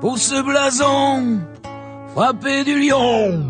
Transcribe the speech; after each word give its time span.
pour 0.00 0.18
ce 0.18 0.40
blason 0.42 1.40
frappé 2.14 2.64
du 2.64 2.78
lion. 2.80 3.44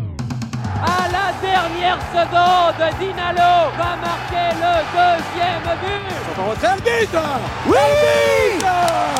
À 0.83 1.07
la 1.11 1.33
dernière 1.41 1.99
seconde, 2.11 2.99
Dinalo 2.99 3.71
va 3.77 3.95
marquer 3.97 4.49
le 4.55 4.73
deuxième 4.93 5.63
but. 5.81 6.15
On 6.39 6.49
retrait 6.51 6.75
le 6.75 6.81
but 6.81 7.19
Oui 7.67 8.59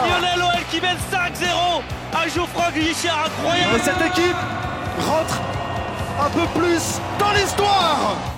Lionel 0.07 0.41
OL 0.41 0.63
qui 0.69 0.81
mène 0.81 0.97
5-0 1.11 1.81
à 2.13 2.27
Geoffroy 2.27 2.71
Guichard, 2.73 3.25
incroyable. 3.25 3.79
Cette 3.83 4.05
équipe 4.05 4.35
rentre 5.07 5.41
un 6.19 6.29
peu 6.29 6.59
plus 6.59 6.99
dans 7.19 7.31
l'histoire 7.31 8.36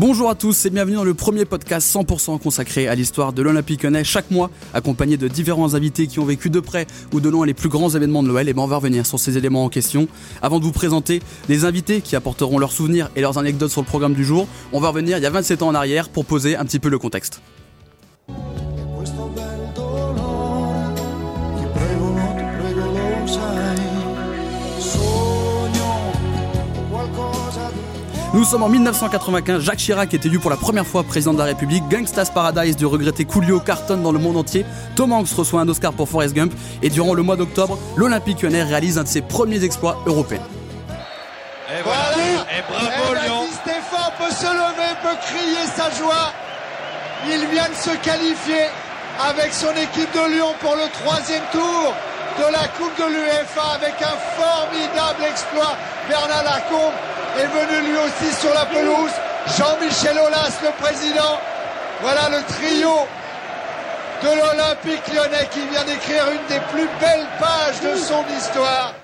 Bonjour 0.00 0.30
à 0.30 0.34
tous 0.34 0.64
et 0.64 0.70
bienvenue 0.70 0.96
dans 0.96 1.04
le 1.04 1.12
premier 1.12 1.44
podcast 1.44 1.94
100% 1.94 2.38
consacré 2.38 2.88
à 2.88 2.94
l'histoire 2.94 3.34
de 3.34 3.42
l'Olympique 3.42 3.82
Lyonnais. 3.82 4.02
Chaque 4.02 4.30
mois, 4.30 4.50
accompagné 4.72 5.18
de 5.18 5.28
différents 5.28 5.74
invités 5.74 6.06
qui 6.06 6.18
ont 6.20 6.24
vécu 6.24 6.48
de 6.48 6.58
près 6.58 6.86
ou 7.12 7.20
de 7.20 7.28
loin 7.28 7.44
les 7.44 7.52
plus 7.52 7.68
grands 7.68 7.90
événements 7.90 8.22
de 8.22 8.28
l'OL, 8.28 8.48
et 8.48 8.54
ben 8.54 8.62
on 8.62 8.66
va 8.66 8.76
revenir 8.76 9.04
sur 9.04 9.20
ces 9.20 9.36
éléments 9.36 9.62
en 9.62 9.68
question. 9.68 10.08
Avant 10.40 10.58
de 10.58 10.64
vous 10.64 10.72
présenter 10.72 11.20
les 11.50 11.66
invités 11.66 12.00
qui 12.00 12.16
apporteront 12.16 12.58
leurs 12.58 12.72
souvenirs 12.72 13.10
et 13.14 13.20
leurs 13.20 13.36
anecdotes 13.36 13.72
sur 13.72 13.82
le 13.82 13.86
programme 13.86 14.14
du 14.14 14.24
jour, 14.24 14.48
on 14.72 14.80
va 14.80 14.88
revenir 14.88 15.18
il 15.18 15.22
y 15.22 15.26
a 15.26 15.30
27 15.30 15.62
ans 15.62 15.68
en 15.68 15.74
arrière 15.74 16.08
pour 16.08 16.24
poser 16.24 16.56
un 16.56 16.64
petit 16.64 16.78
peu 16.78 16.88
le 16.88 16.98
contexte. 16.98 17.42
Nous 28.32 28.44
sommes 28.44 28.62
en 28.62 28.68
1995, 28.68 29.60
Jacques 29.60 29.78
Chirac 29.78 30.14
est 30.14 30.24
élu 30.24 30.38
pour 30.38 30.50
la 30.50 30.56
première 30.56 30.86
fois 30.86 31.02
président 31.02 31.32
de 31.32 31.38
la 31.38 31.46
République, 31.46 31.82
Gangsta's 31.88 32.30
Paradise 32.30 32.76
du 32.76 32.86
regretté 32.86 33.24
Coolio 33.24 33.58
cartonne 33.58 34.04
dans 34.04 34.12
le 34.12 34.20
monde 34.20 34.36
entier, 34.36 34.64
Tom 34.94 35.12
Hanks 35.12 35.32
reçoit 35.36 35.60
un 35.60 35.68
Oscar 35.68 35.92
pour 35.92 36.08
Forrest 36.08 36.32
Gump, 36.32 36.52
et 36.80 36.90
durant 36.90 37.14
le 37.14 37.22
mois 37.22 37.34
d'octobre, 37.34 37.76
l'Olympique 37.96 38.42
lyonnais 38.42 38.62
réalise 38.62 38.98
un 38.98 39.02
de 39.02 39.08
ses 39.08 39.20
premiers 39.20 39.64
exploits 39.64 39.98
européens. 40.06 40.46
Et 41.70 41.82
voilà, 41.82 42.46
et 42.56 42.62
bravo 42.70 43.14
Lyon 43.14 43.48
Stéphane 43.50 44.12
peut 44.16 44.32
se 44.32 44.46
lever, 44.46 44.94
peut 45.02 45.18
crier 45.26 45.66
sa 45.74 45.90
joie. 45.98 46.30
Il 47.26 47.48
vient 47.48 47.68
de 47.68 47.74
se 47.74 47.96
qualifier 47.98 48.70
avec 49.28 49.52
son 49.52 49.72
équipe 49.72 50.14
de 50.14 50.34
Lyon 50.34 50.54
pour 50.60 50.76
le 50.76 50.88
troisième 51.02 51.42
tour 51.50 51.94
de 52.38 52.52
la 52.52 52.68
Coupe 52.78 52.96
de 52.96 53.12
l'UEFA 53.12 53.74
avec 53.74 53.94
un 54.00 54.16
formidable 54.40 55.24
exploit. 55.28 55.74
Bernard 56.08 56.44
Lacombe 56.44 56.94
est 57.38 57.46
venu 57.46 57.88
lui 57.88 57.96
aussi 57.98 58.34
sur 58.40 58.52
la 58.54 58.66
pelouse. 58.66 59.12
Jean-Michel 59.56 60.18
Aulas, 60.18 60.58
le 60.62 60.70
président. 60.82 61.38
Voilà 62.02 62.28
le 62.30 62.42
trio 62.44 63.06
de 64.22 64.28
l'Olympique 64.28 65.06
lyonnais 65.14 65.48
qui 65.50 65.60
vient 65.68 65.84
d'écrire 65.84 66.24
une 66.30 66.46
des 66.48 66.60
plus 66.72 66.88
belles 67.00 67.26
pages 67.38 67.80
de 67.80 67.96
son 67.96 68.24
histoire. 68.36 68.99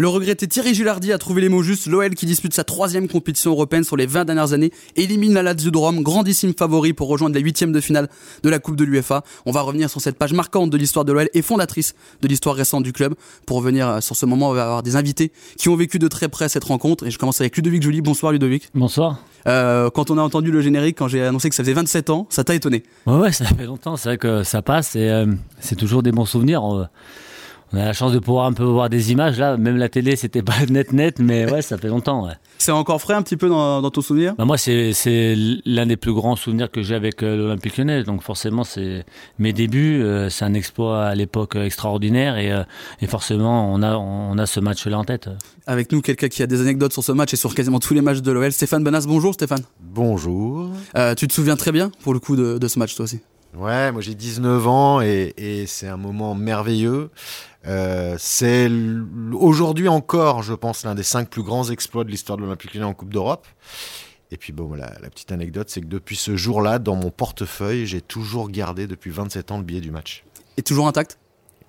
Le 0.00 0.06
regretté 0.06 0.46
Thierry 0.46 0.74
Gilardi 0.74 1.12
a 1.12 1.18
trouvé 1.18 1.42
les 1.42 1.48
mots 1.48 1.64
justes. 1.64 1.86
L'OL 1.88 2.14
qui 2.14 2.24
dispute 2.24 2.54
sa 2.54 2.62
troisième 2.62 3.08
compétition 3.08 3.50
européenne 3.50 3.82
sur 3.82 3.96
les 3.96 4.06
20 4.06 4.26
dernières 4.26 4.52
années 4.52 4.70
élimine 4.94 5.34
la 5.34 5.42
Lazio 5.42 5.72
de 5.72 5.76
Rome, 5.76 6.04
grandissime 6.04 6.54
favori 6.56 6.92
pour 6.92 7.08
rejoindre 7.08 7.34
les 7.34 7.40
huitièmes 7.40 7.72
de 7.72 7.80
finale 7.80 8.08
de 8.44 8.48
la 8.48 8.60
Coupe 8.60 8.76
de 8.76 8.84
l'UEFA. 8.84 9.24
On 9.44 9.50
va 9.50 9.60
revenir 9.60 9.90
sur 9.90 10.00
cette 10.00 10.16
page 10.16 10.32
marquante 10.32 10.70
de 10.70 10.76
l'histoire 10.76 11.04
de 11.04 11.10
l'OL 11.10 11.28
et 11.34 11.42
fondatrice 11.42 11.96
de 12.22 12.28
l'histoire 12.28 12.54
récente 12.54 12.84
du 12.84 12.92
club. 12.92 13.16
Pour 13.44 13.56
revenir 13.56 13.88
euh, 13.88 14.00
sur 14.00 14.14
ce 14.14 14.24
moment, 14.24 14.50
on 14.50 14.52
va 14.54 14.62
avoir 14.62 14.82
des 14.84 14.94
invités 14.94 15.32
qui 15.56 15.68
ont 15.68 15.74
vécu 15.74 15.98
de 15.98 16.06
très 16.06 16.28
près 16.28 16.48
cette 16.48 16.62
rencontre. 16.62 17.04
Et 17.04 17.10
je 17.10 17.18
commence 17.18 17.40
avec 17.40 17.56
Ludovic 17.56 17.82
Joly. 17.82 18.00
Bonsoir 18.00 18.30
Ludovic. 18.30 18.68
Bonsoir. 18.76 19.18
Euh, 19.48 19.90
quand 19.90 20.12
on 20.12 20.18
a 20.18 20.22
entendu 20.22 20.52
le 20.52 20.60
générique, 20.60 20.96
quand 20.96 21.08
j'ai 21.08 21.24
annoncé 21.24 21.48
que 21.48 21.56
ça 21.56 21.64
faisait 21.64 21.74
27 21.74 22.10
ans, 22.10 22.28
ça 22.30 22.44
t'a 22.44 22.54
étonné 22.54 22.84
Ouais, 23.08 23.16
ouais, 23.16 23.32
ça 23.32 23.46
fait 23.46 23.66
longtemps. 23.66 23.96
C'est 23.96 24.10
vrai 24.10 24.18
que 24.18 24.44
ça 24.44 24.62
passe 24.62 24.94
et 24.94 25.08
euh, 25.08 25.26
c'est 25.58 25.74
toujours 25.74 26.04
des 26.04 26.12
bons 26.12 26.24
souvenirs. 26.24 26.62
On, 26.62 26.86
on 27.72 27.78
a 27.78 27.84
la 27.84 27.92
chance 27.92 28.12
de 28.12 28.18
pouvoir 28.18 28.46
un 28.46 28.52
peu 28.52 28.64
voir 28.64 28.88
des 28.88 29.12
images 29.12 29.38
là. 29.38 29.56
Même 29.56 29.76
la 29.76 29.88
télé, 29.88 30.16
c'était 30.16 30.42
pas 30.42 30.54
net 30.70 30.92
net, 30.92 31.18
mais 31.18 31.50
ouais, 31.50 31.62
ça 31.62 31.76
fait 31.78 31.88
longtemps. 31.88 32.26
Ouais. 32.26 32.32
C'est 32.58 32.72
encore 32.72 33.00
frais 33.00 33.14
un 33.14 33.22
petit 33.22 33.36
peu 33.36 33.48
dans, 33.48 33.80
dans 33.82 33.90
ton 33.90 34.00
souvenir? 34.00 34.34
Bah 34.36 34.44
moi, 34.44 34.58
c'est 34.58 34.92
c'est 34.92 35.34
l'un 35.64 35.86
des 35.86 35.96
plus 35.96 36.12
grands 36.12 36.36
souvenirs 36.36 36.70
que 36.70 36.82
j'ai 36.82 36.94
avec 36.94 37.22
euh, 37.22 37.36
l'Olympique 37.36 37.76
Lyonnais. 37.76 38.02
Donc 38.04 38.22
forcément, 38.22 38.64
c'est 38.64 39.04
mes 39.38 39.52
débuts. 39.52 40.02
euh, 40.02 40.28
c'est 40.30 40.44
un 40.44 40.54
exploit 40.54 41.04
à 41.04 41.14
l'époque 41.14 41.56
euh, 41.56 41.64
extraordinaire 41.64 42.36
et, 42.38 42.50
euh, 42.52 42.64
et 43.00 43.06
forcément, 43.06 43.72
on 43.72 43.82
a 43.82 43.96
on 43.96 44.36
a 44.38 44.46
ce 44.46 44.60
match-là 44.60 44.98
en 44.98 45.04
tête. 45.04 45.28
Avec 45.66 45.92
nous, 45.92 46.00
quelqu'un 46.00 46.28
qui 46.28 46.42
a 46.42 46.46
des 46.46 46.60
anecdotes 46.62 46.92
sur 46.92 47.04
ce 47.04 47.12
match 47.12 47.32
et 47.34 47.36
sur 47.36 47.54
quasiment 47.54 47.78
tous 47.78 47.94
les 47.94 48.00
matchs 48.00 48.22
de 48.22 48.32
l'OL. 48.32 48.50
Stéphane 48.52 48.82
Benas, 48.82 49.04
bonjour 49.06 49.34
Stéphane. 49.34 49.62
Bonjour. 49.80 50.70
Euh, 50.96 51.14
tu 51.14 51.28
te 51.28 51.32
souviens 51.32 51.56
très 51.56 51.72
bien 51.72 51.90
pour 52.02 52.14
le 52.14 52.18
coup 52.20 52.34
de, 52.36 52.58
de 52.58 52.68
ce 52.68 52.78
match 52.78 52.94
toi 52.96 53.04
aussi? 53.04 53.20
Ouais, 53.56 53.92
moi 53.92 54.00
j'ai 54.02 54.14
19 54.14 54.66
ans 54.66 55.00
et, 55.00 55.34
et 55.36 55.66
c'est 55.66 55.88
un 55.88 55.96
moment 55.96 56.34
merveilleux. 56.34 57.10
Euh, 57.66 58.16
c'est 58.18 58.70
aujourd'hui 59.32 59.88
encore, 59.88 60.42
je 60.42 60.54
pense, 60.54 60.84
l'un 60.84 60.94
des 60.94 61.02
cinq 61.02 61.28
plus 61.28 61.42
grands 61.42 61.70
exploits 61.70 62.04
de 62.04 62.10
l'histoire 62.10 62.36
de 62.36 62.42
l'Olympique 62.42 62.74
Lyonnais 62.74 62.86
en 62.86 62.94
Coupe 62.94 63.12
d'Europe. 63.12 63.46
Et 64.30 64.36
puis 64.36 64.52
bon, 64.52 64.74
la 64.74 64.90
petite 65.10 65.32
anecdote, 65.32 65.70
c'est 65.70 65.80
que 65.80 65.86
depuis 65.86 66.16
ce 66.16 66.36
jour-là, 66.36 66.78
dans 66.78 66.96
mon 66.96 67.10
portefeuille, 67.10 67.86
j'ai 67.86 68.02
toujours 68.02 68.50
gardé 68.50 68.86
depuis 68.86 69.10
27 69.10 69.50
ans 69.50 69.58
le 69.58 69.64
billet 69.64 69.80
du 69.80 69.90
match. 69.90 70.24
Et 70.58 70.62
toujours 70.62 70.86
intact? 70.86 71.18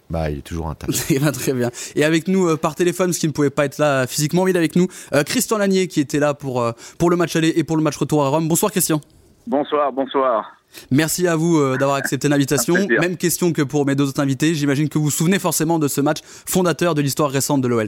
Bah, 0.09 0.31
il 0.31 0.39
est 0.39 0.41
toujours 0.41 0.67
intact. 0.67 1.05
Eh 1.09 1.19
ben, 1.19 1.31
très 1.31 1.53
bien. 1.53 1.71
Et 1.95 2.03
avec 2.03 2.27
nous 2.27 2.47
euh, 2.47 2.57
par 2.57 2.75
téléphone, 2.75 3.07
parce 3.07 3.19
qu'il 3.19 3.29
ne 3.29 3.33
pouvait 3.33 3.51
pas 3.51 3.65
être 3.65 3.77
là 3.77 4.01
euh, 4.01 4.07
physiquement, 4.07 4.43
mais 4.43 4.51
il 4.51 4.55
est 4.55 4.59
avec 4.59 4.75
nous 4.75 4.87
euh, 5.13 5.23
Christian 5.23 5.57
Lanier 5.57 5.87
qui 5.87 5.99
était 5.99 6.19
là 6.19 6.33
pour, 6.33 6.65
pour 6.97 7.09
le 7.09 7.15
match 7.15 7.35
aller 7.35 7.53
et 7.55 7.63
pour 7.63 7.77
le 7.77 7.83
match 7.83 7.97
retour 7.97 8.23
à 8.23 8.29
Rome. 8.29 8.47
Bonsoir 8.47 8.71
Christian. 8.71 9.01
Bonsoir, 9.49 9.91
bonsoir. 9.91 10.51
Merci 10.91 11.27
à 11.27 11.35
vous 11.35 11.57
euh, 11.57 11.75
d'avoir 11.75 11.97
accepté 11.97 12.29
l'invitation. 12.29 12.75
Même 13.01 13.17
question 13.17 13.51
que 13.51 13.63
pour 13.63 13.83
mes 13.87 13.95
deux 13.95 14.07
autres 14.07 14.21
invités. 14.21 14.53
J'imagine 14.53 14.89
que 14.89 14.99
vous 14.99 15.05
vous 15.05 15.09
souvenez 15.09 15.39
forcément 15.39 15.79
de 15.79 15.87
ce 15.87 16.01
match 16.01 16.19
fondateur 16.23 16.93
de 16.93 17.01
l'histoire 17.01 17.31
récente 17.31 17.61
de 17.61 17.67
l'OL. 17.67 17.87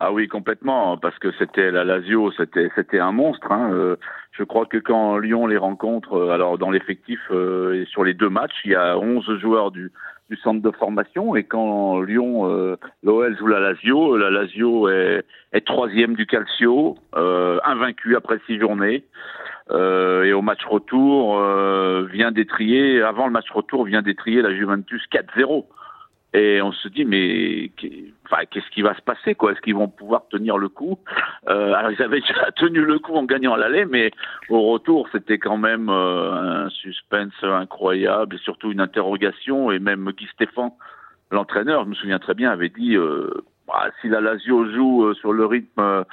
Ah 0.00 0.12
oui, 0.12 0.28
complètement, 0.28 0.98
parce 0.98 1.18
que 1.18 1.32
c'était 1.38 1.70
la 1.70 1.82
Lazio, 1.82 2.30
c'était 2.32 2.68
c'était 2.74 2.98
un 2.98 3.12
monstre. 3.12 3.50
Hein. 3.50 3.70
Euh, 3.72 3.96
je 4.32 4.42
crois 4.44 4.66
que 4.66 4.76
quand 4.76 5.16
Lyon 5.16 5.46
les 5.46 5.56
rencontre, 5.56 6.14
euh, 6.14 6.30
alors 6.30 6.58
dans 6.58 6.70
l'effectif 6.70 7.20
euh, 7.30 7.80
et 7.80 7.86
sur 7.86 8.04
les 8.04 8.12
deux 8.12 8.28
matchs, 8.28 8.60
il 8.66 8.72
y 8.72 8.74
a 8.74 8.98
11 8.98 9.38
joueurs 9.40 9.70
du 9.70 9.92
du 10.30 10.36
centre 10.38 10.62
de 10.62 10.70
formation 10.70 11.36
et 11.36 11.44
quand 11.44 12.00
Lyon, 12.00 12.50
euh, 12.50 12.76
l'OL 13.02 13.36
joue 13.38 13.46
la 13.46 13.60
Lazio, 13.60 14.16
la 14.16 14.30
Lazio 14.30 14.88
est, 14.88 15.22
est 15.52 15.66
troisième 15.66 16.14
du 16.14 16.26
Calcio, 16.26 16.96
invaincu 17.14 18.16
après 18.16 18.40
six 18.46 18.58
journées. 18.58 19.04
Euh, 19.70 20.24
et 20.24 20.32
au 20.32 20.42
match 20.42 20.64
retour 20.66 21.38
euh, 21.38 22.06
vient 22.12 22.32
d'étrier, 22.32 23.02
avant 23.02 23.26
le 23.26 23.32
match 23.32 23.50
retour 23.50 23.84
vient 23.84 24.02
d'étrier 24.02 24.42
la 24.42 24.54
Juventus 24.54 25.02
4-0. 25.10 25.64
Et 26.34 26.60
on 26.60 26.72
se 26.72 26.88
dit 26.88 27.04
mais 27.04 27.70
qu'est-ce 27.78 28.68
qui 28.70 28.82
va 28.82 28.94
se 28.96 29.02
passer 29.02 29.36
quoi? 29.36 29.52
Est-ce 29.52 29.60
qu'ils 29.60 29.76
vont 29.76 29.88
pouvoir 29.88 30.26
tenir 30.28 30.58
le 30.58 30.68
coup? 30.68 30.98
Euh, 31.48 31.72
Alors 31.72 31.92
ils 31.92 32.02
avaient 32.02 32.20
déjà 32.28 32.50
tenu 32.56 32.80
le 32.80 32.98
coup 32.98 33.14
en 33.14 33.22
gagnant 33.22 33.54
l'aller, 33.54 33.84
mais 33.84 34.10
au 34.50 34.72
retour 34.72 35.08
c'était 35.12 35.38
quand 35.38 35.56
même 35.56 35.88
euh, 35.88 36.64
un 36.66 36.70
suspense 36.70 37.32
incroyable 37.42 38.34
et 38.34 38.38
surtout 38.40 38.72
une 38.72 38.80
interrogation. 38.80 39.70
Et 39.70 39.78
même 39.78 40.10
Guy 40.10 40.26
Stéphane, 40.34 40.72
l'entraîneur, 41.30 41.84
je 41.84 41.90
me 41.90 41.94
souviens 41.94 42.18
très 42.18 42.34
bien, 42.34 42.50
avait 42.50 42.68
dit 42.68 42.96
euh, 42.96 43.30
bah, 43.66 43.90
si 44.00 44.08
la 44.08 44.20
Lazio 44.20 44.70
joue 44.72 45.06
euh, 45.06 45.14
sur 45.14 45.32
le 45.32 45.46
rythme 45.46 45.80
euh, 45.80 46.04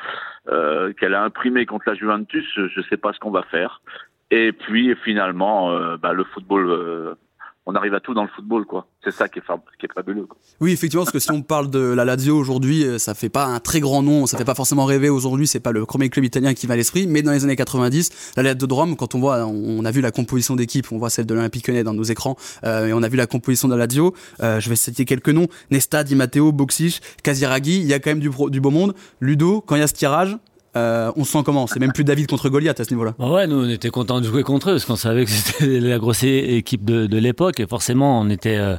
euh, 0.50 0.94
qu'elle 0.94 1.14
a 1.14 1.24
imprimé 1.24 1.66
contre 1.66 1.86
la 1.88 1.96
Juventus, 1.96 2.46
je 2.56 2.62
ne 2.62 2.86
sais 2.90 2.98
pas 2.98 3.14
ce 3.14 3.20
qu'on 3.20 3.32
va 3.32 3.44
faire. 3.44 3.82
Et 4.32 4.54
puis 4.54 4.96
finalement, 5.04 5.98
bah, 5.98 6.14
le 6.14 6.24
football, 6.24 7.18
on 7.66 7.76
arrive 7.76 7.94
à 7.94 8.00
tout 8.00 8.14
dans 8.14 8.24
le 8.24 8.30
football, 8.30 8.66
quoi. 8.66 8.88
C'est 9.04 9.12
ça 9.12 9.28
qui 9.30 9.40
est, 9.40 9.94
fabuleux. 9.94 10.26
Quoi. 10.26 10.38
Oui, 10.60 10.72
effectivement, 10.72 11.04
parce 11.04 11.14
que 11.14 11.20
si 11.20 11.32
on 11.32 11.42
parle 11.42 11.70
de 11.70 11.80
la 11.80 12.06
Lazio 12.06 12.38
aujourd'hui, 12.38 12.84
euh, 12.84 12.98
ça 12.98 13.14
fait 13.14 13.30
pas 13.30 13.46
un 13.46 13.60
très 13.60 13.80
grand 13.80 14.02
nom, 14.02 14.26
ça 14.26 14.38
fait 14.38 14.46
pas 14.46 14.56
forcément 14.56 14.86
rêver 14.86 15.10
aujourd'hui, 15.10 15.48
c'est 15.48 15.60
pas 15.60 15.72
le 15.72 15.86
premier 15.86 16.10
club 16.10 16.26
italien 16.26 16.54
qui 16.54 16.66
va 16.66 16.74
à 16.74 16.78
l'esprit, 16.78 17.06
mais 17.08 17.22
dans 17.22 17.32
les 17.32 17.44
années 17.44 17.56
90, 17.56 18.34
la 18.36 18.44
Lazio 18.44 18.68
de 18.68 18.74
Rome, 18.74 18.96
quand 18.96 19.14
on 19.14 19.20
voit, 19.20 19.46
on 19.46 19.86
a 19.86 19.92
vu 19.92 20.02
la 20.02 20.12
composition 20.12 20.56
d'équipe, 20.56 20.92
on 20.92 20.98
voit 20.98 21.10
celle 21.10 21.26
de 21.26 21.34
l'Olympique 21.34 21.68
Lyonnais 21.68 21.84
dans 21.84 21.94
nos 21.94 22.04
écrans, 22.04 22.36
euh, 22.64 22.88
et 22.88 22.94
on 22.94 23.04
a 23.04 23.10
vu 23.10 23.18
la 23.18 23.28
composition 23.28 23.68
de 23.68 23.76
la 23.76 23.86
Lazio, 23.86 24.16
euh, 24.42 24.60
je 24.60 24.70
vais 24.70 24.76
citer 24.76 25.06
quelques 25.06 25.30
noms, 25.30 25.48
Nesta, 25.70 26.04
Di 26.04 26.16
Matteo, 26.16 26.52
Boxic, 26.52 27.02
Casiraghi, 27.24 27.80
il 27.80 27.88
y 27.88 27.94
a 27.94 28.00
quand 28.00 28.10
même 28.10 28.20
du, 28.20 28.32
du 28.50 28.62
beau 28.62 28.72
monde, 28.72 28.96
Ludo, 29.20 29.62
quand 29.62 29.76
il 29.76 29.80
y 29.80 29.84
a 29.84 29.88
ce 29.88 29.94
tirage, 29.94 30.38
euh, 30.78 31.12
on 31.18 31.26
se 31.26 31.32
sent 31.34 31.44
comment? 31.44 31.68
C'est 31.68 31.80
même 31.80 31.92
plus 31.92 32.06
David 32.06 32.28
contre 32.28 32.48
Goliath 32.50 32.80
à 32.80 32.86
ce 32.86 32.92
niveau-là. 32.92 33.14
Bah 33.20 33.30
ouais, 33.30 33.46
nous 33.46 33.66
on 33.66 33.70
était 33.70 33.90
contents 33.90 34.22
de 34.22 34.26
jouer 34.26 34.44
contre 34.44 34.70
eux 34.70 34.74
parce 34.74 34.86
qu'on 34.86 34.96
savait 34.96 35.26
que 35.26 35.32
c'était 35.32 35.80
la 35.80 36.00
grosse 36.00 36.24
équipe 36.24 36.86
de, 36.86 37.18
l'époque. 37.18 37.60
Et 37.60 37.68
forcément 37.68 38.22
on 38.22 38.30
était 38.30 38.58
euh, 38.58 38.78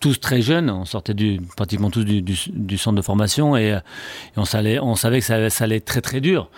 tous 0.00 0.20
très 0.20 0.40
jeunes, 0.40 0.70
on 0.70 0.84
sortait 0.84 1.14
du, 1.14 1.40
pratiquement 1.56 1.90
tous 1.90 2.04
du, 2.04 2.78
centre 2.78 2.96
de 2.96 3.02
formation. 3.02 3.56
Et, 3.56 3.72
euh, 3.72 3.78
et 3.78 4.38
on, 4.38 4.44
savait, 4.44 4.78
on 4.78 4.94
savait 4.94 5.20
que 5.20 5.26
ça, 5.26 5.64
allait 5.64 5.76
être 5.76 5.84
très 5.84 6.00
très 6.00 6.20
dur. 6.20 6.48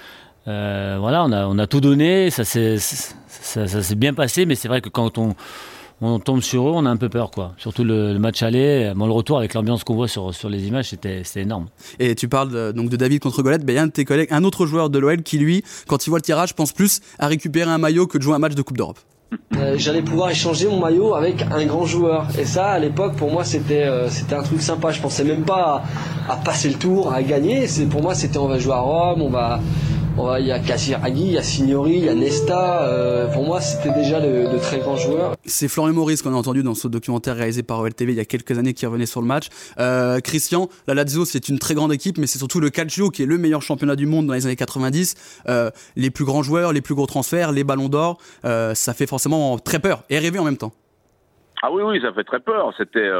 Voilà, 0.47 1.25
on 1.25 1.33
a, 1.33 1.47
on 1.47 1.59
a 1.59 1.67
tout 1.67 1.81
donné, 1.81 2.29
ça 2.31 2.45
s'est 2.45 2.77
bien 3.97 4.13
passé, 4.13 4.45
mais 4.45 4.55
c'est 4.55 4.69
vrai 4.69 4.83
que 4.83 4.91
quand 4.91 5.17
on, 5.17 5.35
on 6.00 6.19
tombe 6.19 6.41
sur 6.41 6.69
eux, 6.69 6.73
on 6.75 6.85
a 6.87 6.91
un 6.91 6.96
peu 6.96 7.08
peur, 7.08 7.31
quoi. 7.31 7.55
Surtout 7.56 7.85
le, 7.85 8.19
match 8.19 8.43
aller, 8.43 8.93
bon, 8.94 9.06
le 9.06 9.12
retour 9.12 9.38
avec 9.38 9.55
l'ambiance 9.55 9.85
qu'on 9.85 9.94
voit 9.94 10.08
sur, 10.08 10.35
sur 10.35 10.49
les 10.49 10.67
images, 10.67 10.91
c'était 10.91 11.23
énorme. 11.37 11.69
Et 11.99 12.14
tu 12.14 12.29
parles 12.29 12.50
de, 12.50 12.73
donc 12.73 12.91
de 12.91 12.96
David 12.96 13.20
contre 13.20 13.43
Goliath, 13.43 13.64
ben, 13.64 13.75
il 13.75 13.79
un 13.79 13.87
de 13.87 13.93
tes 13.93 14.05
collègues, 14.05 14.29
un 14.31 14.44
autre 14.44 14.67
joueur 14.67 14.91
de 14.91 14.99
l'OL 14.99 15.23
qui 15.23 15.38
lui, 15.38 15.64
quand 15.87 16.06
il 16.06 16.11
voit 16.11 16.19
le 16.19 16.25
tirage, 16.25 16.55
pense 16.55 16.73
plus 16.73 17.00
à 17.19 17.26
récupérer 17.26 17.70
un 17.70 17.79
maillot 17.79 18.06
que 18.06 18.19
de 18.19 18.23
jouer 18.23 18.35
un 18.35 18.38
match 18.38 18.55
de 18.55 18.62
Coupe 18.62 18.76
d'Europe. 18.76 18.99
Euh, 19.57 19.75
j'allais 19.77 20.03
pouvoir 20.03 20.31
échanger 20.31 20.67
mon 20.67 20.81
maillot 20.81 21.15
avec 21.15 21.43
un 21.43 21.65
grand 21.67 21.87
joueur. 21.87 22.27
Et 22.39 22.45
ça, 22.45 22.67
à 22.67 22.79
l'époque, 22.79 23.15
pour 23.17 23.31
moi, 23.31 23.45
c'était 23.45 23.85
euh, 23.85 24.09
un 24.33 24.43
truc 24.43 24.61
sympa. 24.61 24.91
Je 24.91 25.01
pensais 25.01 25.25
même 25.25 25.45
pas 25.45 25.83
à, 26.29 26.37
passer 26.37 26.69
le 26.69 26.75
tour, 26.75 27.13
à 27.13 27.23
gagner. 27.23 27.67
Pour 27.91 28.03
moi, 28.03 28.15
c'était 28.15 28.39
on 28.39 28.49
va 28.49 28.59
jouer 28.59 28.75
à 28.75 28.81
Rome, 28.81 29.23
on 29.23 29.31
va 29.31 29.61
il 30.39 30.47
y 30.47 30.53
a 30.53 30.59
Casiraghi, 30.59 31.27
il 31.27 31.33
y 31.33 31.39
a 31.39 31.43
Signori, 31.43 31.95
il 31.97 32.05
y 32.05 32.09
a 32.09 32.15
Nesta. 32.15 32.83
Euh, 32.83 33.27
pour 33.33 33.45
moi, 33.45 33.61
c'était 33.61 33.93
déjà 33.93 34.21
de, 34.21 34.59
très 34.59 34.79
grands 34.79 34.97
joueurs. 34.97 35.35
C'est 35.45 35.69
Florian 35.69 35.93
Maurice 35.93 36.23
qu'on 36.23 36.33
a 36.33 36.37
entendu 36.37 36.63
dans 36.63 36.75
ce 36.75 36.89
documentaire 36.89 37.37
réalisé 37.37 37.63
par 37.63 37.81
OLTV 37.81 38.13
il 38.13 38.17
y 38.17 38.21
a 38.21 38.25
quelques 38.25 38.57
années 38.57 38.75
qui 38.75 38.87
revenait 38.87 39.07
sur 39.07 39.21
le 39.21 39.27
match. 39.27 39.49
Christian, 40.23 40.69
la 40.87 40.95
Lazio, 40.95 41.25
c'est 41.25 41.49
une 41.49 41.59
très 41.59 41.75
grande 41.75 41.93
équipe, 41.93 42.19
mais 42.19 42.27
c'est 42.27 42.39
surtout 42.39 42.61
le 42.61 42.71
Calcio 42.71 43.11
qui 43.11 43.23
est 43.23 43.27
le 43.27 43.39
meilleur 43.39 43.63
championnat 43.63 43.97
du 43.97 44.07
monde 44.07 44.27
dans 44.27 44.35
les 44.35 44.47
années 44.47 44.57
90. 44.57 45.15
Euh, 45.49 45.71
les 45.97 46.11
plus 46.11 46.25
grands 46.25 46.43
joueurs, 46.43 46.73
les 46.73 46.81
plus 46.81 46.95
gros 46.95 47.07
transferts, 47.07 47.53
les 47.53 47.65
ballons 47.65 47.89
d'or, 47.89 48.19
ça 48.43 48.95
fait 48.95 49.07
forcément 49.07 49.24
très 49.65 49.79
peur 49.79 50.05
et 50.11 50.19
rêver 50.19 50.38
en 50.38 50.44
même 50.44 50.59
temps. 50.59 50.73
Ah 51.62 51.73
oui, 51.73 51.82
oui, 51.82 52.00
ça 52.03 52.12
fait 52.12 52.25
très 52.25 52.41
peur. 52.41 52.75
C'était 52.76 53.11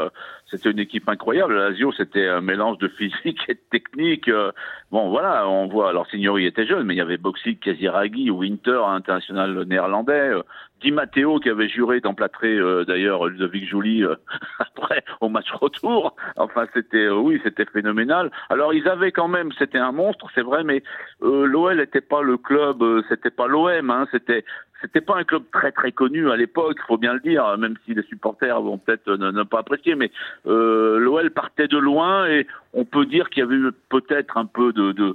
c'était 0.55 0.71
une 0.71 0.79
équipe 0.79 1.09
incroyable. 1.09 1.55
La 1.55 1.71
Lazio, 1.71 1.93
c'était 1.93 2.29
un 2.29 2.41
mélange 2.41 2.79
de 2.79 2.89
physique 2.89 3.41
et 3.49 3.55
de 3.55 3.61
technique. 3.71 4.29
Euh, 4.29 4.53
bon, 4.93 5.11
voilà, 5.11 5.49
on 5.49 5.67
voit. 5.67 5.89
Alors, 5.89 6.06
Signori 6.06 6.47
était 6.47 6.67
jeune, 6.67 6.85
mais 6.85 6.95
il 6.95 6.99
y 6.99 7.01
avait 7.01 7.17
Boxic, 7.17 7.61
Kaziragi, 7.61 8.31
Winter, 8.31 8.81
international 8.87 9.65
néerlandais. 9.65 10.31
Euh, 10.31 10.43
Di 10.81 10.93
Matteo 10.93 11.39
qui 11.41 11.49
avait 11.49 11.69
juré 11.69 12.01
d'emplâtrer 12.01 12.55
euh, 12.55 12.85
d'ailleurs 12.85 13.27
Ludovic 13.27 13.67
Jouli 13.67 14.05
après 14.59 15.03
au 15.21 15.29
match 15.29 15.51
retour. 15.53 16.15
Enfin, 16.37 16.67
c'était 16.75 17.09
oui, 17.09 17.41
c'était 17.43 17.65
phénoménal. 17.65 18.31
Alors, 18.51 18.75
ils 18.75 18.87
avaient 18.87 19.12
quand 19.12 19.29
même, 19.29 19.51
c'était 19.59 19.79
un 19.79 19.93
monstre, 19.93 20.27
c'est 20.35 20.43
vrai, 20.43 20.62
mais 20.62 20.83
l'OL 21.21 21.77
n'était 21.79 22.01
pas 22.01 22.23
le 22.23 22.37
club, 22.37 22.85
c'était 23.09 23.31
pas 23.31 23.47
l'OM, 23.47 23.91
hein, 23.91 24.06
c'était 24.12 24.45
c'était 24.85 25.01
pas 25.01 25.17
un 25.17 25.25
club 25.25 25.45
très 25.51 25.73
très 25.73 25.93
connu 25.93 26.31
à 26.31 26.37
l'époque, 26.37 26.79
faut 26.87 26.99
bien 26.99 27.15
le 27.15 27.21
dire, 27.21 27.57
même 27.57 27.75
si 27.85 27.95
les 27.95 28.03
supporters 28.03 28.61
vont 28.61 28.77
peut-être 28.77 29.11
ne, 29.17 29.43
pas 29.43 29.61
apprécier, 29.61 29.95
mais 29.95 30.11
euh, 30.47 30.99
l'OL 30.99 31.31
partait 31.31 31.69
de 31.69 31.79
loin 31.79 32.27
et 32.27 32.47
on 32.75 32.85
peut 32.85 33.07
dire 33.07 33.31
qu'il 33.31 33.41
y 33.41 33.47
avait 33.47 33.71
peut-être 33.89 34.37
un 34.37 34.47
peu 34.47 34.73
de, 34.73 35.15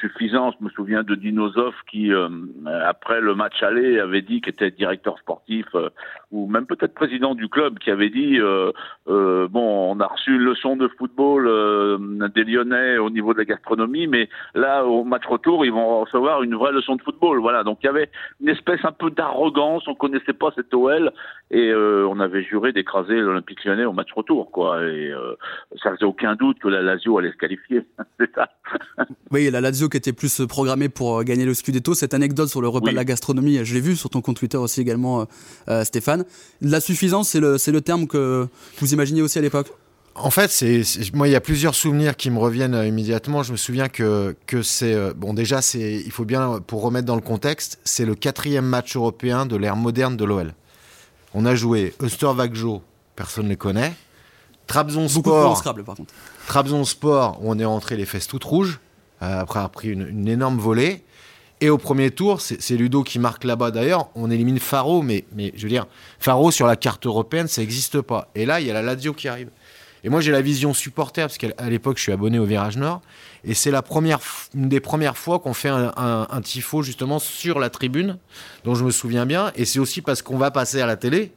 suffisance. 0.00 0.54
Je 0.60 0.64
me 0.64 0.70
souviens 0.70 1.02
de 1.02 1.14
Dinosov 1.14 1.74
qui, 1.90 2.12
euh, 2.12 2.28
après 2.84 3.20
le 3.20 3.34
match 3.34 3.62
aller, 3.62 3.98
avait 3.98 4.22
dit 4.22 4.40
qu'il 4.40 4.52
était 4.52 4.70
directeur 4.70 5.18
sportif 5.18 5.66
euh, 5.74 5.88
ou 6.30 6.46
même 6.46 6.66
peut-être 6.66 6.94
président 6.94 7.34
du 7.34 7.48
club, 7.48 7.78
qui 7.78 7.90
avait 7.90 8.10
dit 8.10 8.38
euh 8.38 8.72
bon, 9.48 9.92
on 9.92 10.00
a 10.00 10.06
reçu 10.06 10.34
une 10.34 10.42
leçon 10.42 10.76
de 10.76 10.88
football 10.88 11.44
des 12.34 12.44
Lyonnais 12.44 12.98
au 12.98 13.10
niveau 13.10 13.32
de 13.32 13.38
la 13.38 13.44
gastronomie, 13.44 14.06
mais 14.06 14.28
là, 14.54 14.84
au 14.84 15.04
match 15.04 15.26
retour, 15.26 15.64
ils 15.64 15.72
vont 15.72 16.00
recevoir 16.00 16.42
une 16.42 16.54
vraie 16.54 16.72
leçon 16.72 16.96
de 16.96 17.02
football. 17.02 17.40
Voilà, 17.40 17.64
donc 17.64 17.78
il 17.82 17.86
y 17.86 17.88
avait 17.88 18.10
une 18.40 18.48
espèce 18.48 18.83
un 18.84 18.92
peu 18.92 19.10
d'arrogance. 19.10 19.86
On 19.88 19.94
connaissait 19.94 20.32
pas 20.32 20.52
cette 20.54 20.72
OL 20.72 21.12
et 21.50 21.72
on 21.74 22.18
avait 22.20 22.42
juré 22.42 22.72
d'écraser 22.72 23.14
l'Olympique 23.14 23.64
Lyonnais 23.64 23.84
au 23.84 23.92
match 23.92 24.12
retour, 24.14 24.50
quoi. 24.50 24.84
Et 24.84 25.12
ça 25.82 25.92
faisait 25.92 26.04
aucun 26.04 26.34
doute 26.34 26.58
que 26.58 26.68
la 26.68 26.82
Lazio 26.82 27.18
allait 27.18 27.32
se 27.32 27.36
qualifier. 27.36 27.82
C'est 28.18 28.32
ça. 28.34 28.48
oui, 29.30 29.50
la 29.50 29.60
Lazio 29.60 29.88
qui 29.88 29.96
était 29.96 30.12
plus 30.12 30.42
programmée 30.46 30.88
pour 30.88 31.18
euh, 31.18 31.22
gagner 31.22 31.44
le 31.44 31.54
Scudetto. 31.54 31.94
Cette 31.94 32.14
anecdote 32.14 32.48
sur 32.48 32.60
le 32.60 32.68
repas 32.68 32.90
de 32.90 32.96
la 32.96 33.04
gastronomie, 33.04 33.64
je 33.64 33.74
l'ai 33.74 33.80
vu 33.80 33.96
sur 33.96 34.10
ton 34.10 34.20
compte 34.20 34.36
Twitter 34.36 34.56
aussi 34.56 34.80
également, 34.80 35.22
euh, 35.22 35.24
euh, 35.68 35.84
Stéphane. 35.84 36.24
La 36.60 36.80
suffisance, 36.80 37.30
c'est 37.30 37.40
le, 37.40 37.56
le 37.66 37.80
terme 37.80 38.06
que 38.06 38.46
vous 38.78 38.92
imaginiez 38.92 39.22
aussi 39.22 39.38
à 39.38 39.42
l'époque? 39.42 39.68
En 40.16 40.30
fait, 40.30 40.50
c'est 40.50 40.82
moi 41.14 41.28
il 41.28 41.32
y 41.32 41.36
a 41.36 41.40
plusieurs 41.40 41.74
souvenirs 41.74 42.16
qui 42.16 42.30
me 42.30 42.38
reviennent 42.38 42.80
immédiatement. 42.86 43.42
Je 43.42 43.52
me 43.52 43.56
souviens 43.56 43.88
que 43.88 44.36
que 44.46 44.62
c'est 44.62 45.12
bon 45.14 45.34
déjà 45.34 45.60
c'est 45.60 46.02
il 46.04 46.10
faut 46.12 46.24
bien 46.24 46.60
pour 46.66 46.82
remettre 46.82 47.06
dans 47.06 47.16
le 47.16 47.20
contexte, 47.20 47.80
c'est 47.84 48.04
le 48.04 48.14
quatrième 48.14 48.64
match 48.64 48.96
européen 48.96 49.44
de 49.46 49.56
l'ère 49.56 49.76
moderne 49.76 50.16
de 50.16 50.24
l'OL. 50.24 50.54
On 51.34 51.46
a 51.46 51.56
joué 51.56 51.94
Östervagjo, 52.00 52.82
personne 53.16 53.46
ne 53.46 53.50
les 53.50 53.56
connaît. 53.56 53.92
Trabzonspor. 54.66 55.62
par 55.62 55.96
contre. 55.96 56.14
Trabzonspor, 56.46 57.38
où 57.42 57.50
on 57.50 57.58
est 57.58 57.64
rentré 57.64 57.96
les 57.96 58.06
fesses 58.06 58.26
toutes 58.26 58.44
rouges, 58.44 58.80
euh, 59.22 59.40
après 59.40 59.58
avoir 59.58 59.70
pris 59.70 59.88
une, 59.88 60.28
énorme 60.28 60.58
volée. 60.58 61.02
Et 61.60 61.70
au 61.70 61.78
premier 61.78 62.10
tour, 62.10 62.40
c'est 62.40 62.76
Ludo 62.76 63.04
qui 63.04 63.18
marque 63.18 63.44
là-bas 63.44 63.70
d'ailleurs. 63.70 64.08
On 64.14 64.30
élimine 64.30 64.58
Faro, 64.58 65.02
mais, 65.02 65.24
mais 65.34 65.52
je 65.56 65.62
veux 65.62 65.68
dire, 65.68 65.86
Faro 66.18 66.50
sur 66.50 66.66
la 66.66 66.76
carte 66.76 67.06
européenne, 67.06 67.48
ça 67.48 67.62
n'existe 67.62 68.00
pas. 68.00 68.28
Et 68.34 68.44
là, 68.44 68.60
il 68.60 68.66
y 68.66 68.70
a 68.70 68.74
la 68.74 68.82
Lazio 68.82 69.14
qui 69.14 69.28
arrive. 69.28 69.48
Et 70.04 70.10
moi, 70.10 70.20
j'ai 70.20 70.30
la 70.30 70.42
vision 70.42 70.74
supporter, 70.74 71.22
parce 71.22 71.38
qu'à 71.38 71.68
l'époque, 71.68 71.96
je 71.96 72.02
suis 72.02 72.12
abonné 72.12 72.38
au 72.38 72.44
Virage 72.44 72.76
Nord. 72.76 73.00
Et 73.42 73.54
c'est 73.54 73.70
la 73.70 73.80
première, 73.80 74.20
une 74.54 74.68
des 74.68 74.80
premières 74.80 75.16
fois 75.16 75.38
qu'on 75.38 75.54
fait 75.54 75.70
un, 75.70 75.92
un, 75.96 76.40
tifo 76.42 76.82
justement 76.82 77.18
sur 77.18 77.58
la 77.58 77.70
tribune, 77.70 78.18
dont 78.64 78.74
je 78.74 78.84
me 78.84 78.90
souviens 78.90 79.24
bien. 79.24 79.50
Et 79.56 79.64
c'est 79.64 79.78
aussi 79.78 80.02
parce 80.02 80.20
qu'on 80.20 80.36
va 80.36 80.50
passer 80.50 80.82
à 80.82 80.86
la 80.86 80.96
télé, 80.96 81.32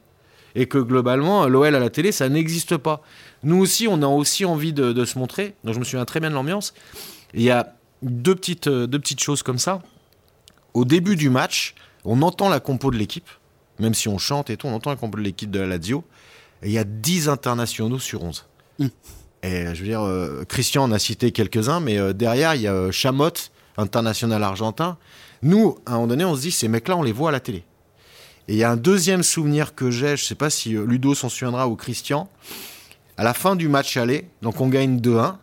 et 0.58 0.66
que 0.66 0.80
globalement, 0.80 1.48
l'OL 1.48 1.76
à 1.76 1.80
la 1.80 1.90
télé, 1.90 2.12
ça 2.12 2.28
n'existe 2.30 2.78
pas. 2.78 3.02
Nous 3.44 3.58
aussi, 3.58 3.88
on 3.88 4.02
a 4.02 4.08
aussi 4.08 4.44
envie 4.44 4.74
de, 4.74 5.06
se 5.06 5.18
montrer. 5.20 5.56
Donc 5.64 5.76
je 5.76 5.80
me 5.80 5.86
souviens 5.86 6.04
très 6.04 6.20
bien 6.20 6.30
de 6.30 6.36
l'ambiance. 6.36 6.74
Il 7.34 7.44
y 7.44 7.52
a 7.52 7.76
deux 8.02 8.36
petites, 8.36 8.68
euh, 8.68 8.88
deux 8.88 9.00
petites 9.00 9.22
choses 9.22 9.44
comme 9.44 9.60
ça. 9.60 9.82
Au 10.74 10.84
début 10.84 11.16
du 11.16 11.30
match, 11.30 11.76
on 12.06 12.22
entend 12.22 12.50
la 12.50 12.60
compo 12.60 12.92
de 12.92 12.98
l'équipe, 12.98 13.30
même 13.80 13.94
si 13.94 14.08
on 14.08 14.18
chante 14.18 14.50
et 14.50 14.58
tout, 14.58 14.68
on 14.68 14.74
entend 14.74 14.90
la 14.90 14.96
compo 14.96 15.18
de 15.18 15.24
l'équipe 15.24 15.52
de 15.52 15.60
la 15.60 15.68
Lazio. 15.68 16.04
Et 16.64 16.68
il 16.68 16.74
y 16.74 16.80
a 16.80 16.84
10 16.84 17.30
internationaux 17.30 18.00
sur 18.00 18.24
11. 18.24 18.46
Et 19.44 19.66
je 19.74 19.80
veux 19.80 19.88
dire, 19.88 20.02
euh, 20.02 20.44
Christian 20.48 20.84
en 20.84 20.92
a 20.92 21.00
cité 21.00 21.32
quelques-uns, 21.32 21.80
mais 21.80 21.98
euh, 21.98 22.14
derrière, 22.14 22.56
il 22.56 22.62
y 22.62 22.68
a 22.68 22.92
Chamot, 22.92 23.30
international 23.78 24.44
argentin. 24.44 24.98
Nous, 25.42 25.78
à 25.86 25.92
un 25.92 25.94
moment 25.96 26.08
donné, 26.08 26.26
on 26.26 26.36
se 26.36 26.42
dit, 26.42 26.52
ces 26.52 26.68
mecs-là, 26.68 26.98
on 26.98 27.04
les 27.04 27.12
voit 27.12 27.30
à 27.30 27.32
la 27.32 27.40
télé. 27.40 27.64
Et 28.48 28.54
il 28.54 28.58
y 28.58 28.64
a 28.64 28.72
un 28.72 28.78
deuxième 28.78 29.24
souvenir 29.24 29.76
que 29.76 29.92
j'ai, 29.92 30.18
je 30.18 30.24
ne 30.24 30.28
sais 30.28 30.36
pas 30.36 30.50
si 30.50 30.76
euh, 30.76 30.86
Ludo 30.86 31.14
s'en 31.14 31.30
souviendra 31.30 31.68
ou 31.68 31.76
Christian. 31.76 32.30
À 33.18 33.24
la 33.24 33.34
fin 33.34 33.56
du 33.56 33.68
match 33.68 33.98
aller, 33.98 34.30
donc 34.42 34.62
on 34.62 34.70
gagne 34.70 35.00
2-1. 35.00 35.36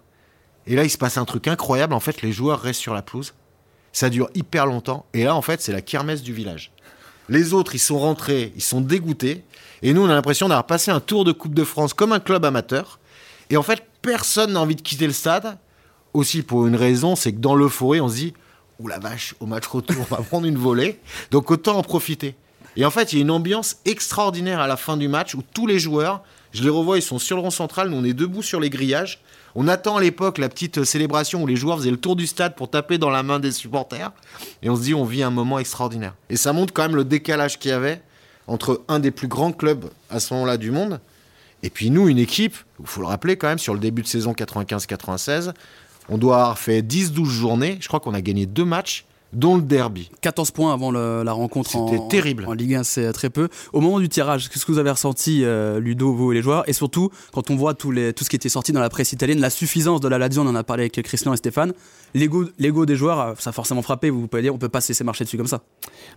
Et 0.66 0.76
là, 0.76 0.84
il 0.84 0.90
se 0.90 0.98
passe 0.98 1.18
un 1.18 1.24
truc 1.24 1.46
incroyable. 1.46 1.92
En 1.92 2.00
fait, 2.00 2.22
les 2.22 2.32
joueurs 2.32 2.60
restent 2.60 2.80
sur 2.80 2.94
la 2.94 3.02
pelouse. 3.02 3.34
Ça 3.92 4.10
dure 4.10 4.30
hyper 4.34 4.66
longtemps. 4.66 5.06
Et 5.12 5.24
là, 5.24 5.34
en 5.36 5.42
fait, 5.42 5.60
c'est 5.60 5.72
la 5.72 5.82
kermesse 5.82 6.22
du 6.22 6.32
village. 6.32 6.72
Les 7.28 7.52
autres, 7.52 7.74
ils 7.74 7.80
sont 7.80 7.98
rentrés, 7.98 8.52
ils 8.56 8.62
sont 8.62 8.80
dégoûtés. 8.80 9.44
Et 9.82 9.92
nous, 9.92 10.02
on 10.02 10.08
a 10.08 10.14
l'impression 10.14 10.48
d'avoir 10.48 10.66
passé 10.66 10.90
un 10.90 11.00
tour 11.00 11.24
de 11.24 11.32
Coupe 11.32 11.54
de 11.54 11.64
France 11.64 11.94
comme 11.94 12.12
un 12.12 12.20
club 12.20 12.44
amateur. 12.44 12.98
Et 13.50 13.56
en 13.56 13.62
fait, 13.62 13.82
personne 14.02 14.52
n'a 14.52 14.60
envie 14.60 14.76
de 14.76 14.82
quitter 14.82 15.06
le 15.06 15.12
stade. 15.12 15.58
Aussi 16.12 16.42
pour 16.42 16.66
une 16.66 16.76
raison, 16.76 17.16
c'est 17.16 17.32
que 17.32 17.38
dans 17.38 17.54
l'euphorie, 17.54 18.00
on 18.00 18.08
se 18.08 18.14
dit 18.14 18.34
Ouh 18.80 18.88
la 18.88 18.98
vache, 18.98 19.34
au 19.40 19.46
match 19.46 19.66
retour, 19.66 19.96
on 19.98 20.14
va 20.14 20.22
prendre 20.28 20.46
une 20.46 20.58
volée. 20.58 21.00
Donc 21.30 21.50
autant 21.50 21.76
en 21.76 21.82
profiter. 21.82 22.36
Et 22.76 22.84
en 22.84 22.90
fait, 22.90 23.12
il 23.12 23.16
y 23.16 23.18
a 23.20 23.22
une 23.22 23.30
ambiance 23.30 23.76
extraordinaire 23.84 24.60
à 24.60 24.66
la 24.66 24.76
fin 24.76 24.96
du 24.96 25.06
match 25.06 25.34
où 25.34 25.42
tous 25.42 25.66
les 25.66 25.78
joueurs, 25.78 26.22
je 26.52 26.62
les 26.62 26.70
revois, 26.70 26.98
ils 26.98 27.02
sont 27.02 27.20
sur 27.20 27.36
le 27.36 27.42
rond 27.42 27.50
central, 27.50 27.88
nous 27.88 27.96
on 27.96 28.04
est 28.04 28.14
debout 28.14 28.42
sur 28.42 28.60
les 28.60 28.70
grillages. 28.70 29.20
On 29.54 29.68
attend 29.68 29.96
à 29.96 30.00
l'époque 30.00 30.38
la 30.38 30.48
petite 30.48 30.82
célébration 30.82 31.42
où 31.42 31.46
les 31.46 31.54
joueurs 31.54 31.78
faisaient 31.78 31.92
le 31.92 31.96
tour 31.96 32.16
du 32.16 32.26
stade 32.26 32.56
pour 32.56 32.68
taper 32.68 32.98
dans 32.98 33.10
la 33.10 33.22
main 33.22 33.38
des 33.38 33.52
supporters. 33.52 34.10
Et 34.62 34.70
on 34.70 34.74
se 34.74 34.82
dit, 34.82 34.94
on 34.94 35.04
vit 35.04 35.22
un 35.22 35.30
moment 35.30 35.60
extraordinaire. 35.60 36.14
Et 36.28 36.36
ça 36.36 36.52
montre 36.52 36.72
quand 36.72 36.82
même 36.82 36.96
le 36.96 37.04
décalage 37.04 37.60
qu'il 37.60 37.70
y 37.70 37.74
avait 37.74 38.02
entre 38.48 38.82
un 38.88 38.98
des 38.98 39.12
plus 39.12 39.28
grands 39.28 39.52
clubs 39.52 39.88
à 40.10 40.18
ce 40.18 40.34
moment-là 40.34 40.56
du 40.56 40.72
monde 40.72 41.00
et 41.64 41.70
puis 41.70 41.90
nous, 41.90 42.08
une 42.10 42.18
équipe, 42.18 42.56
il 42.78 42.86
faut 42.86 43.00
le 43.00 43.06
rappeler 43.06 43.38
quand 43.38 43.48
même, 43.48 43.58
sur 43.58 43.72
le 43.72 43.80
début 43.80 44.02
de 44.02 44.06
saison 44.06 44.32
95-96, 44.32 45.54
on 46.10 46.18
doit 46.18 46.36
avoir 46.36 46.58
fait 46.58 46.82
10-12 46.82 47.24
journées. 47.24 47.78
Je 47.80 47.88
crois 47.88 48.00
qu'on 48.00 48.12
a 48.12 48.20
gagné 48.20 48.44
deux 48.44 48.66
matchs 48.66 49.06
dont 49.34 49.56
le 49.56 49.62
derby. 49.62 50.10
14 50.20 50.50
points 50.50 50.72
avant 50.72 50.90
la 50.90 51.32
rencontre 51.32 51.74
en, 51.76 52.08
terrible. 52.08 52.44
en 52.46 52.52
Ligue 52.52 52.74
1, 52.74 52.82
c'est 52.84 53.12
très 53.12 53.30
peu. 53.30 53.48
Au 53.72 53.80
moment 53.80 54.00
du 54.00 54.08
tirage, 54.08 54.48
qu'est-ce 54.48 54.64
que 54.64 54.72
vous 54.72 54.78
avez 54.78 54.90
ressenti, 54.90 55.44
euh, 55.44 55.80
Ludo, 55.80 56.12
vous 56.12 56.32
et 56.32 56.34
les 56.34 56.42
joueurs? 56.42 56.68
Et 56.68 56.72
surtout, 56.72 57.10
quand 57.32 57.50
on 57.50 57.56
voit 57.56 57.74
tout, 57.74 57.90
les, 57.90 58.12
tout 58.12 58.24
ce 58.24 58.30
qui 58.30 58.36
était 58.36 58.48
sorti 58.48 58.72
dans 58.72 58.80
la 58.80 58.88
presse 58.88 59.12
italienne, 59.12 59.40
la 59.40 59.50
suffisance 59.50 60.00
de 60.00 60.08
la 60.08 60.18
Lazio, 60.18 60.42
on 60.42 60.46
en 60.46 60.54
a 60.54 60.62
parlé 60.62 60.84
avec 60.84 61.02
Christian 61.02 61.32
et 61.32 61.36
Stéphane, 61.36 61.72
l'ego 62.14 62.86
des 62.86 62.96
joueurs, 62.96 63.20
euh, 63.20 63.32
ça 63.38 63.50
a 63.50 63.52
forcément 63.52 63.82
frappé, 63.82 64.10
vous 64.10 64.26
pouvez 64.26 64.42
dire, 64.42 64.54
on 64.54 64.58
peut 64.58 64.68
pas 64.68 64.80
se 64.80 64.88
laisser 64.88 65.04
marcher 65.04 65.24
dessus 65.24 65.36
comme 65.36 65.46
ça. 65.46 65.62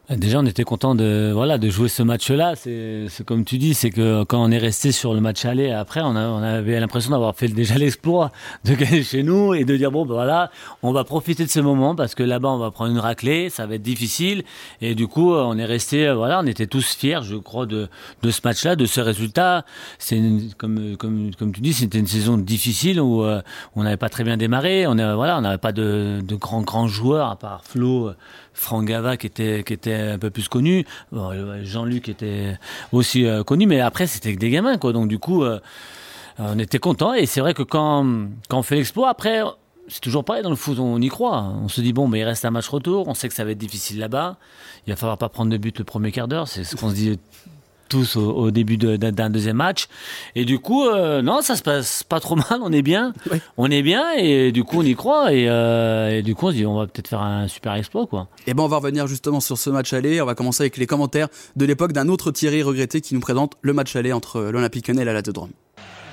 Déjà, 0.09 0.39
on 0.39 0.45
était 0.45 0.63
content 0.63 0.95
de, 0.95 1.31
voilà, 1.33 1.57
de 1.57 1.69
jouer 1.69 1.89
ce 1.89 2.03
match-là. 2.03 2.53
C'est 2.55 3.25
comme 3.25 3.45
tu 3.45 3.57
dis, 3.57 3.74
c'est 3.74 3.89
que 3.89 4.24
quand 4.24 4.43
on 4.43 4.51
est 4.51 4.57
resté 4.57 4.91
sur 4.91 5.13
le 5.13 5.21
match 5.21 5.45
aller, 5.45 5.71
après, 5.71 6.01
on, 6.03 6.15
a, 6.15 6.27
on 6.27 6.41
avait 6.41 6.79
l'impression 6.79 7.12
d'avoir 7.12 7.36
fait 7.36 7.47
déjà 7.47 7.75
l'exploit 7.75 8.31
de 8.65 8.75
gagner 8.75 9.03
chez 9.03 9.24
nous 9.24 9.53
et 9.53 9.65
de 9.65 9.75
dire, 9.75 9.91
bon, 9.91 10.05
ben 10.05 10.13
voilà, 10.13 10.51
on 10.83 10.91
va 10.91 11.03
profiter 11.03 11.43
de 11.45 11.50
ce 11.50 11.59
moment 11.59 11.95
parce 11.95 12.15
que 12.15 12.24
là-bas, 12.24 12.50
on 12.50 12.57
va 12.57 12.71
prendre 12.71 12.91
une 12.91 13.00
raclée, 13.07 13.49
ça 13.49 13.65
va 13.65 13.75
être 13.75 13.81
difficile. 13.81 14.43
Et 14.81 14.95
du 14.95 15.07
coup, 15.07 15.33
on 15.33 15.57
est 15.57 15.65
resté, 15.65 16.07
euh, 16.07 16.15
voilà, 16.15 16.39
on 16.39 16.45
était 16.45 16.67
tous 16.67 16.95
fiers, 16.95 17.23
je 17.23 17.35
crois, 17.35 17.65
de, 17.65 17.87
de 18.21 18.31
ce 18.31 18.41
match-là, 18.43 18.75
de 18.75 18.85
ce 18.85 19.01
résultat. 19.01 19.65
C'est 19.97 20.21
comme, 20.57 20.97
comme, 20.97 21.31
comme 21.35 21.51
tu 21.51 21.61
dis, 21.61 21.73
c'était 21.73 21.99
une 21.99 22.07
saison 22.07 22.37
difficile 22.37 22.99
où 23.01 23.23
euh, 23.23 23.41
on 23.75 23.83
n'avait 23.83 23.97
pas 23.97 24.09
très 24.09 24.23
bien 24.23 24.37
démarré. 24.37 24.85
On 24.87 24.95
voilà, 25.15 25.37
on 25.37 25.41
n'avait 25.41 25.57
pas 25.57 25.71
de, 25.71 26.19
de, 26.21 26.35
grands, 26.35 26.61
grands 26.61 26.87
joueurs, 26.87 27.29
à 27.29 27.35
part 27.37 27.63
Flo, 27.63 28.11
Franck 28.53 28.85
Gava 28.85 29.17
qui 29.17 29.27
était, 29.27 29.63
qui 29.65 29.73
était 29.73 29.93
un 29.93 30.19
peu 30.19 30.29
plus 30.29 30.47
connu. 30.49 30.85
Jean-Luc 31.63 32.09
était 32.09 32.57
aussi 32.91 33.25
euh, 33.25 33.43
connu, 33.43 33.67
mais 33.67 33.79
après, 33.79 34.07
c'était 34.07 34.33
que 34.33 34.39
des 34.39 34.49
gamins, 34.49 34.77
quoi. 34.77 34.93
Donc, 34.93 35.07
du 35.07 35.19
coup, 35.19 35.43
on 36.39 36.59
était 36.59 36.79
content. 36.79 37.13
Et 37.13 37.25
c'est 37.25 37.41
vrai 37.41 37.53
que 37.53 37.63
quand, 37.63 38.05
quand 38.49 38.59
on 38.59 38.63
fait 38.63 38.75
l'exploit, 38.75 39.09
après, 39.09 39.41
c'est 39.88 40.01
toujours 40.01 40.24
pareil 40.24 40.44
dans 40.44 40.50
le 40.50 40.56
foot, 40.56 40.79
on 40.79 41.01
y 41.01 41.10
croit. 41.10 41.53
On 41.62 41.67
se 41.67 41.82
dit, 41.82 41.94
bon, 41.94 42.08
mais 42.08 42.20
il 42.20 42.24
reste 42.24 42.46
un 42.46 42.51
match 42.51 42.67
retour, 42.67 43.08
on 43.08 43.13
sait 43.13 43.27
que 43.27 43.34
ça 43.34 43.44
va 43.44 43.51
être 43.51 43.58
difficile 43.58 44.00
là-bas, 44.00 44.38
il 44.86 44.91
va 44.91 44.96
falloir 44.96 45.17
pas 45.17 45.29
prendre 45.29 45.51
de 45.51 45.58
but 45.58 45.77
le 45.79 45.86
premier 45.86 46.12
quart 46.12 46.27
d'heure, 46.27 46.48
c'est 46.48 46.63
ce 46.63 46.75
qu'on 46.75 46.89
se 46.89 46.96
dit 46.96 47.20
tous 47.88 48.17
au, 48.17 48.51
début 48.51 48.77
d'un 48.77 49.29
deuxième 49.29 49.56
match. 49.56 49.88
Et 50.36 50.46
du 50.46 50.60
coup, 50.60 50.86
euh, 50.86 51.22
non, 51.22 51.41
ça 51.41 51.56
se 51.56 51.62
passe 51.62 52.03
pas 52.03 52.20
trop 52.20 52.36
mal, 52.36 52.60
on 52.62 52.72
est 52.72 52.82
bien, 52.82 53.13
on 53.56 53.72
est 53.72 53.82
bien, 53.82 54.12
et 54.17 54.51
du 54.51 54.63
coup, 54.63 54.79
on 54.79 54.84
y 54.84 54.96
croit, 54.96 55.29
euh, 55.32 56.10
et, 56.10 56.22
du 56.22 56.36
coup, 56.36 56.48
on 56.48 56.51
se 56.51 56.56
dit, 56.56 56.65
on 56.65 56.77
va 56.77 56.88
peut-être 56.88 57.08
faire 57.08 57.22
un 57.22 57.48
super 57.48 57.74
exploit, 57.74 58.06
quoi. 58.06 58.27
Et 58.46 58.53
ben, 58.53 58.63
on 58.63 58.67
va 58.67 58.77
revenir 58.77 59.08
justement 59.08 59.39
sur 59.39 59.58
ce 59.58 59.70
match 59.70 59.94
aller, 59.94 60.22
on 60.22 60.25
va 60.25 60.36
commencer 60.36 60.63
avec 60.63 60.77
les 60.77 60.86
commentaires 60.86 61.29
de 61.56 61.65
l'époque 61.65 61.94
d'un 61.94 62.10
autre 62.10 62.32
Thierry 62.32 62.62
regretté 62.62 63.01
qui 63.01 63.13
nous 63.13 63.22
présente 63.22 63.53
le 63.62 63.74
match 63.74 63.96
aller 63.96 64.13
entre 64.13 64.41
l'Olympique 64.41 64.88
Lyonnais 64.88 65.03
et 65.03 65.06
la 65.06 65.13
Lazio 65.13 65.34
de 65.34 65.39
Rome. 65.39 65.51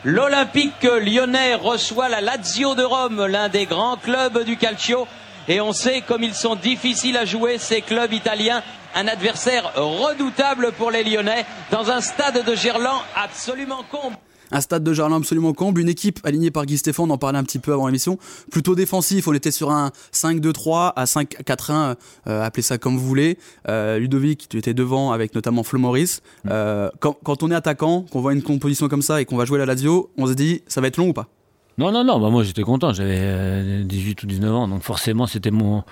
L'Olympique 0.07 0.83
lyonnais 0.83 1.55
reçoit 1.55 2.11
la 2.11 2.21
Lazio 2.21 2.75
de 2.75 2.83
Rome, 2.83 3.25
l'un 3.27 3.49
des 3.49 3.65
grands 3.65 3.97
clubs 3.97 4.45
du 4.45 4.59
calcio. 4.59 5.09
Et 5.49 5.63
on 5.63 5.73
sait 5.73 6.03
comme 6.03 6.23
ils 6.23 6.35
sont 6.35 6.57
difficiles 6.57 7.17
à 7.17 7.25
jouer, 7.25 7.57
ces 7.57 7.81
clubs 7.81 8.13
italiens. 8.13 8.63
Un 8.95 9.09
adversaire 9.09 9.73
redoutable 9.75 10.73
pour 10.73 10.91
les 10.91 11.05
Lyonnais 11.05 11.47
dans 11.71 11.91
un 11.91 12.03
stade 12.03 12.45
de 12.45 12.55
Gerland 12.55 13.01
absolument 13.17 13.83
comble 13.91 14.17
un 14.55 14.61
stade 14.61 14.85
de 14.85 14.93
Gerland 14.93 15.21
absolument 15.21 15.53
comble, 15.53 15.81
une 15.81 15.89
équipe 15.89 16.21
alignée 16.25 16.51
par 16.51 16.65
Guy 16.65 16.79
Stéphane, 16.79 17.11
on 17.11 17.15
en 17.15 17.19
parlait 17.19 17.39
un 17.39 17.43
petit 17.43 17.59
peu 17.59 17.73
avant 17.73 17.87
l'émission, 17.87 18.19
plutôt 18.51 18.75
défensif, 18.75 19.27
on 19.27 19.33
était 19.35 19.51
sur 19.51 19.71
un 19.73 19.91
5-2-3 20.13 20.93
à 20.95 21.05
5-4-1, 21.05 21.97
euh, 22.29 22.43
appelez 22.43 22.63
ça 22.63 22.79
comme 22.79 22.97
vous 22.97 23.07
voulez. 23.07 23.37
Euh, 23.69 23.99
Ludovic, 23.99 24.49
tu 24.49 24.57
étais 24.57 24.73
devant 24.73 25.11
avec 25.11 25.35
notamment 25.35 25.65
Flo 25.65 25.81
Maurice. 25.81 26.23
Mm. 26.45 26.49
Euh, 26.53 26.91
quand, 27.01 27.17
quand, 27.25 27.43
on 27.43 27.51
est 27.51 27.55
attaquant, 27.55 28.07
qu'on 28.11 28.21
voit 28.21 28.33
une 28.33 28.43
composition 28.43 28.89
comme 28.89 29.03
ça 29.03 29.21
et 29.21 29.25
qu'on 29.25 29.37
va 29.37 29.45
jouer 29.45 29.59
la 29.59 29.67
Lazio, 29.67 30.11
on 30.17 30.27
se 30.27 30.35
dit 30.35 30.63
ça 30.69 30.81
va 30.81 30.87
être 30.87 30.97
long 30.97 31.09
ou 31.09 31.13
pas? 31.13 31.29
Non, 31.77 31.91
non, 31.91 32.05
non, 32.05 32.21
bah 32.21 32.31
moi 32.31 32.45
j'étais 32.45 32.63
content, 32.63 32.93
j'avais 32.93 33.83
18 33.83 34.23
ou 34.23 34.27
19 34.27 34.55
ans, 34.55 34.69
donc 34.69 34.83
forcément 34.83 35.27
c'était 35.27 35.51
mon, 35.51 35.83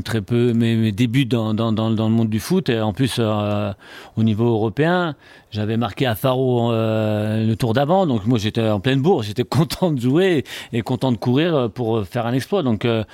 très 0.00 0.22
peu, 0.22 0.54
mes, 0.54 0.92
débuts 0.92 1.26
dans, 1.26 1.52
dans, 1.52 1.72
dans, 1.72 1.90
le 1.90 2.14
monde 2.14 2.30
du 2.30 2.40
foot, 2.40 2.70
et 2.70 2.80
en 2.80 2.94
plus 2.94 3.16
euh, 3.18 3.72
au 4.16 4.22
niveau 4.22 4.46
européen, 4.46 5.14
j'avais 5.50 5.76
marqué 5.76 6.06
à 6.06 6.14
Faro 6.14 6.72
euh, 6.72 7.46
le 7.46 7.56
tour 7.56 7.74
d'avant, 7.74 8.06
donc 8.06 8.24
moi 8.26 8.38
j'étais 8.38 8.66
en 8.66 8.80
pleine 8.80 9.02
bourre, 9.02 9.22
j'étais 9.22 9.44
content 9.58 9.92
de 9.92 10.00
jouer 10.00 10.44
et 10.72 10.80
content 10.80 11.12
de 11.12 11.18
courir 11.18 11.70
pour 11.74 12.06
faire 12.06 12.26
un 12.26 12.32
exploit. 12.32 12.62
Donc 12.62 12.86
euh, 12.86 13.04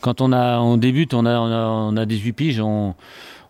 quand 0.00 0.22
on, 0.22 0.32
a, 0.32 0.58
on 0.60 0.78
débute, 0.78 1.12
on 1.12 1.26
a, 1.26 1.38
on 1.38 1.96
a, 1.96 2.06
18 2.06 2.32
piges, 2.32 2.60
on 2.60 2.94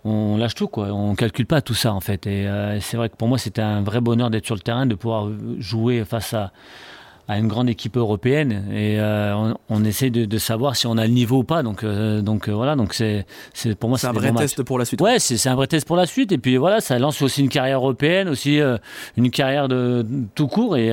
on 0.05 0.37
lâche 0.37 0.57
tout 0.57 0.67
quoi, 0.67 0.89
on 0.89 1.15
calcule 1.15 1.47
pas 1.47 1.61
tout 1.61 1.75
ça 1.75 1.95
en 1.95 2.01
fait. 2.01 2.27
Et 2.27 2.49
c'est 2.81 2.97
vrai 2.97 3.09
que 3.09 3.15
pour 3.15 3.29
moi 3.29 3.39
c'était 3.39 3.63
un 3.63 3.83
vrai 3.83 4.01
bonheur 4.01 4.31
d'être 4.31 4.47
sur 4.47 4.57
le 4.57 4.61
terrain, 4.61 4.85
de 4.85 4.97
pouvoir 4.97 5.29
jouer 5.59 6.05
face 6.05 6.35
à 6.35 6.51
à 7.29 7.39
une 7.39 7.49
grande 7.49 7.69
équipe 7.69 7.97
européenne 7.97 8.65
et 8.73 8.99
euh, 8.99 9.53
on, 9.69 9.85
essaie 9.85 10.11
de, 10.11 10.39
savoir 10.39 10.77
si 10.77 10.87
on 10.87 10.99
a 10.99 11.07
le 11.07 11.13
niveau 11.13 11.39
ou 11.39 11.45
pas. 11.45 11.63
Donc, 11.63 11.85
euh, 11.85 12.21
donc 12.21 12.49
euh, 12.49 12.53
voilà, 12.53 12.75
donc 12.75 12.95
c'est, 12.95 13.27
c'est 13.55 13.79
pour 13.79 13.89
moi 13.89 13.99
c'est 13.99 14.09
un 14.09 14.13
vrai 14.13 14.33
test 14.33 14.63
pour 14.65 14.79
la 14.79 14.85
suite. 14.85 15.01
Ouais, 15.01 15.19
c'est, 15.19 15.37
c'est 15.37 15.49
un 15.49 15.55
vrai 15.55 15.67
test 15.67 15.87
pour 15.87 15.97
la 15.97 16.07
suite. 16.07 16.33
Et 16.33 16.39
puis 16.39 16.57
voilà, 16.57 16.81
ça 16.81 16.99
lance 16.99 17.23
aussi 17.23 17.43
une 17.43 17.49
carrière 17.49 17.79
européenne, 17.79 18.29
aussi 18.29 18.61
une 19.17 19.31
carrière 19.31 19.69
de, 19.69 20.05
tout 20.35 20.49
court 20.49 20.77
et, 20.77 20.89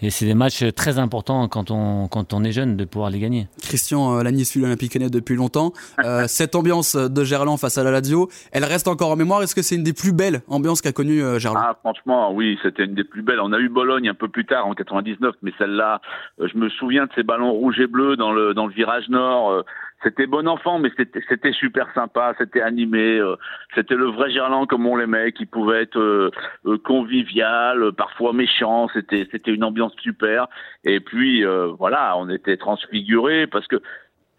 et, 0.00 0.10
c'est 0.10 0.26
des 0.26 0.34
matchs 0.34 0.64
très 0.74 0.98
importants 0.98 1.48
quand 1.48 1.70
on 1.70 2.08
quand 2.08 2.32
on 2.34 2.44
est 2.44 2.52
jeune 2.52 2.76
de 2.76 2.84
pouvoir 2.84 3.10
les 3.10 3.18
gagner. 3.18 3.48
Christian 3.62 4.22
Lagny 4.22 4.44
suit 4.44 4.60
l'Olympique 4.60 4.94
Lyonnais 4.94 5.10
depuis 5.10 5.36
longtemps. 5.36 5.72
cette 6.26 6.54
ambiance 6.54 6.96
de 6.96 7.24
Gerland 7.24 7.58
face 7.58 7.78
à 7.78 7.84
la 7.84 7.90
Lazio, 7.90 8.28
elle 8.52 8.64
reste 8.64 8.88
encore 8.88 9.10
en 9.10 9.16
mémoire. 9.16 9.42
Est-ce 9.42 9.54
que 9.54 9.62
c'est 9.62 9.76
une 9.76 9.84
des 9.84 9.92
plus 9.92 10.12
belles 10.12 10.42
ambiances 10.48 10.82
qu'a 10.82 10.92
connue 10.92 11.22
Gerland? 11.38 11.62
Ah 11.64 11.76
franchement, 11.80 12.32
oui, 12.32 12.58
c'était 12.62 12.84
une 12.84 12.94
des 12.94 13.04
plus 13.04 13.22
belles. 13.22 13.40
On 13.40 13.52
a 13.52 13.58
eu 13.58 13.68
Bologne 13.68 14.08
un 14.08 14.14
peu 14.14 14.28
plus 14.28 14.44
tard 14.44 14.66
en 14.66 14.74
99, 14.74 15.34
mais 15.42 15.52
celle-là, 15.62 16.00
euh, 16.40 16.48
je 16.52 16.58
me 16.58 16.68
souviens 16.68 17.06
de 17.06 17.12
ces 17.14 17.22
ballons 17.22 17.52
rouges 17.52 17.80
et 17.80 17.86
bleus 17.86 18.16
dans 18.16 18.32
le 18.32 18.54
dans 18.54 18.66
le 18.66 18.72
virage 18.72 19.08
nord. 19.08 19.50
Euh, 19.50 19.62
c'était 20.02 20.26
bon 20.26 20.48
enfant, 20.48 20.80
mais 20.80 20.90
c'était 21.28 21.52
super 21.52 21.86
sympa, 21.94 22.34
c'était 22.36 22.60
animé, 22.60 23.18
euh, 23.18 23.36
c'était 23.76 23.94
le 23.94 24.06
vrai 24.06 24.32
Gerland 24.32 24.66
comme 24.66 24.84
on 24.84 24.96
l'aimait, 24.96 25.30
qui 25.30 25.46
pouvait 25.46 25.82
être 25.82 26.32
convivial, 26.82 27.92
parfois 27.92 28.32
méchant, 28.32 28.88
c'était 28.92 29.28
c'était 29.30 29.52
une 29.52 29.62
ambiance 29.62 29.94
super. 30.00 30.48
Et 30.82 30.98
puis 30.98 31.44
voilà, 31.78 32.16
on 32.18 32.28
était 32.30 32.56
transfigurés 32.56 33.46
parce 33.46 33.68
que 33.68 33.80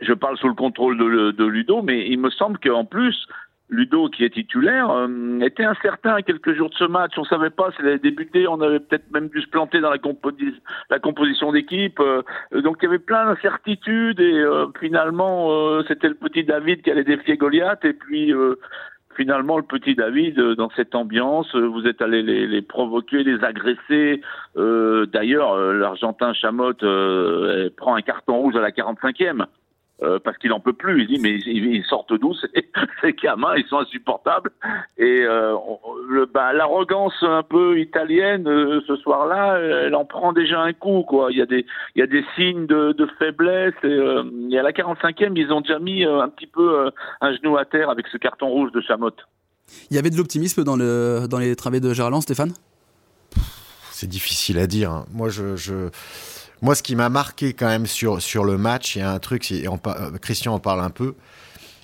je 0.02 0.12
parle 0.12 0.38
sous 0.38 0.50
le 0.50 0.54
contrôle 0.54 0.98
de, 0.98 1.32
de 1.32 1.46
Ludo, 1.46 1.82
mais 1.82 2.10
il 2.10 2.20
me 2.20 2.30
semble 2.30 2.60
qu'en 2.60 2.84
plus 2.84 3.26
Ludo, 3.70 4.10
qui 4.10 4.24
est 4.24 4.34
titulaire, 4.34 4.90
euh, 4.92 5.40
était 5.40 5.64
incertain 5.64 6.22
quelques 6.22 6.54
jours 6.54 6.70
de 6.70 6.76
ce 6.76 6.84
match. 6.84 7.14
On 7.18 7.24
savait 7.24 7.50
pas 7.50 7.72
s'il 7.72 7.88
allait 7.88 7.98
débuter. 7.98 8.48
On 8.48 8.62
avait 8.62 8.80
peut-être 8.80 9.12
même 9.12 9.30
dû 9.30 9.42
se 9.42 9.48
planter 9.48 9.80
dans 9.80 9.90
la, 9.90 9.98
la 10.90 11.00
composition 11.00 11.52
d'équipe. 11.52 12.00
Euh, 12.00 12.22
donc 12.62 12.78
il 12.82 12.86
y 12.86 12.88
avait 12.88 13.00
plein 13.00 13.26
d'incertitudes 13.26 14.20
et 14.20 14.40
euh, 14.40 14.68
finalement 14.80 15.50
c'était 15.88 16.10
le 16.10 16.16
petit 16.16 16.44
David 16.44 16.82
qui 16.82 16.92
allait 16.92 17.04
défier 17.04 17.38
Goliath 17.38 17.84
et 17.86 17.94
puis 17.94 18.34
finalement 19.16 19.58
le 19.58 19.64
petit 19.64 19.96
David 19.96 20.40
dans 20.40 20.70
cette 20.76 20.96
ambiance, 20.96 21.56
vous 21.56 21.88
êtes 21.88 22.02
allé 22.02 22.22
les, 22.22 22.48
les 22.48 22.62
provoquer, 22.62 23.24
les 23.24 23.44
agresser. 23.44 24.22
D'ailleurs, 24.56 25.58
l'Argentin 25.74 26.34
Chamotte 26.34 26.86
prend 27.78 27.96
un 27.96 28.02
carton 28.02 28.38
rouge 28.38 28.56
à 28.56 28.62
la 28.62 28.72
45e. 28.72 29.46
Euh, 30.04 30.20
parce 30.20 30.38
qu'il 30.38 30.52
en 30.52 30.60
peut 30.60 30.74
plus. 30.74 31.02
Il 31.04 31.08
dit 31.08 31.20
mais 31.20 31.36
ils, 31.36 31.84
sortent 31.86 32.14
d'où 32.14 32.34
ces, 33.02 33.14
gamins? 33.14 33.56
Ils 33.56 33.66
sont 33.68 33.78
insupportables. 33.78 34.52
Et 34.98 35.22
euh, 35.22 35.56
bah, 36.34 36.52
l'arrogance 36.52 37.14
un 37.22 37.44
peu 37.44 37.80
italienne 37.80 38.48
euh, 38.48 38.82
ce 38.86 38.98
soir-là, 38.98 39.58
elle 39.60 39.96
en 39.96 40.04
prend 40.04 40.34
déjà 40.34 40.60
un 40.60 40.74
coup. 40.74 41.04
Quoi. 41.04 41.32
Il 41.32 41.38
y 41.38 41.42
a 41.42 41.46
des 41.46 41.66
il 41.96 42.00
y 42.00 42.02
a 42.02 42.08
des 42.08 42.26
signes 42.36 42.66
de, 42.66 43.08
faiblesse. 43.18 43.74
Et, 43.84 44.58
à 44.58 44.64
la 44.64 44.72
45e, 44.72 45.34
ils 45.36 45.52
ont 45.52 45.62
déjà 45.62 45.80
mis 45.80 46.04
un 46.04 46.28
petit 46.30 46.48
peu 46.48 46.92
un 47.22 47.34
genou 47.36 47.58
à 47.58 47.66
terre 47.66 47.90
avec 47.90 48.08
ce 48.08 48.18
carton 48.18 48.50
rouge 48.50 48.72
de 48.72 48.82
Chamotte. 48.82 49.20
Il 49.90 49.96
y 49.96 50.00
avait 50.00 50.10
de 50.10 50.18
l'optimisme 50.18 50.64
dans 50.64 50.76
le 50.76 51.28
dans 51.30 51.40
les 51.40 51.56
travaux 51.56 51.80
de 51.80 51.94
Gerland, 51.94 52.22
Stéphane? 52.22 52.54
C'est 53.92 54.10
difficile 54.10 54.60
à 54.60 54.68
dire. 54.68 54.92
Hein. 54.92 55.06
Moi, 55.14 55.30
je... 55.30 55.56
je 55.56 55.90
moi, 56.64 56.76
ce 56.76 56.82
qui 56.82 56.96
m'a 56.96 57.10
marqué 57.10 57.52
quand 57.52 57.68
même 57.68 57.86
sur, 57.86 58.22
sur 58.22 58.46
le 58.46 58.58
match, 58.58 58.96
il 58.96 59.00
y 59.00 59.02
a 59.02 59.12
un 59.12 59.20
truc, 59.20 59.52
et 59.52 59.68
euh, 59.68 60.18
Christian 60.22 60.54
en 60.54 60.60
parle 60.60 60.80
un 60.80 60.90
peu. 60.90 61.16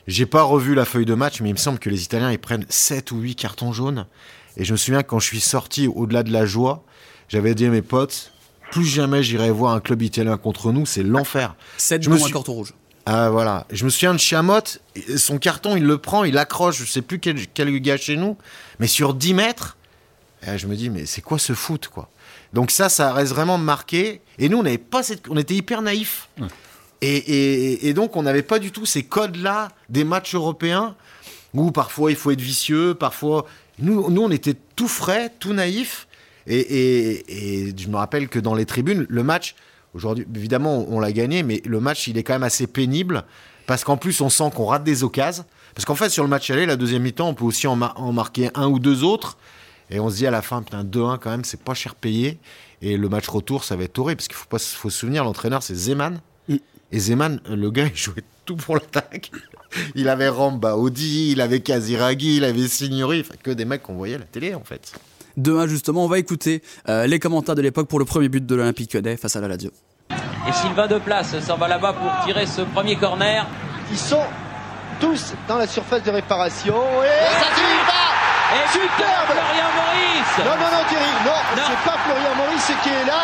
J'ai 0.07 0.25
pas 0.25 0.41
revu 0.41 0.73
la 0.73 0.85
feuille 0.85 1.05
de 1.05 1.13
match, 1.13 1.41
mais 1.41 1.49
il 1.49 1.53
me 1.53 1.57
semble 1.57 1.79
que 1.79 1.89
les 1.89 2.03
Italiens 2.03 2.31
ils 2.31 2.39
prennent 2.39 2.65
7 2.69 3.11
ou 3.11 3.19
8 3.19 3.35
cartons 3.35 3.73
jaunes. 3.73 4.07
Et 4.55 4.63
je 4.63 4.71
me 4.71 4.77
souviens 4.77 5.03
quand 5.03 5.19
je 5.19 5.25
suis 5.25 5.41
sorti 5.41 5.87
au-delà 5.87 6.23
de 6.23 6.31
la 6.31 6.45
joie, 6.45 6.85
j'avais 7.27 7.55
dit 7.55 7.65
à 7.65 7.69
mes 7.69 7.81
potes, 7.81 8.31
plus 8.71 8.85
jamais 8.85 9.21
j'irai 9.21 9.51
voir 9.51 9.73
un 9.73 9.81
club 9.81 10.01
italien 10.01 10.37
contre 10.37 10.71
nous, 10.71 10.85
c'est 10.85 11.03
l'enfer. 11.03 11.55
7 11.77 12.01
je 12.01 12.09
me 12.09 12.17
suis... 12.17 12.29
un 12.29 12.33
carton 12.33 12.53
rouge. 12.53 12.73
Ah 13.05 13.29
voilà. 13.29 13.67
Je 13.71 13.83
me 13.83 13.89
souviens 13.89 14.13
de 14.13 14.19
Chiamotte, 14.19 14.81
son 15.17 15.39
carton, 15.39 15.75
il 15.75 15.83
le 15.83 15.97
prend, 15.97 16.23
il 16.23 16.37
accroche, 16.37 16.77
je 16.77 16.85
sais 16.85 17.01
plus 17.01 17.19
quel, 17.19 17.47
quel 17.47 17.77
gars 17.81 17.97
chez 17.97 18.15
nous, 18.15 18.37
mais 18.79 18.87
sur 18.87 19.13
10 19.13 19.33
mètres, 19.33 19.77
je 20.55 20.67
me 20.67 20.75
dis, 20.77 20.89
mais 20.89 21.05
c'est 21.05 21.21
quoi 21.21 21.37
ce 21.37 21.51
foot, 21.51 21.89
quoi? 21.89 22.09
Donc 22.53 22.71
ça, 22.71 22.89
ça 22.89 23.13
reste 23.13 23.31
vraiment 23.31 23.57
marqué. 23.57 24.21
Et 24.37 24.49
nous, 24.49 24.57
on 24.57 24.63
n'avait 24.63 24.77
pas 24.77 25.03
cette... 25.03 25.29
on 25.29 25.37
était 25.37 25.55
hyper 25.55 25.81
naïfs. 25.81 26.29
Et, 27.01 27.93
donc, 27.93 28.15
on 28.15 28.23
n'avait 28.23 28.43
pas 28.43 28.59
du 28.59 28.71
tout 28.71 28.85
ces 28.85 29.03
codes-là 29.03 29.69
des 29.89 30.03
matchs 30.03 30.35
européens 30.35 30.95
où 31.53 31.71
parfois 31.71 32.11
il 32.11 32.17
faut 32.17 32.31
être 32.31 32.41
vicieux, 32.41 32.93
parfois. 32.93 33.45
Nous, 33.79 34.09
nous 34.09 34.21
on 34.21 34.29
était 34.29 34.55
tout 34.75 34.87
frais, 34.87 35.31
tout 35.39 35.53
naïfs. 35.53 36.07
Et, 36.47 37.73
je 37.77 37.87
me 37.87 37.95
rappelle 37.95 38.27
que 38.27 38.39
dans 38.39 38.55
les 38.55 38.65
tribunes, 38.65 39.05
le 39.07 39.23
match, 39.23 39.55
aujourd'hui, 39.93 40.25
évidemment, 40.35 40.85
on, 40.89 40.99
l'a 40.99 41.11
gagné, 41.11 41.43
mais 41.43 41.61
le 41.65 41.79
match, 41.79 42.07
il 42.07 42.17
est 42.17 42.23
quand 42.23 42.33
même 42.33 42.43
assez 42.43 42.67
pénible 42.67 43.23
parce 43.67 43.83
qu'en 43.83 43.97
plus, 43.97 44.19
on 44.21 44.29
sent 44.29 44.51
qu'on 44.55 44.65
rate 44.65 44.83
des 44.83 45.03
occasions. 45.03 45.45
Parce 45.75 45.85
qu'en 45.85 45.95
fait, 45.95 46.09
sur 46.09 46.23
le 46.23 46.29
match 46.29 46.49
aller, 46.49 46.65
la 46.65 46.75
deuxième 46.75 47.03
mi-temps, 47.03 47.29
on 47.29 47.33
peut 47.35 47.45
aussi 47.45 47.67
en, 47.67 47.79
en 47.79 48.11
marquer 48.11 48.49
un 48.55 48.67
ou 48.67 48.79
deux 48.79 49.03
autres. 49.03 49.37
Et 49.89 49.99
on 49.99 50.09
se 50.09 50.17
dit 50.17 50.27
à 50.27 50.31
la 50.31 50.41
fin, 50.41 50.61
putain, 50.61 50.83
2-1 50.83 51.19
quand 51.19 51.29
même, 51.31 51.43
c'est 51.43 51.61
pas 51.61 51.73
cher 51.73 51.95
payé. 51.95 52.37
Et 52.81 52.97
le 52.97 53.09
match 53.09 53.27
retour, 53.27 53.63
ça 53.63 53.75
va 53.75 53.83
être 53.83 53.97
horrible. 53.99 54.17
Parce 54.17 54.27
qu'il 54.27 54.37
faut, 54.37 54.47
pas, 54.47 54.59
faut 54.59 54.89
se 54.89 54.99
souvenir, 54.99 55.23
l'entraîneur, 55.23 55.63
c'est 55.63 55.75
Zeman. 55.75 56.21
Mm. 56.47 56.55
Et 56.91 56.99
Zeman, 56.99 57.41
le 57.49 57.71
gars, 57.71 57.87
il 57.87 57.95
jouait 57.97 58.23
tout 58.45 58.55
pour 58.55 58.75
l'attaque. 58.75 59.31
il 59.95 60.09
avait 60.09 60.29
Ramba 60.29 60.75
Audi, 60.75 61.31
il 61.31 61.41
avait 61.41 61.61
Kaziragi, 61.61 62.37
il 62.37 62.43
avait 62.43 62.67
Signori. 62.67 63.21
Enfin, 63.21 63.35
que 63.41 63.51
des 63.51 63.65
mecs 63.65 63.83
qu'on 63.83 63.95
voyait 63.95 64.15
à 64.15 64.19
la 64.19 64.25
télé, 64.25 64.55
en 64.55 64.63
fait. 64.63 64.93
2-1, 65.39 65.67
justement, 65.67 66.05
on 66.05 66.07
va 66.07 66.19
écouter 66.19 66.61
euh, 66.87 67.07
les 67.07 67.19
commentaires 67.19 67.55
de 67.55 67.61
l'époque 67.61 67.87
pour 67.87 67.99
le 67.99 68.05
premier 68.05 68.29
but 68.29 68.45
de 68.45 68.55
l'Olympique 68.55 68.93
Lyonnais 68.93 69.17
face 69.17 69.35
à 69.35 69.41
la 69.41 69.47
Lazio. 69.47 69.71
Et 70.47 70.51
Sylvain 70.51 70.87
Deplace 70.87 71.39
s'en 71.39 71.57
va 71.57 71.67
là-bas 71.67 71.93
pour 71.93 72.11
tirer 72.25 72.45
ce 72.45 72.61
premier 72.61 72.95
corner. 72.95 73.47
Ils 73.91 73.97
sont 73.97 74.23
tous 74.99 75.33
dans 75.47 75.57
la 75.57 75.67
surface 75.67 76.03
de 76.03 76.11
réparation. 76.11 76.75
Et 77.03 77.39
ça 77.39 77.78
et 78.55 78.65
superbe 78.71 79.29
Florian 79.29 79.69
Maurice 79.77 80.37
Non, 80.39 80.55
non, 80.57 80.69
non, 80.73 80.83
Thierry, 80.89 81.11
non, 81.25 81.39
c'est 81.55 81.83
pas 81.89 81.97
Florian 82.05 82.35
Maurice 82.35 82.71
qui 82.83 82.89
est 82.89 83.05
là. 83.05 83.21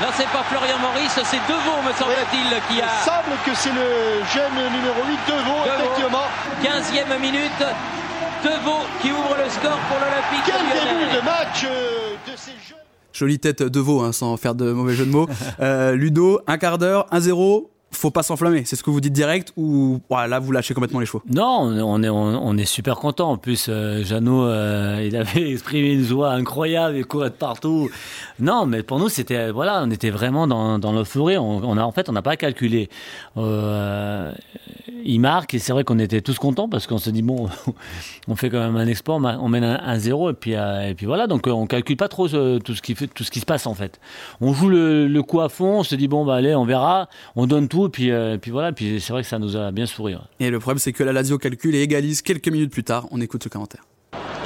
Non, 0.00 0.08
c'est 0.16 0.28
pas 0.28 0.42
Florian 0.48 0.78
Maurice, 0.78 1.18
c'est 1.24 1.42
Deveau, 1.46 1.76
me 1.86 1.92
semble-t-il, 1.92 2.48
qui 2.68 2.80
a. 2.80 2.86
Il 2.86 3.04
semble 3.04 3.36
que 3.44 3.54
c'est 3.54 3.72
le 3.72 4.24
jeune 4.32 4.72
numéro 4.72 5.00
8, 5.06 5.18
Deveau, 5.28 5.58
effectivement. 5.66 6.24
15e 6.64 7.20
minute, 7.20 7.62
Deveau 8.42 8.78
qui 9.02 9.12
ouvre 9.12 9.36
le 9.36 9.50
score 9.50 9.78
pour 9.88 9.98
l'Olympique. 10.00 10.44
Quel 10.46 10.64
début 10.64 11.14
de 11.14 11.20
match 11.22 11.64
euh, 11.64 12.14
de 12.26 12.36
ces 12.36 12.52
jeunes 12.52 12.78
Jolie 13.12 13.38
tête 13.38 13.62
de 13.62 13.80
veau, 13.80 14.00
hein, 14.00 14.12
sans 14.12 14.36
faire 14.38 14.54
de 14.54 14.72
mauvais 14.72 14.94
jeu 14.94 15.04
de 15.04 15.10
mots. 15.10 15.28
Euh, 15.60 15.94
Ludo, 15.94 16.40
un 16.46 16.56
quart 16.56 16.78
d'heure, 16.78 17.06
1-0 17.12 17.66
faut 17.92 18.10
pas 18.10 18.22
s'enflammer. 18.22 18.64
C'est 18.64 18.76
ce 18.76 18.82
que 18.82 18.90
vous 18.90 19.00
dites 19.00 19.12
direct 19.12 19.52
ou 19.56 20.00
là 20.10 20.38
vous 20.38 20.52
lâchez 20.52 20.74
complètement 20.74 21.00
les 21.00 21.06
chevaux 21.06 21.22
Non, 21.28 21.60
on 21.82 22.56
est, 22.56 22.64
super 22.64 22.96
content. 22.96 23.32
En 23.32 23.36
plus, 23.36 23.66
euh, 23.68 24.04
Jeannot, 24.04 24.44
euh, 24.44 25.04
il 25.04 25.16
avait 25.16 25.50
exprimé 25.52 25.92
une 25.92 26.04
joie 26.04 26.30
incroyable, 26.32 26.96
il 26.96 27.04
courait 27.04 27.30
de 27.30 27.34
partout. 27.34 27.90
Non, 28.38 28.66
mais 28.66 28.82
pour 28.82 28.98
nous, 28.98 29.08
c'était 29.08 29.50
voilà, 29.50 29.82
on 29.84 29.90
était 29.90 30.10
vraiment 30.10 30.46
dans, 30.46 30.78
dans 30.78 30.92
l'euphorie. 30.92 31.36
On, 31.36 31.76
a 31.76 31.82
en 31.82 31.92
fait, 31.92 32.08
on 32.08 32.12
n'a 32.12 32.22
pas 32.22 32.36
calculé. 32.36 32.88
Euh, 33.36 34.32
il 35.04 35.20
marque 35.20 35.54
et 35.54 35.58
c'est 35.58 35.72
vrai 35.72 35.84
qu'on 35.84 35.98
était 35.98 36.20
tous 36.20 36.38
contents 36.38 36.68
parce 36.68 36.86
qu'on 36.86 36.98
se 36.98 37.10
dit 37.10 37.22
bon, 37.22 37.48
on 38.28 38.36
fait 38.36 38.50
quand 38.50 38.60
même 38.60 38.76
un 38.76 38.86
export, 38.86 39.16
on 39.16 39.48
mène 39.48 39.64
un, 39.64 39.98
zéro 39.98 40.30
et 40.30 40.34
puis 40.34 40.54
euh, 40.54 40.90
et 40.90 41.06
voilà. 41.06 41.26
Donc 41.26 41.46
on 41.46 41.66
calcule 41.66 41.96
pas 41.96 42.08
trop 42.08 42.28
tout 42.28 42.74
ce 42.74 42.82
qui 42.82 43.40
se 43.40 43.46
passe 43.46 43.66
en 43.66 43.74
fait. 43.74 44.00
On 44.40 44.52
joue 44.52 44.68
le, 44.68 45.08
le 45.08 45.22
coup 45.22 45.40
à 45.40 45.48
fond, 45.48 45.80
on 45.80 45.82
se 45.82 45.94
dit 45.94 46.08
bon 46.08 46.24
bah 46.24 46.36
allez, 46.36 46.54
on 46.54 46.64
verra, 46.64 47.08
on 47.36 47.46
donne 47.46 47.68
tout 47.68 47.79
et 47.86 47.90
puis, 47.90 48.10
euh, 48.10 48.36
puis 48.38 48.50
voilà, 48.50 48.72
puis 48.72 49.00
c'est 49.00 49.12
vrai 49.12 49.22
que 49.22 49.28
ça 49.28 49.38
nous 49.38 49.56
a 49.56 49.70
bien 49.70 49.86
souri. 49.86 50.14
Et 50.38 50.50
le 50.50 50.58
problème, 50.60 50.78
c'est 50.78 50.92
que 50.92 51.02
la 51.02 51.12
Lazio 51.12 51.38
calcule 51.38 51.74
et 51.74 51.82
égalise 51.82 52.22
quelques 52.22 52.48
minutes 52.48 52.72
plus 52.72 52.84
tard. 52.84 53.06
On 53.10 53.20
écoute 53.20 53.42
ce 53.42 53.48
commentaire. 53.48 53.82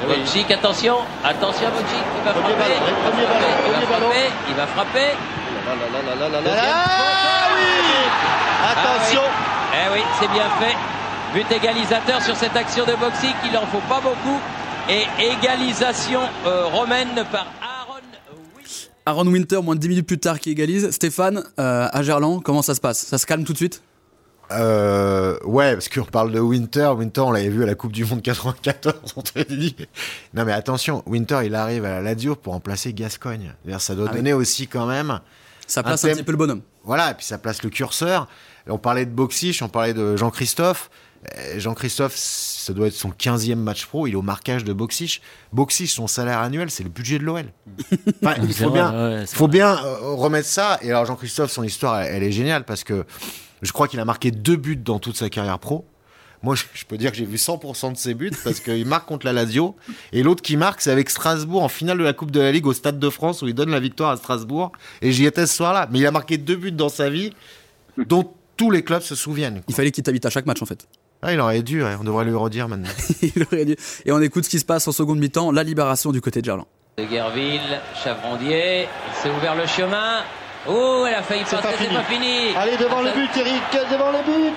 Bojic, 0.06 0.50
attention, 0.50 0.96
attention 1.24 1.68
Bojic, 1.70 2.04
il 2.18 2.24
va 2.24 2.34
frapper, 2.34 2.74
il 3.68 3.74
va 3.80 3.86
frapper, 3.86 4.30
il 4.48 4.54
va 4.54 4.66
frapper. 4.66 5.10
Ah 6.46 7.48
oui 7.54 7.94
Attention 8.70 9.22
Eh 9.72 9.92
oui, 9.94 10.00
c'est 10.20 10.30
bien 10.30 10.48
fait. 10.60 10.76
But 11.34 11.50
égalisateur 11.50 12.22
sur 12.22 12.36
cette 12.36 12.56
action 12.56 12.84
de 12.84 12.92
boxing, 12.92 13.32
il 13.50 13.56
en 13.56 13.66
faut 13.66 13.82
pas 13.88 14.00
beaucoup. 14.00 14.40
Et 14.88 15.06
égalisation 15.18 16.20
euh, 16.46 16.66
romaine 16.66 17.24
par 17.32 17.46
Aaron 19.06 19.26
Winter, 19.26 19.60
moins 19.62 19.74
de 19.74 19.80
10 19.80 19.88
minutes 19.88 20.06
plus 20.06 20.18
tard, 20.18 20.40
qui 20.40 20.50
égalise. 20.50 20.90
Stéphane, 20.90 21.44
euh, 21.58 21.88
à 21.92 22.02
Gerland, 22.02 22.40
comment 22.42 22.62
ça 22.62 22.74
se 22.74 22.80
passe? 22.80 23.04
Ça 23.04 23.18
se 23.18 23.26
calme 23.26 23.44
tout 23.44 23.52
de 23.52 23.58
suite? 23.58 23.82
Euh, 24.50 25.38
ouais, 25.44 25.74
parce 25.74 25.88
qu'on 25.88 26.04
parle 26.04 26.32
de 26.32 26.40
Winter. 26.40 26.90
Winter, 26.96 27.20
on 27.20 27.30
l'avait 27.30 27.48
vu 27.48 27.62
à 27.62 27.66
la 27.66 27.74
Coupe 27.74 27.92
du 27.92 28.04
Monde 28.04 28.22
94, 28.22 29.14
on 29.16 29.22
te 29.22 29.40
dit. 29.52 29.76
Non, 30.32 30.44
mais 30.44 30.52
attention, 30.52 31.02
Winter, 31.06 31.40
il 31.44 31.54
arrive 31.54 31.84
à 31.84 31.90
la 31.90 32.00
Lazio 32.00 32.34
pour 32.34 32.54
remplacer 32.54 32.92
Gascogne. 32.94 33.54
Ça 33.78 33.94
doit 33.94 34.08
ah 34.10 34.14
donner 34.14 34.32
aussi 34.32 34.68
quand 34.68 34.86
même. 34.86 35.20
Ça 35.66 35.82
place 35.82 36.04
un, 36.04 36.12
petit 36.12 36.22
peu 36.22 36.32
le 36.32 36.38
bonhomme. 36.38 36.60
Voilà, 36.84 37.10
et 37.10 37.14
puis 37.14 37.24
ça 37.24 37.38
place 37.38 37.62
le 37.62 37.70
curseur. 37.70 38.28
On 38.66 38.78
parlait 38.78 39.06
de 39.06 39.10
Boxich, 39.10 39.62
on 39.62 39.68
parlait 39.68 39.94
de 39.94 40.16
Jean-Christophe. 40.16 40.90
Euh, 41.38 41.58
Jean-Christophe, 41.58 42.14
ça 42.16 42.72
doit 42.72 42.88
être 42.88 42.94
son 42.94 43.10
15e 43.10 43.54
match 43.56 43.86
pro, 43.86 44.06
il 44.06 44.12
est 44.12 44.16
au 44.16 44.22
marquage 44.22 44.64
de 44.64 44.72
Boxich. 44.72 45.20
Boxich, 45.52 45.92
son 45.92 46.06
salaire 46.06 46.40
annuel, 46.40 46.70
c'est 46.70 46.82
le 46.82 46.88
budget 46.88 47.18
de 47.18 47.24
l'OL. 47.24 47.46
il 48.42 48.52
faut 48.52 48.70
bien, 48.70 49.24
faut 49.26 49.48
bien 49.48 49.84
euh, 49.84 50.14
remettre 50.14 50.48
ça. 50.48 50.78
Et 50.82 50.90
alors 50.90 51.06
Jean-Christophe, 51.06 51.50
son 51.50 51.62
histoire, 51.62 52.00
elle, 52.00 52.22
est 52.22 52.32
géniale 52.32 52.64
parce 52.64 52.84
que 52.84 53.04
je 53.62 53.72
crois 53.72 53.88
qu'il 53.88 54.00
a 54.00 54.04
marqué 54.04 54.30
deux 54.30 54.56
buts 54.56 54.76
dans 54.76 54.98
toute 54.98 55.16
sa 55.16 55.30
carrière 55.30 55.58
pro. 55.58 55.86
Moi, 56.42 56.54
je, 56.74 56.84
peux 56.84 56.98
dire 56.98 57.10
que 57.10 57.16
j'ai 57.16 57.24
vu 57.24 57.36
100% 57.36 57.92
de 57.92 57.96
ses 57.96 58.14
buts 58.14 58.32
parce 58.42 58.60
qu'il 58.60 58.86
marque 58.86 59.06
contre 59.06 59.26
la 59.26 59.32
Lazio. 59.32 59.76
Et 60.12 60.22
l'autre 60.22 60.42
qui 60.42 60.56
marque, 60.56 60.80
c'est 60.80 60.90
avec 60.90 61.10
Strasbourg 61.10 61.62
en 61.62 61.68
finale 61.68 61.98
de 61.98 62.04
la 62.04 62.12
Coupe 62.12 62.30
de 62.30 62.40
la 62.40 62.52
Ligue 62.52 62.66
au 62.66 62.72
Stade 62.72 62.98
de 62.98 63.10
France 63.10 63.42
où 63.42 63.48
il 63.48 63.54
donne 63.54 63.70
la 63.70 63.80
victoire 63.80 64.10
à 64.10 64.16
Strasbourg. 64.16 64.72
Et 65.00 65.12
j'y 65.12 65.24
étais 65.24 65.46
ce 65.46 65.56
soir-là. 65.56 65.88
Mais 65.90 66.00
il 66.00 66.06
a 66.06 66.10
marqué 66.10 66.36
deux 66.36 66.56
buts 66.56 66.72
dans 66.72 66.88
sa 66.90 67.08
vie 67.08 67.32
dont 67.96 68.30
tous 68.56 68.70
les 68.70 68.82
clubs 68.82 69.02
se 69.02 69.14
souviennent. 69.14 69.62
Il 69.68 69.74
fallait 69.74 69.90
qu'il 69.90 70.04
t'habite 70.04 70.26
à 70.26 70.30
chaque 70.30 70.46
match 70.46 70.62
en 70.62 70.66
fait. 70.66 70.86
Ah, 71.26 71.32
il 71.32 71.40
aurait 71.40 71.62
dû, 71.62 71.82
on 71.82 72.04
devrait 72.04 72.26
lui 72.26 72.34
redire 72.34 72.68
maintenant. 72.68 72.90
il 73.22 73.42
aurait 73.44 73.64
dû. 73.64 73.76
Et 74.04 74.12
on 74.12 74.20
écoute 74.20 74.44
ce 74.44 74.50
qui 74.50 74.58
se 74.58 74.64
passe 74.66 74.86
en 74.86 74.92
seconde 74.92 75.18
mi-temps, 75.18 75.52
la 75.52 75.62
libération 75.62 76.12
du 76.12 76.20
côté 76.20 76.40
de 76.40 76.44
Gerland. 76.44 76.66
De 76.98 77.04
Guerville, 77.04 77.80
Chavrondier, 78.04 78.82
il 78.82 79.14
s'est 79.22 79.30
ouvert 79.30 79.54
le 79.54 79.66
chemin. 79.66 80.20
Oh, 80.68 81.06
elle 81.08 81.14
a 81.14 81.22
failli 81.22 81.44
passer, 81.44 81.56
c'est 81.78 81.94
pas 81.94 82.02
fini. 82.04 82.54
Allez, 82.54 82.76
devant 82.76 83.00
le 83.00 83.10
but, 83.12 83.30
Eric, 83.38 83.62
devant 83.90 84.12
le 84.12 84.20
but. 84.20 84.54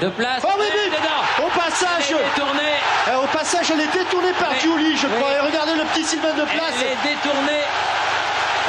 De 0.00 0.08
place. 0.10 0.40
Oh 0.44 0.54
oui, 0.60 0.66
but 0.70 1.44
Au 1.44 1.48
passage 1.58 2.14
détournée. 2.14 2.78
Eh, 3.10 3.16
au 3.16 3.26
passage, 3.36 3.66
elle 3.74 3.80
est 3.80 3.92
détournée 3.92 4.32
par 4.38 4.54
Julie, 4.54 4.96
je 4.96 5.08
crois. 5.08 5.32
Et 5.34 5.40
regardez 5.40 5.74
le 5.74 5.82
petit 5.92 6.04
Sylvain 6.04 6.34
de 6.34 6.46
place. 6.46 6.74
Elle 6.80 6.94
est 6.94 7.16
détournée. 7.16 7.64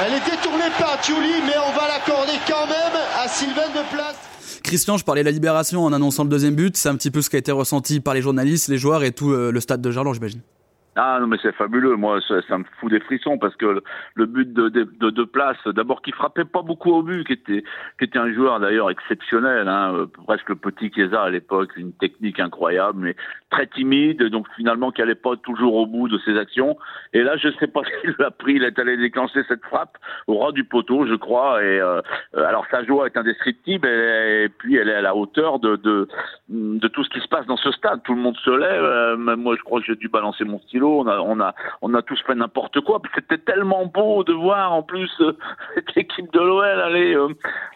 Elle 0.01 0.13
est 0.15 0.25
détournée 0.25 0.71
par 0.79 0.97
Julie, 1.03 1.43
mais 1.45 1.57
on 1.57 1.77
va 1.79 1.87
l'accorder 1.87 2.39
quand 2.47 2.65
même 2.65 2.97
à 3.23 3.27
Sylvain 3.27 3.69
de 3.69 3.83
place. 3.95 4.28
Christian, 4.69 4.97
je 4.97 5.03
parlais 5.03 5.23
de 5.23 5.25
la 5.25 5.31
libération 5.31 5.83
en 5.83 5.91
annonçant 5.93 6.23
le 6.23 6.29
deuxième 6.29 6.53
but. 6.53 6.77
C'est 6.77 6.89
un 6.89 6.95
petit 6.95 7.09
peu 7.09 7.23
ce 7.23 7.31
qui 7.31 7.35
a 7.35 7.39
été 7.39 7.51
ressenti 7.51 7.99
par 7.99 8.13
les 8.13 8.21
journalistes, 8.21 8.67
les 8.67 8.77
joueurs 8.77 9.03
et 9.03 9.11
tout 9.11 9.31
euh, 9.31 9.51
le 9.51 9.59
stade 9.61 9.81
de 9.81 9.89
Gerland, 9.89 10.13
j'imagine. 10.13 10.41
Ah 11.01 11.17
non 11.21 11.27
mais 11.27 11.37
c'est 11.41 11.55
fabuleux, 11.55 11.95
moi 11.95 12.19
ça, 12.27 12.57
me 12.57 12.65
fout 12.77 12.91
des 12.91 12.99
frissons 12.99 13.37
parce 13.37 13.55
que 13.55 13.81
le, 14.15 14.25
but 14.25 14.51
de, 14.51 14.67
de, 14.67 15.09
de, 15.09 15.23
place, 15.23 15.55
d'abord 15.67 16.01
qui 16.01 16.11
frappait 16.11 16.43
pas 16.43 16.61
beaucoup 16.61 16.91
au 16.91 17.03
but, 17.03 17.25
qui 17.25 17.31
était 17.31 17.63
qui 17.97 18.03
était 18.03 18.19
un 18.19 18.33
joueur 18.33 18.59
d'ailleurs 18.59 18.91
exceptionnel, 18.91 19.69
hein, 19.69 19.93
euh, 19.93 20.07
presque 20.25 20.49
le 20.49 20.55
petit 20.55 20.91
Chiesa 20.93 21.21
à 21.21 21.29
l'époque, 21.29 21.69
une 21.77 21.93
technique 21.93 22.41
incroyable, 22.41 22.99
mais 22.99 23.15
très 23.49 23.67
timide, 23.67 24.23
donc 24.23 24.45
finalement 24.57 24.91
qui 24.91 25.01
allait 25.01 25.15
pas 25.15 25.37
toujours 25.37 25.75
au 25.75 25.85
bout 25.85 26.09
de 26.09 26.17
ses 26.25 26.37
actions. 26.37 26.77
Et 27.13 27.23
là 27.23 27.37
je 27.37 27.47
sais 27.61 27.67
pas 27.67 27.81
s'il 28.01 28.13
l'a 28.19 28.31
pris, 28.31 28.55
il 28.55 28.65
est 28.65 28.77
allé 28.77 28.97
déclencher 28.97 29.43
cette 29.47 29.63
frappe 29.63 29.97
au 30.27 30.37
ras 30.39 30.51
du 30.51 30.65
poteau, 30.65 31.07
je 31.07 31.15
crois. 31.15 31.63
Et 31.63 31.79
euh, 31.79 32.01
alors 32.33 32.65
sa 32.71 32.83
joie 32.83 33.05
est 33.05 33.15
indescriptible 33.15 33.87
et, 33.87 34.49
puis 34.57 34.75
elle 34.75 34.89
est 34.89 34.95
à 34.95 35.01
la 35.01 35.15
hauteur 35.15 35.59
de, 35.59 35.77
de 35.77 36.09
de 36.49 36.87
tout 36.87 37.03
ce 37.03 37.09
qui 37.09 37.19
se 37.19 37.27
passe 37.27 37.45
dans 37.45 37.57
ce 37.57 37.71
stade. 37.71 38.01
Tout 38.03 38.15
le 38.15 38.21
monde 38.21 38.37
se 38.37 38.49
lève. 38.49 38.83
Euh, 38.83 39.17
moi 39.17 39.55
je 39.57 39.61
crois 39.63 39.79
que 39.79 39.85
j'ai 39.85 39.95
dû 39.95 40.09
balancer 40.09 40.43
mon 40.43 40.59
stylo 40.59 40.99
on 40.99 41.07
a, 41.07 41.19
on 41.19 41.39
a, 41.39 41.53
on 41.81 41.93
a 41.93 42.01
tous 42.01 42.19
fait 42.25 42.35
n'importe 42.35 42.81
quoi. 42.81 43.01
C'était 43.15 43.37
tellement 43.37 43.85
beau 43.85 44.23
de 44.23 44.33
voir 44.33 44.73
en 44.73 44.83
plus 44.83 45.11
euh, 45.21 45.33
cette 45.75 45.95
équipe 45.95 46.31
de 46.33 46.39
l'OL 46.39 46.65
aller, 46.65 47.15
euh, 47.15 47.27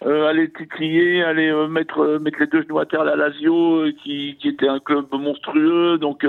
euh, 0.06 0.28
aller 0.28 0.50
titiller, 0.52 1.24
aller 1.24 1.52
mettre, 1.68 2.20
mettre 2.20 2.40
les 2.40 2.48
deux 2.48 2.64
genoux 2.64 2.80
à 2.80 2.86
terre 2.86 3.02
à 3.02 3.06
la 3.06 3.16
Lazio, 3.16 3.86
qui, 4.04 4.36
qui 4.40 4.50
était 4.50 4.68
un 4.68 4.80
club 4.80 5.06
monstrueux. 5.12 5.98
Donc 5.98 6.26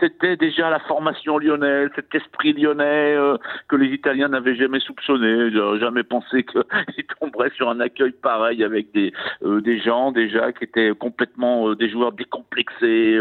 c'était 0.00 0.36
déjà 0.36 0.70
la 0.70 0.80
formation 0.80 1.38
lyonnaise, 1.38 1.90
cet 1.94 2.14
esprit 2.14 2.52
lyonnais 2.52 3.16
que 3.68 3.76
les 3.76 3.88
Italiens 3.88 4.28
n'avaient 4.28 4.56
jamais 4.56 4.80
soupçonné. 4.80 5.50
Jamais 5.80 6.02
pensé 6.02 6.44
qu'ils 6.94 7.06
tomberaient 7.20 7.52
sur 7.56 7.68
un 7.68 7.80
accueil 7.80 8.12
pareil 8.12 8.62
avec 8.64 8.92
des, 8.92 9.12
des 9.42 9.80
gens 9.80 10.12
déjà 10.12 10.52
qui 10.52 10.64
étaient 10.64 10.92
complètement 10.98 11.37
des 11.76 11.88
joueurs 11.90 12.12
décomplexés, 12.12 13.18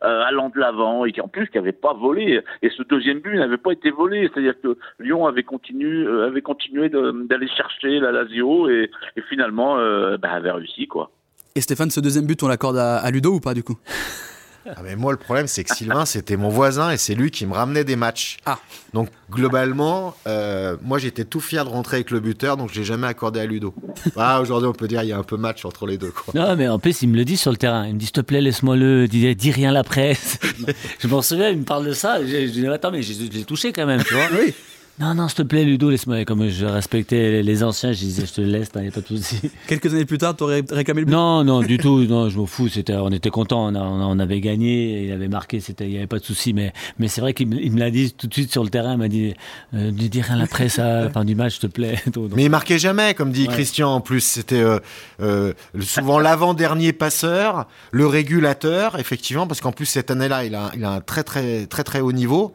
allant 0.00 0.48
de 0.48 0.58
l'avant 0.58 1.04
et 1.04 1.12
qui 1.12 1.20
en 1.20 1.28
plus 1.28 1.48
qui 1.48 1.58
n'avaient 1.58 1.72
pas 1.72 1.94
volé. 1.94 2.40
Et 2.62 2.70
ce 2.70 2.82
deuxième 2.82 3.20
but 3.20 3.36
n'avait 3.36 3.56
pas 3.56 3.72
été 3.72 3.90
volé. 3.90 4.28
C'est-à-dire 4.32 4.54
que 4.62 4.76
Lyon 4.98 5.26
avait 5.26 5.42
continué, 5.42 6.04
euh, 6.04 6.26
avait 6.26 6.42
continué 6.42 6.88
d'aller 6.88 7.48
chercher 7.48 8.00
la 8.00 8.12
Lazio 8.12 8.68
et, 8.68 8.90
finalement 9.28 9.78
euh, 9.78 10.16
bah, 10.16 10.32
avait 10.32 10.50
réussi. 10.50 10.86
quoi. 10.86 11.10
Et 11.54 11.60
Stéphane, 11.60 11.90
ce 11.90 12.00
deuxième 12.00 12.26
but, 12.26 12.42
on 12.42 12.48
l'accorde 12.48 12.76
à 12.76 13.10
Ludo 13.10 13.34
ou 13.34 13.40
pas 13.40 13.54
du 13.54 13.62
coup? 13.62 13.78
ah 14.74 14.80
mais 14.82 14.96
moi, 14.96 15.12
le 15.12 15.18
problème, 15.18 15.46
c'est 15.46 15.64
que 15.64 15.74
Sylvain, 15.74 16.04
c'était 16.04 16.36
mon 16.36 16.48
voisin 16.48 16.90
et 16.90 16.96
c'est 16.96 17.14
lui 17.14 17.30
qui 17.30 17.46
me 17.46 17.54
ramenait 17.54 17.84
des 17.84 17.96
matchs. 17.96 18.38
Ah. 18.46 18.58
Donc, 18.94 19.08
globalement, 19.30 20.16
euh, 20.26 20.76
moi, 20.82 20.98
j'étais 20.98 21.24
tout 21.24 21.40
fier 21.40 21.64
de 21.64 21.70
rentrer 21.70 21.96
avec 21.96 22.10
le 22.10 22.20
buteur, 22.20 22.56
donc 22.56 22.70
je 22.72 22.80
l'ai 22.80 22.84
jamais 22.84 23.06
accordé 23.06 23.40
à 23.40 23.46
Ludo. 23.46 23.74
Ah, 24.16 24.40
aujourd'hui, 24.40 24.68
on 24.68 24.72
peut 24.72 24.88
dire 24.88 25.00
qu'il 25.00 25.10
y 25.10 25.12
a 25.12 25.18
un 25.18 25.22
peu 25.22 25.36
match 25.36 25.64
entre 25.64 25.86
les 25.86 25.98
deux. 25.98 26.10
Quoi. 26.10 26.34
Non, 26.34 26.56
mais 26.56 26.68
en 26.68 26.78
plus, 26.78 27.02
il 27.02 27.08
me 27.08 27.16
le 27.16 27.24
dit 27.24 27.36
sur 27.36 27.50
le 27.50 27.56
terrain. 27.56 27.86
Il 27.86 27.94
me 27.94 27.98
dit, 27.98 28.06
s'il 28.06 28.12
te 28.12 28.20
plaît, 28.20 28.40
laisse-moi 28.40 28.76
le, 28.76 29.06
dis, 29.08 29.34
dis, 29.36 29.50
rien 29.50 29.70
à 29.70 29.72
la 29.72 29.84
presse. 29.84 30.38
je 30.98 31.08
m'en 31.08 31.22
souviens, 31.22 31.50
il 31.50 31.58
me 31.58 31.64
parle 31.64 31.86
de 31.86 31.92
ça. 31.92 32.20
Je, 32.22 32.26
je 32.26 32.50
dis, 32.50 32.66
attends, 32.66 32.90
mais 32.90 33.02
j'ai 33.02 33.44
touché 33.44 33.72
quand 33.72 33.86
même, 33.86 34.02
tu 34.02 34.14
vois. 34.14 34.28
oui. 34.40 34.54
Non, 34.98 35.14
non, 35.14 35.28
s'il 35.28 35.36
te 35.36 35.42
plaît, 35.42 35.64
Ludo, 35.64 35.90
laisse-moi. 35.90 36.24
Comme 36.24 36.48
je 36.48 36.64
respectais 36.64 37.42
les 37.42 37.62
anciens, 37.62 37.92
je 37.92 37.98
disais, 37.98 38.24
je 38.24 38.32
te 38.32 38.40
laisse, 38.40 38.70
il 38.76 38.80
n'y 38.80 38.88
a 38.88 38.90
pas 38.90 39.02
de 39.02 39.06
souci. 39.06 39.50
Quelques 39.68 39.92
années 39.92 40.06
plus 40.06 40.16
tard, 40.16 40.34
tu 40.34 40.44
aurais 40.44 40.64
réclamé 40.70 41.00
le 41.00 41.06
but? 41.06 41.12
Non, 41.12 41.44
non, 41.44 41.60
du 41.60 41.76
tout. 41.82 42.04
Non, 42.04 42.30
je 42.30 42.38
m'en 42.38 42.46
fous. 42.46 42.68
C'était, 42.68 42.94
on 42.94 43.10
était 43.10 43.28
contents. 43.28 43.68
On, 43.68 43.76
on, 43.76 44.18
avait 44.18 44.40
gagné. 44.40 45.04
Il 45.04 45.12
avait 45.12 45.28
marqué. 45.28 45.60
C'était, 45.60 45.84
il 45.84 45.90
n'y 45.90 45.98
avait 45.98 46.06
pas 46.06 46.18
de 46.18 46.24
souci. 46.24 46.54
Mais, 46.54 46.72
mais 46.98 47.08
c'est 47.08 47.20
vrai 47.20 47.34
qu'il 47.34 47.46
me 47.48 47.78
l'a 47.78 47.90
dit 47.90 48.12
tout 48.12 48.26
de 48.26 48.32
suite 48.32 48.50
sur 48.50 48.64
le 48.64 48.70
terrain. 48.70 48.92
Il 48.94 48.98
m'a 48.98 49.08
dit, 49.08 49.34
euh, 49.74 49.90
ne 49.90 50.08
dis 50.08 50.22
rien 50.22 50.40
après 50.40 50.70
ça, 50.70 51.00
la 51.02 51.10
fin 51.10 51.26
du 51.26 51.34
match, 51.34 51.58
s'il 51.58 51.68
te 51.68 51.74
plaît. 51.74 52.02
Mais 52.34 52.44
il 52.44 52.50
marquait 52.50 52.78
jamais, 52.78 53.12
comme 53.12 53.32
dit 53.32 53.48
Christian. 53.48 53.92
En 53.96 54.00
plus, 54.00 54.20
c'était 54.20 54.62
euh, 54.62 54.78
euh, 55.20 55.52
souvent 55.80 56.18
l'avant-dernier 56.18 56.94
passeur, 56.94 57.66
le 57.90 58.06
régulateur, 58.06 58.98
effectivement, 58.98 59.46
parce 59.46 59.60
qu'en 59.60 59.72
plus 59.72 59.84
cette 59.84 60.10
année-là, 60.10 60.46
il 60.46 60.54
a, 60.54 60.70
il 60.74 60.84
a 60.84 60.92
un 60.92 61.00
très, 61.00 61.22
très, 61.22 61.66
très, 61.66 61.84
très 61.84 62.00
haut 62.00 62.12
niveau 62.12 62.54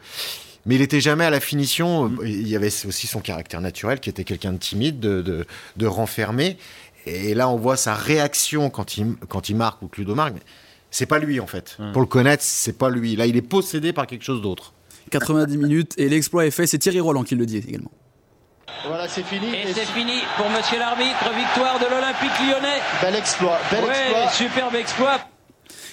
mais 0.66 0.76
il 0.76 0.82
était 0.82 1.02
jamais 1.02 1.26
à 1.26 1.30
la 1.30 1.40
finition. 1.40 2.12
Il 2.24 2.48
y 2.48 2.56
avait 2.56 2.68
aussi 2.86 3.08
son 3.08 3.20
caractère 3.20 3.62
naturel, 3.62 4.00
qui 4.00 4.10
était 4.10 4.24
quelqu'un 4.24 4.54
de 4.54 4.58
timide, 4.58 5.00
de, 5.00 5.46
de, 5.78 5.88
renfermé. 5.88 6.58
Et 7.06 7.34
là, 7.34 7.50
on 7.50 7.58
voit 7.58 7.78
sa 7.78 7.96
réaction 7.96 8.70
quand 8.70 8.98
il, 8.98 9.16
quand 9.28 9.50
il 9.50 9.56
marque 9.56 9.82
ou 9.82 9.88
que 9.88 10.00
Ludo 10.00 10.14
marque. 10.14 10.36
C'est 10.92 11.06
pas 11.06 11.20
lui, 11.20 11.40
en 11.40 11.48
fait. 11.48 11.78
Pour 11.94 12.02
le 12.02 12.08
connaître, 12.08 12.44
c'est 12.44 12.78
pas 12.78 12.90
lui. 12.90 13.16
Là, 13.16 13.26
il 13.26 13.38
est 13.38 13.42
possédé 13.42 13.94
par 13.94 14.08
quelque 14.08 14.24
chose 14.24 14.42
d'autre. 14.42 14.74
90 15.10 15.58
minutes 15.58 15.94
et 15.98 16.10
l'exploit 16.10 16.46
est 16.46 16.52
fait. 16.52 16.68
C'est 16.68 16.78
Thierry 16.78 17.00
Roland 17.00 17.24
qui 17.24 17.36
le 17.36 17.46
dit 17.46 17.58
également. 17.58 17.92
Voilà, 18.86 19.08
c'est 19.08 19.24
fini. 19.24 19.48
Et, 19.48 19.74
c'est 19.74 19.86
fini 19.86 20.22
pour 20.38 20.50
monsieur 20.50 20.80
l'arbitre. 20.80 21.32
Victoire 21.36 21.80
de 21.80 21.86
l'Olympique 21.86 22.32
lyonnais. 22.40 22.82
Bel 23.02 23.16
exploit. 23.16 23.60
Bel 23.72 23.84
ouais, 23.84 23.90
exploit. 23.90 24.30
Superbe 24.30 24.76
exploit 24.76 25.20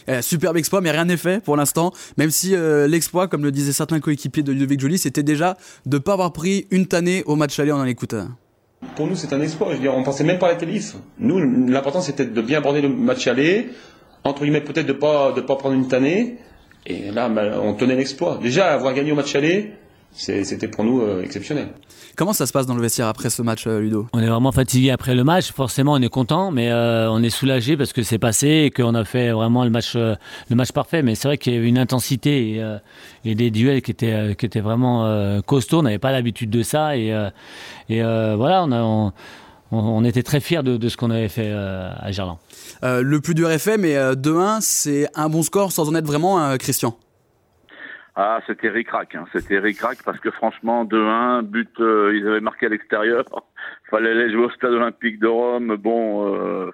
Euh, 0.08 0.22
superbe 0.22 0.56
exploit, 0.56 0.80
mais 0.80 0.90
rien 0.90 1.04
n'est 1.04 1.16
fait 1.16 1.42
pour 1.42 1.56
l'instant. 1.56 1.92
Même 2.16 2.30
si 2.30 2.54
l'exploit, 2.88 3.28
comme 3.28 3.44
le 3.44 3.52
disaient 3.52 3.72
certains 3.72 4.00
coéquipiers 4.00 4.42
de 4.42 4.52
Ludovic 4.52 4.80
Joly, 4.80 4.98
c'était 4.98 5.22
déjà 5.22 5.56
de 5.86 5.96
ne 5.96 6.02
pas 6.02 6.14
avoir 6.14 6.32
pris 6.32 6.66
une 6.70 6.86
tannée 6.86 7.22
au 7.26 7.36
match 7.36 7.58
aller 7.58 7.72
en 7.72 7.84
écoute. 7.84 8.14
Pour 8.96 9.06
nous, 9.06 9.16
c'est 9.16 9.32
un 9.32 9.40
exploit. 9.40 9.68
Je 9.70 9.74
veux 9.74 9.80
dire, 9.80 9.94
on 9.94 10.02
pensait 10.02 10.24
même 10.24 10.38
pas 10.38 10.48
à 10.48 10.52
la. 10.52 10.94
Nous, 11.18 11.38
l'important, 11.68 12.00
c'était 12.00 12.24
de 12.24 12.42
bien 12.42 12.58
aborder 12.58 12.80
le 12.80 12.88
match 12.88 13.26
aller, 13.26 13.70
entre 14.24 14.42
guillemets, 14.42 14.60
peut-être 14.60 14.86
de 14.86 14.92
pas 14.92 15.32
de 15.32 15.40
pas 15.40 15.56
prendre 15.56 15.74
une 15.74 15.88
tannée. 15.88 16.38
Et 16.86 17.10
là, 17.10 17.30
on 17.62 17.74
tenait 17.74 17.96
l'exploit. 17.96 18.38
Déjà, 18.40 18.72
avoir 18.72 18.94
gagné 18.94 19.12
au 19.12 19.14
match 19.14 19.34
aller, 19.34 19.72
c'était 20.12 20.68
pour 20.68 20.84
nous 20.84 21.00
euh, 21.00 21.22
exceptionnel. 21.22 21.68
Comment 22.16 22.32
ça 22.32 22.46
se 22.46 22.52
passe 22.52 22.66
dans 22.66 22.74
le 22.74 22.82
vestiaire 22.82 23.06
après 23.06 23.30
ce 23.30 23.42
match, 23.42 23.66
euh, 23.66 23.78
Ludo? 23.78 24.08
On 24.12 24.18
est 24.18 24.26
vraiment 24.26 24.50
fatigué 24.50 24.90
après 24.90 25.14
le 25.14 25.22
match. 25.22 25.52
Forcément, 25.52 25.92
on 25.92 26.02
est 26.02 26.08
content, 26.08 26.50
mais 26.50 26.70
euh, 26.70 27.08
on 27.10 27.22
est 27.22 27.30
soulagé 27.30 27.76
parce 27.76 27.92
que 27.92 28.02
c'est 28.02 28.18
passé 28.18 28.48
et 28.48 28.70
qu'on 28.70 28.94
a 28.94 29.04
fait 29.04 29.30
vraiment 29.30 29.62
le 29.62 29.70
match, 29.70 29.94
le 29.94 30.16
match 30.50 30.72
parfait. 30.72 31.02
Mais 31.02 31.14
c'est 31.14 31.28
vrai 31.28 31.38
qu'il 31.38 31.54
y 31.54 31.56
avait 31.56 31.68
une 31.68 31.78
intensité 31.78 32.60
et, 33.24 33.34
des 33.34 33.50
duels 33.50 33.82
qui 33.82 33.92
étaient, 33.92 34.34
qui 34.36 34.46
étaient 34.46 34.60
vraiment 34.60 35.40
costauds. 35.42 35.78
On 35.78 35.82
n'avait 35.82 35.98
pas 35.98 36.10
l'habitude 36.10 36.50
de 36.50 36.62
ça 36.62 36.96
et, 36.96 37.08
et 37.88 38.02
voilà, 38.02 38.64
on, 38.64 38.72
a, 38.72 39.12
on, 39.70 40.04
était 40.04 40.24
très 40.24 40.40
fiers 40.40 40.62
de, 40.62 40.76
de 40.76 40.88
ce 40.88 40.96
qu'on 40.96 41.10
avait 41.10 41.28
fait 41.28 41.52
à 41.52 42.10
Gerland. 42.10 42.38
le 42.82 43.20
plus 43.20 43.34
dur 43.34 43.50
est 43.50 43.58
fait, 43.58 43.78
mais 43.78 43.94
2-1, 43.94 44.58
c'est 44.60 45.08
un 45.14 45.28
bon 45.28 45.42
score 45.42 45.70
sans 45.70 45.88
en 45.88 45.94
être 45.94 46.06
vraiment, 46.06 46.56
Christian. 46.58 46.96
Ah, 48.20 48.40
c'était 48.48 48.68
ric-rac, 48.68 49.14
hein. 49.14 49.26
c'était 49.32 49.60
ric-rac 49.60 49.98
parce 50.04 50.18
que 50.18 50.32
franchement, 50.32 50.84
2-1, 50.84 51.42
but, 51.42 51.70
euh, 51.78 52.12
ils 52.16 52.26
avaient 52.26 52.40
marqué 52.40 52.66
à 52.66 52.68
l'extérieur. 52.68 53.24
Fallait 53.90 54.10
aller 54.10 54.32
jouer 54.32 54.46
au 54.46 54.50
stade 54.50 54.72
olympique 54.72 55.20
de 55.20 55.28
Rome. 55.28 55.76
Bon, 55.76 56.34
euh, 56.34 56.72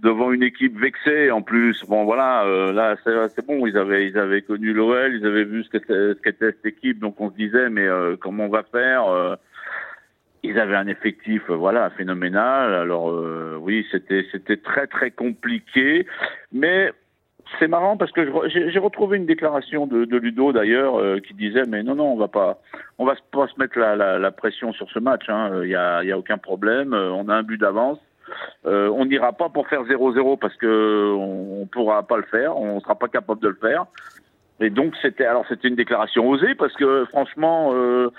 devant 0.00 0.32
une 0.32 0.42
équipe 0.42 0.78
vexée 0.78 1.30
en 1.30 1.40
plus. 1.40 1.82
Bon, 1.86 2.04
voilà, 2.04 2.44
euh, 2.44 2.74
là, 2.74 2.94
c'est 3.02 3.46
bon. 3.46 3.66
Ils 3.66 3.78
avaient, 3.78 4.06
ils 4.06 4.18
avaient 4.18 4.42
connu 4.42 4.74
l'OL, 4.74 5.14
ils 5.14 5.24
avaient 5.24 5.44
vu 5.44 5.64
ce 5.64 5.70
qu'était 5.70 6.50
cette 6.52 6.66
équipe, 6.66 6.98
donc 6.98 7.18
on 7.22 7.30
se 7.30 7.36
disait, 7.36 7.70
mais 7.70 7.88
comment 8.20 8.44
on 8.44 8.50
va 8.50 8.62
faire 8.64 9.38
Ils 10.42 10.58
avaient 10.58 10.76
un 10.76 10.88
effectif, 10.88 11.48
voilà, 11.48 11.88
phénoménal. 11.88 12.74
Alors 12.74 13.06
oui, 13.62 13.86
c'était, 13.90 14.26
c'était 14.30 14.58
très 14.58 14.86
très 14.88 15.10
compliqué, 15.10 16.06
mais 16.52 16.92
c'est 17.58 17.68
marrant 17.68 17.96
parce 17.96 18.12
que 18.12 18.22
j'ai 18.50 18.78
retrouvé 18.78 19.16
une 19.16 19.26
déclaration 19.26 19.86
de, 19.86 20.04
de 20.04 20.16
Ludo 20.16 20.52
d'ailleurs 20.52 20.98
euh, 20.98 21.20
qui 21.20 21.34
disait 21.34 21.62
mais 21.68 21.82
non 21.82 21.94
non 21.94 22.12
on 22.12 22.16
va 22.16 22.28
pas 22.28 22.58
on 22.98 23.04
va 23.04 23.14
pas 23.30 23.46
se 23.46 23.58
mettre 23.58 23.78
la, 23.78 23.94
la, 23.94 24.18
la 24.18 24.30
pression 24.30 24.72
sur 24.72 24.90
ce 24.90 24.98
match 24.98 25.24
il 25.28 25.32
hein. 25.32 25.64
y 25.64 25.74
a 25.74 26.02
y 26.02 26.12
a 26.12 26.18
aucun 26.18 26.38
problème 26.38 26.92
euh, 26.92 27.10
on 27.10 27.28
a 27.28 27.34
un 27.34 27.42
but 27.42 27.58
d'avance. 27.58 27.98
Euh, 28.66 28.88
on 28.88 29.04
n'ira 29.04 29.32
pas 29.32 29.48
pour 29.48 29.68
faire 29.68 29.84
0-0 29.84 30.38
parce 30.40 30.56
que 30.56 31.14
on, 31.14 31.66
pourra 31.66 32.02
pas 32.02 32.16
le 32.16 32.24
faire 32.24 32.56
on 32.56 32.80
sera 32.80 32.96
pas 32.96 33.08
capable 33.08 33.40
de 33.40 33.48
le 33.48 33.54
faire. 33.54 33.86
Et 34.58 34.70
donc 34.70 34.94
c'était 35.00 35.26
alors 35.26 35.44
c'était 35.48 35.68
une 35.68 35.76
déclaration 35.76 36.28
osée 36.28 36.54
parce 36.56 36.74
que 36.74 37.04
franchement 37.06 37.70
euh, 37.74 38.10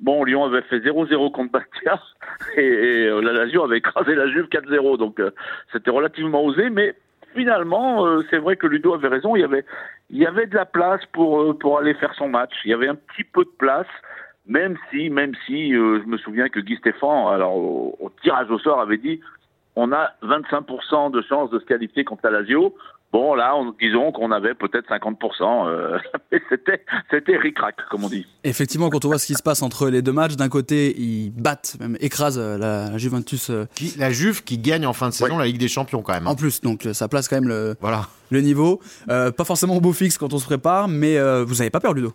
Bon, 0.00 0.24
Lyon 0.24 0.42
avait 0.42 0.62
fait 0.62 0.80
0-0 0.80 1.30
contre 1.30 1.52
Bastia 1.52 2.02
et, 2.56 2.66
et 2.66 3.08
la 3.08 3.32
Lazio 3.32 3.62
avait 3.62 3.78
écrasé 3.78 4.16
la 4.16 4.26
Juve 4.26 4.46
4-0, 4.46 4.98
donc 4.98 5.22
c'était 5.70 5.92
relativement 5.92 6.42
osé, 6.42 6.70
mais 6.70 6.96
finalement, 7.34 8.06
euh, 8.06 8.24
c'est 8.30 8.38
vrai 8.38 8.56
que 8.56 8.66
Ludo 8.66 8.94
avait 8.94 9.08
raison. 9.08 9.36
Il 9.36 9.40
y 9.40 9.44
avait, 9.44 9.64
il 10.10 10.18
y 10.18 10.26
avait 10.26 10.46
de 10.46 10.54
la 10.54 10.66
place 10.66 11.04
pour 11.12 11.40
euh, 11.40 11.54
pour 11.54 11.78
aller 11.78 11.94
faire 11.94 12.14
son 12.14 12.28
match. 12.28 12.52
Il 12.64 12.70
y 12.70 12.74
avait 12.74 12.88
un 12.88 12.94
petit 12.94 13.24
peu 13.24 13.44
de 13.44 13.50
place, 13.58 13.86
même 14.46 14.76
si, 14.90 15.10
même 15.10 15.32
si, 15.46 15.74
euh, 15.74 16.00
je 16.02 16.08
me 16.08 16.18
souviens 16.18 16.48
que 16.48 16.60
Guy 16.60 16.76
Stéphane, 16.76 17.32
alors 17.32 17.56
au, 17.56 18.10
tirage 18.22 18.50
au 18.50 18.58
sort, 18.58 18.80
avait 18.80 18.98
dit, 18.98 19.20
on 19.76 19.92
a 19.92 20.12
25% 20.22 21.10
de 21.10 21.22
chances 21.22 21.50
de 21.50 21.58
se 21.58 21.64
qualifier 21.64 22.04
contre 22.04 22.22
la 22.24 22.40
Lazio. 22.40 22.74
Bon, 23.12 23.34
là, 23.34 23.54
disons 23.80 24.12
qu'on 24.12 24.30
avait 24.30 24.54
peut-être 24.54 24.88
50%. 24.88 25.66
Euh, 25.66 25.98
c'était, 26.48 26.84
c'était 27.10 27.36
ric-rac, 27.36 27.74
comme 27.90 28.04
on 28.04 28.08
dit. 28.08 28.26
Effectivement, 28.44 28.88
quand 28.88 29.04
on 29.04 29.08
voit 29.08 29.18
ce 29.18 29.26
qui 29.26 29.34
se 29.34 29.42
passe 29.42 29.62
entre 29.62 29.88
les 29.88 30.00
deux 30.00 30.12
matchs, 30.12 30.36
d'un 30.36 30.48
côté, 30.48 30.94
ils 30.96 31.30
battent, 31.30 31.76
même 31.80 31.96
écrasent 32.00 32.38
euh, 32.38 32.56
la, 32.56 32.96
Juventus. 32.98 33.50
Euh, 33.50 33.66
la 33.98 34.12
Juve 34.12 34.44
qui 34.44 34.58
gagne 34.58 34.86
en 34.86 34.92
fin 34.92 35.08
de 35.08 35.14
saison 35.14 35.38
la 35.38 35.46
Ligue 35.46 35.58
des 35.58 35.68
Champions, 35.68 36.02
quand 36.02 36.12
même. 36.12 36.28
Hein. 36.28 36.30
En 36.30 36.36
plus, 36.36 36.60
donc 36.60 36.86
ça 36.92 37.08
place 37.08 37.28
quand 37.28 37.36
même 37.36 37.48
le, 37.48 37.74
voilà. 37.80 38.06
le 38.30 38.40
niveau. 38.42 38.80
pas 39.06 39.44
forcément 39.44 39.76
au 39.76 39.80
beau 39.80 39.92
fixe 39.92 40.16
quand 40.16 40.32
on 40.32 40.38
se 40.38 40.46
prépare, 40.46 40.86
mais 40.86 41.18
vous 41.42 41.56
n'avez 41.56 41.70
pas 41.70 41.80
peur, 41.80 41.94
Ludo? 41.94 42.12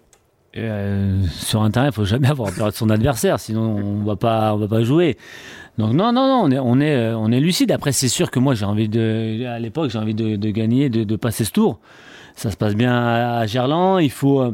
Sur 0.56 1.62
un 1.62 1.72
terrain, 1.72 1.88
il 1.88 1.92
faut 1.92 2.06
jamais 2.06 2.30
avoir 2.30 2.54
peur 2.54 2.68
de 2.68 2.76
son 2.76 2.90
adversaire, 2.90 3.40
sinon 3.40 3.76
on 3.78 4.04
va 4.04 4.16
pas, 4.16 4.54
on 4.54 4.58
va 4.58 4.68
pas 4.68 4.84
jouer. 4.84 5.18
Donc 5.78 5.94
non, 5.94 6.14
non, 6.14 6.28
non, 6.28 6.44
on 6.46 6.52
est, 6.52 6.60
on 6.60 7.32
est, 7.32 7.38
est 7.38 7.40
lucide. 7.42 7.72
Après, 7.72 7.92
c'est 7.92 8.08
sûr 8.08 8.32
que 8.32 8.40
moi, 8.40 8.56
j'ai 8.56 8.66
envie 8.66 8.88
de, 8.88 9.46
à 9.46 9.60
l'époque, 9.60 9.90
j'ai 9.90 9.98
envie 9.98 10.14
de, 10.14 10.50
gagner, 10.50 10.90
de, 10.90 11.16
passer 11.16 11.44
ce 11.44 11.52
tour. 11.52 11.80
Ça 12.36 12.52
se 12.52 12.58
passe 12.58 12.76
bien 12.76 12.96
à, 12.96 13.46
Gerland. 13.46 14.00
Il 14.02 14.12
faut, 14.12 14.42
euh, 14.42 14.54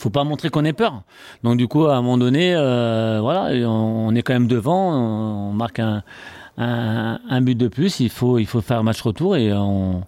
faut 0.00 0.10
pas 0.10 0.24
montrer 0.24 0.50
qu'on 0.50 0.64
ait 0.64 0.72
peur. 0.72 1.02
Donc 1.44 1.58
du 1.58 1.68
coup, 1.68 1.86
à 1.86 1.96
un 1.96 2.02
moment 2.02 2.18
donné, 2.18 2.54
euh, 2.54 3.20
voilà, 3.20 3.54
on, 3.68 4.14
est 4.14 4.22
quand 4.22 4.32
même 4.32 4.48
devant. 4.48 4.92
On, 4.92 5.52
marque 5.52 5.78
un, 5.78 6.02
un, 6.58 7.40
but 7.40 7.56
de 7.56 7.68
plus. 7.68 8.00
Il 8.00 8.10
faut, 8.10 8.38
il 8.38 8.46
faut 8.46 8.60
faire 8.60 8.82
match 8.82 9.00
retour 9.00 9.36
et 9.36 9.52
on, 9.52 10.02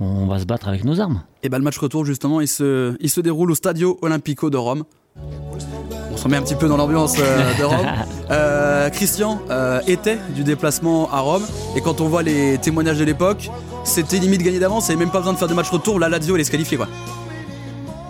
on 0.00 0.26
va 0.26 0.38
se 0.38 0.44
battre 0.44 0.68
avec 0.68 0.84
nos 0.84 1.00
armes. 1.00 1.22
Et 1.42 1.48
ben 1.48 1.58
le 1.58 1.64
match 1.64 1.78
retour 1.78 2.04
justement, 2.04 2.40
il 2.40 2.48
se, 2.48 2.96
il 3.00 3.10
se 3.10 3.20
déroule 3.20 3.50
au 3.50 3.54
Stadio 3.54 3.98
Olimpico 4.02 4.50
de 4.50 4.56
Rome. 4.56 4.84
On 5.16 6.16
se 6.16 6.24
remet 6.24 6.36
un 6.36 6.42
petit 6.42 6.54
peu 6.54 6.68
dans 6.68 6.76
l'ambiance 6.76 7.16
euh, 7.18 7.58
de 7.58 7.64
Rome. 7.64 7.86
Euh, 8.30 8.88
Christian 8.88 9.42
euh, 9.50 9.80
était 9.86 10.16
du 10.34 10.42
déplacement 10.42 11.12
à 11.12 11.20
Rome 11.20 11.42
et 11.76 11.82
quand 11.82 12.00
on 12.00 12.08
voit 12.08 12.22
les 12.22 12.56
témoignages 12.56 12.98
de 12.98 13.04
l'époque, 13.04 13.50
c'était 13.84 14.16
limite 14.16 14.42
gagné 14.42 14.58
d'avance 14.58 14.88
et 14.88 14.96
même 14.96 15.10
pas 15.10 15.18
besoin 15.18 15.34
de 15.34 15.38
faire 15.38 15.48
de 15.48 15.54
match 15.54 15.68
retour. 15.68 15.98
La 15.98 16.08
Lazio, 16.08 16.34
elle 16.34 16.40
est 16.40 16.50
qualifiée 16.50 16.78
quoi. 16.78 16.88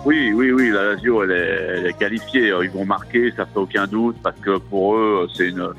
Oui, 0.05 0.31
oui, 0.33 0.51
oui, 0.53 0.69
la 0.69 0.93
Lazio, 0.93 1.23
elle 1.23 1.87
est, 1.87 1.97
qualifiée. 1.99 2.53
Ils 2.63 2.69
vont 2.69 2.85
marquer, 2.85 3.33
ça 3.35 3.45
fait 3.45 3.59
aucun 3.59 3.85
doute, 3.85 4.15
parce 4.23 4.39
que 4.39 4.57
pour 4.57 4.95
eux, 4.95 5.27
c'est 5.35 5.49
une, 5.49 5.73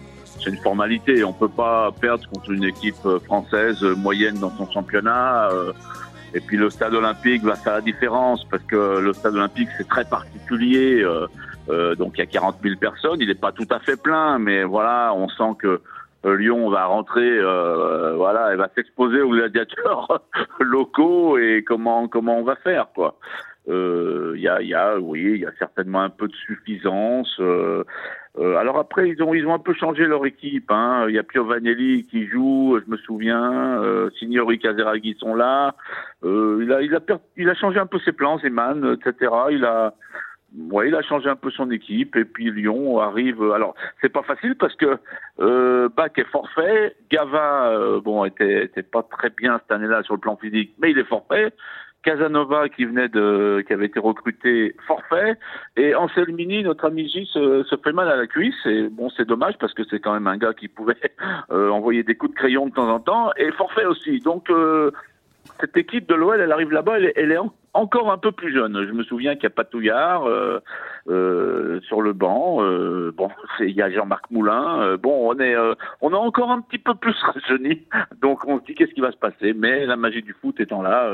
c'est 0.44 0.50
une 0.50 0.58
formalité. 0.58 1.24
On 1.24 1.32
peut 1.32 1.48
pas 1.48 1.90
perdre 2.00 2.28
contre 2.28 2.50
une 2.50 2.64
équipe 2.64 3.08
française 3.24 3.82
moyenne 3.82 4.38
dans 4.38 4.50
son 4.50 4.70
championnat. 4.70 5.48
Et 6.34 6.40
puis 6.40 6.56
le 6.56 6.68
stade 6.68 6.94
olympique 6.94 7.44
va 7.44 7.54
faire 7.54 7.74
la 7.74 7.80
différence 7.80 8.44
parce 8.50 8.62
que 8.64 8.98
le 8.98 9.12
stade 9.12 9.34
olympique 9.34 9.68
c'est 9.78 9.86
très 9.88 10.04
particulier. 10.04 11.00
Euh, 11.00 11.26
euh, 11.70 11.94
donc 11.94 12.14
il 12.16 12.18
y 12.18 12.22
a 12.22 12.26
40 12.26 12.56
000 12.62 12.76
personnes, 12.76 13.20
il 13.20 13.28
n'est 13.28 13.36
pas 13.36 13.52
tout 13.52 13.68
à 13.70 13.78
fait 13.78 13.96
plein, 13.96 14.38
mais 14.38 14.64
voilà, 14.64 15.14
on 15.14 15.28
sent 15.28 15.56
que 15.60 15.80
euh, 16.26 16.36
Lyon 16.36 16.68
va 16.70 16.86
rentrer, 16.86 17.38
euh, 17.38 18.14
voilà, 18.16 18.48
elle 18.50 18.58
va 18.58 18.68
s'exposer 18.74 19.20
aux 19.22 19.30
gladiateurs 19.30 20.22
locaux 20.60 21.38
et 21.38 21.62
comment 21.64 22.08
comment 22.08 22.38
on 22.38 22.42
va 22.42 22.56
faire 22.56 22.88
quoi. 22.94 23.16
Il 23.66 23.72
euh, 23.72 24.34
y 24.36 24.48
a, 24.48 24.60
y 24.60 24.74
a, 24.74 24.98
oui, 24.98 25.32
il 25.36 25.40
y 25.40 25.46
a 25.46 25.52
certainement 25.58 26.02
un 26.02 26.10
peu 26.10 26.28
de 26.28 26.34
suffisance. 26.34 27.34
Euh, 27.40 27.84
euh, 28.38 28.56
alors 28.56 28.78
après, 28.78 29.08
ils 29.08 29.22
ont, 29.22 29.32
ils 29.32 29.46
ont 29.46 29.54
un 29.54 29.60
peu 29.60 29.74
changé 29.74 30.06
leur 30.06 30.26
équipe. 30.26 30.70
Hein. 30.70 31.06
Il 31.08 31.14
y 31.14 31.18
a 31.18 31.22
Piovanelli 31.22 32.04
qui 32.06 32.26
joue, 32.26 32.80
je 32.84 32.90
me 32.90 32.96
souviens. 32.96 33.80
Euh, 33.80 34.10
Signori 34.18 34.58
Caseraghi 34.58 35.16
sont 35.18 35.34
là. 35.34 35.74
Euh, 36.24 36.60
il 36.62 36.72
a, 36.72 36.82
il 36.82 36.94
a, 36.94 37.00
il 37.36 37.48
a 37.48 37.54
changé 37.54 37.78
un 37.78 37.86
peu 37.86 37.98
ses 38.00 38.12
plans, 38.12 38.38
Zeman, 38.38 38.94
etc. 38.94 39.32
Il 39.52 39.64
a, 39.64 39.94
ouais, 40.70 40.88
il 40.88 40.96
a 40.96 41.02
changé 41.02 41.28
un 41.28 41.36
peu 41.36 41.52
son 41.52 41.70
équipe. 41.70 42.16
Et 42.16 42.24
puis 42.24 42.50
Lyon 42.50 42.98
arrive. 42.98 43.40
Alors, 43.52 43.76
c'est 44.00 44.12
pas 44.12 44.22
facile 44.22 44.56
parce 44.56 44.74
que 44.74 44.98
euh, 45.38 45.88
Bach 45.96 46.10
est 46.16 46.28
forfait. 46.28 46.96
Gava, 47.12 48.00
bon, 48.02 48.24
était, 48.24 48.64
était 48.64 48.82
pas 48.82 49.04
très 49.04 49.30
bien 49.30 49.60
cette 49.60 49.70
année-là 49.70 50.02
sur 50.02 50.14
le 50.14 50.20
plan 50.20 50.36
physique, 50.36 50.74
mais 50.80 50.90
il 50.90 50.98
est 50.98 51.04
forfait. 51.04 51.52
Casanova 52.04 52.68
qui 52.68 52.84
venait 52.84 53.08
de, 53.08 53.64
qui 53.66 53.72
avait 53.72 53.86
été 53.86 53.98
recruté 53.98 54.76
forfait, 54.86 55.36
et 55.76 55.94
Anselmini, 55.94 56.62
notre 56.62 56.84
ami 56.84 57.08
J, 57.08 57.26
se, 57.32 57.64
se, 57.64 57.76
fait 57.76 57.92
mal 57.92 58.08
à 58.08 58.16
la 58.16 58.26
cuisse. 58.26 58.54
Et 58.66 58.88
bon, 58.88 59.10
c'est 59.16 59.26
dommage 59.26 59.54
parce 59.58 59.72
que 59.74 59.82
c'est 59.90 60.00
quand 60.00 60.12
même 60.12 60.26
un 60.26 60.36
gars 60.36 60.52
qui 60.52 60.68
pouvait 60.68 60.96
euh, 61.50 61.70
envoyer 61.70 62.02
des 62.02 62.14
coups 62.14 62.32
de 62.32 62.38
crayon 62.38 62.66
de 62.66 62.74
temps 62.74 62.88
en 62.88 63.00
temps, 63.00 63.30
et 63.36 63.50
forfait 63.52 63.86
aussi. 63.86 64.20
Donc 64.20 64.50
euh, 64.50 64.90
cette 65.60 65.76
équipe 65.76 66.08
de 66.08 66.14
l'OL, 66.14 66.40
elle 66.40 66.52
arrive 66.52 66.70
là-bas, 66.70 66.98
elle, 66.98 67.12
elle, 67.16 67.32
est 67.32 67.38
encore 67.74 68.10
un 68.10 68.18
peu 68.18 68.32
plus 68.32 68.54
jeune. 68.54 68.86
Je 68.86 68.92
me 68.92 69.02
souviens 69.02 69.34
qu'il 69.34 69.44
y 69.44 69.46
a 69.46 69.50
Patouillard 69.50 70.26
euh, 70.26 70.60
euh, 71.08 71.80
sur 71.82 72.00
le 72.00 72.12
banc. 72.12 72.58
Euh, 72.62 73.12
bon, 73.14 73.28
il 73.60 73.74
y 73.74 73.82
a 73.82 73.90
Jean-Marc 73.90 74.30
Moulin. 74.30 74.96
Bon, 74.96 75.30
on 75.30 75.38
est, 75.40 75.54
on 76.00 76.12
a 76.12 76.16
encore 76.16 76.50
un 76.50 76.60
petit 76.60 76.78
peu 76.78 76.94
plus 76.94 77.14
rajeuni. 77.34 77.82
Donc 78.22 78.46
on 78.46 78.60
se 78.60 78.64
dit 78.64 78.74
qu'est-ce 78.74 78.94
qui 78.94 79.00
va 79.00 79.12
se 79.12 79.16
passer? 79.16 79.52
Mais 79.52 79.84
la 79.84 79.96
magie 79.96 80.22
du 80.22 80.32
foot 80.40 80.58
étant 80.60 80.82
là, 80.82 81.10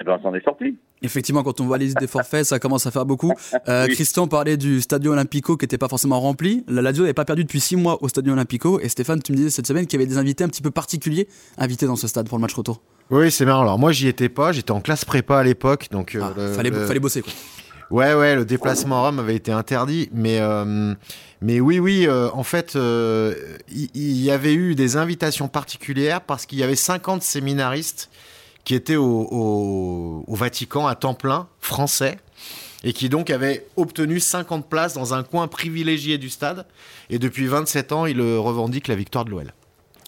eh 0.00 0.04
ben, 0.04 0.18
on 0.18 0.22
s'en 0.22 0.34
est 0.34 0.44
sorti. 0.44 0.76
Effectivement, 1.02 1.44
quand 1.44 1.60
on 1.60 1.64
voit 1.64 1.78
les 1.78 1.86
listes 1.86 2.00
des 2.00 2.08
forfaits, 2.08 2.44
ça 2.44 2.58
commence 2.58 2.86
à 2.86 2.90
faire 2.90 3.06
beaucoup. 3.06 3.32
Christian 3.64 4.26
parlait 4.26 4.56
du 4.56 4.80
Stadio 4.80 5.12
Olimpico 5.12 5.56
qui 5.56 5.64
n'était 5.64 5.78
pas 5.78 5.88
forcément 5.88 6.18
rempli. 6.18 6.64
La 6.68 6.82
Lazio 6.82 7.04
n'avait 7.04 7.14
pas 7.14 7.24
perdu 7.24 7.44
depuis 7.44 7.60
six 7.60 7.76
mois 7.76 8.02
au 8.02 8.08
Stadio 8.08 8.32
Olimpico. 8.32 8.80
Et 8.80 8.88
Stéphane, 8.88 9.22
tu 9.22 9.32
me 9.32 9.36
disais 9.36 9.50
cette 9.50 9.68
semaine 9.68 9.86
qu'il 9.86 10.00
y 10.00 10.02
avait 10.02 10.10
des 10.10 10.18
invités 10.18 10.42
un 10.42 10.48
petit 10.48 10.62
peu 10.62 10.72
particuliers 10.72 11.28
invités 11.56 11.86
dans 11.86 11.96
ce 11.96 12.08
stade 12.08 12.28
pour 12.28 12.38
le 12.38 12.42
match 12.42 12.54
retour. 12.54 12.82
Oui, 13.10 13.30
c'est 13.30 13.44
marrant. 13.44 13.62
Alors 13.62 13.78
moi, 13.78 13.92
j'y 13.92 14.08
étais 14.08 14.28
pas. 14.28 14.52
J'étais 14.52 14.70
en 14.70 14.80
classe 14.80 15.04
prépa 15.04 15.38
à 15.38 15.42
l'époque, 15.42 15.88
donc 15.90 16.14
euh, 16.14 16.20
ah, 16.22 16.54
fallait, 16.54 16.70
fallait 16.70 17.00
bosser 17.00 17.22
quoi. 17.22 17.32
Ouais, 17.90 18.12
ouais, 18.12 18.36
le 18.36 18.44
déplacement 18.44 18.98
à 18.98 19.06
Rome 19.06 19.18
avait 19.18 19.36
été 19.36 19.50
interdit, 19.50 20.10
mais 20.12 20.40
euh, 20.40 20.94
mais 21.40 21.58
oui, 21.58 21.78
oui, 21.78 22.06
euh, 22.06 22.28
en 22.34 22.42
fait, 22.42 22.74
il 22.74 23.88
y, 23.94 24.24
y, 24.24 24.30
avait 24.30 24.52
eu 24.52 24.74
des 24.74 24.98
invitations 24.98 25.48
particulières 25.48 26.20
parce 26.20 26.44
qu'il 26.44 26.58
y 26.58 26.62
avait 26.62 26.76
50 26.76 27.22
séminaristes 27.22 28.10
qui 28.64 28.74
était 28.74 28.96
au, 28.96 30.22
au 30.26 30.34
Vatican 30.34 30.86
à 30.86 30.96
temps 30.96 31.14
plein, 31.14 31.48
français, 31.60 32.18
et 32.84 32.92
qui 32.92 33.08
donc 33.08 33.30
avait 33.30 33.66
obtenu 33.76 34.20
50 34.20 34.68
places 34.68 34.92
dans 34.92 35.14
un 35.14 35.22
coin 35.22 35.48
privilégié 35.48 36.18
du 36.18 36.28
stade. 36.28 36.66
Et 37.08 37.18
depuis 37.18 37.46
27 37.46 37.92
ans, 37.92 38.04
il 38.04 38.20
revendique 38.20 38.86
la 38.88 38.96
victoire 38.96 39.24
de 39.24 39.30
l'OL. 39.30 39.54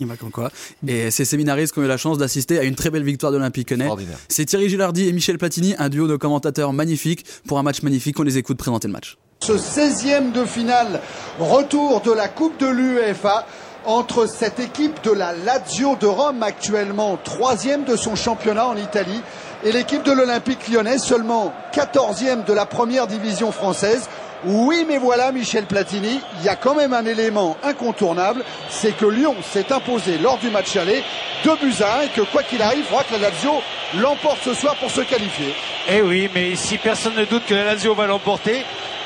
Il 0.01 0.07
m'a 0.07 0.17
quoi. 0.17 0.51
Et 0.89 1.11
ces 1.11 1.27
séminaristes 1.27 1.75
qui 1.75 1.79
ont 1.79 1.83
eu 1.83 1.89
la 1.89 1.99
chance 1.99 2.17
d'assister 2.17 2.59
à 2.59 2.63
une 2.63 2.75
très 2.75 2.89
belle 2.89 3.05
victoire 3.05 3.31
de 3.33 3.37
l'Olympique 3.37 3.71
Lyonnais. 3.71 3.89
C'est 4.29 4.47
Thierry 4.47 4.71
Gilardi 4.71 5.07
et 5.07 5.13
Michel 5.13 5.37
Platini, 5.37 5.75
un 5.79 5.91
duo 5.91 6.09
de 6.09 6.17
commentateurs 6.17 6.73
magnifiques 6.73 7.27
pour 7.47 7.59
un 7.59 7.63
match 7.63 7.83
magnifique. 7.83 8.19
On 8.19 8.23
les 8.23 8.39
écoute 8.39 8.57
présenter 8.57 8.89
le 8.89 8.93
match. 8.93 9.19
Ce 9.41 9.53
16e 9.53 10.33
de 10.33 10.45
finale, 10.45 11.01
retour 11.39 12.01
de 12.01 12.13
la 12.13 12.29
Coupe 12.29 12.59
de 12.59 12.67
l'UEFA 12.67 13.47
entre 13.85 14.27
cette 14.27 14.59
équipe 14.59 15.03
de 15.05 15.11
la 15.11 15.33
Lazio 15.33 15.97
de 15.97 16.07
Rome, 16.07 16.43
actuellement 16.43 17.19
troisième 17.23 17.85
de 17.85 17.97
son 17.97 18.17
championnat 18.17 18.67
en 18.67 18.77
Italie, 18.77 19.21
et 19.65 19.73
l'équipe 19.73 20.03
de 20.03 20.13
l'Olympique 20.13 20.69
lyonnais, 20.69 20.99
seulement 20.99 21.53
14e 21.73 22.45
de 22.45 22.53
la 22.53 22.67
première 22.67 23.07
division 23.07 23.53
française. 23.53 24.09
Oui, 24.45 24.87
mais 24.89 24.97
voilà, 24.97 25.33
Michel 25.33 25.67
Platini, 25.67 26.19
il 26.39 26.47
y 26.47 26.49
a 26.49 26.57
quand 26.57 26.75
même 26.75 26.95
un 26.95 27.05
élément 27.05 27.59
incontournable, 27.63 28.43
c'est 28.71 28.97
que 28.97 29.05
Lyon 29.05 29.37
s'est 29.43 29.71
imposé 29.71 30.17
lors 30.17 30.39
du 30.39 30.49
match 30.49 30.77
aller 30.77 31.05
2 31.45 31.57
buts 31.57 31.83
à 31.83 31.99
1 31.99 32.01
et 32.03 32.09
que 32.09 32.23
quoi 32.23 32.43
qu'il 32.43 32.63
arrive, 32.63 32.79
il 32.81 32.85
faudra 32.85 33.05
que 33.05 33.13
la 33.13 33.31
Lazio 33.31 33.53
l'emporte 33.99 34.39
ce 34.43 34.55
soir 34.55 34.77
pour 34.77 34.91
se 34.91 35.03
qualifier. 35.03 35.55
Eh 35.91 36.01
oui, 36.01 36.31
mais 36.35 36.51
ici 36.51 36.79
personne 36.79 37.17
ne 37.17 37.27
doute 37.27 37.45
que 37.45 37.55
la 37.55 37.65
Lazio 37.65 37.95
va 37.95 38.07
l'emporter. 38.07 38.65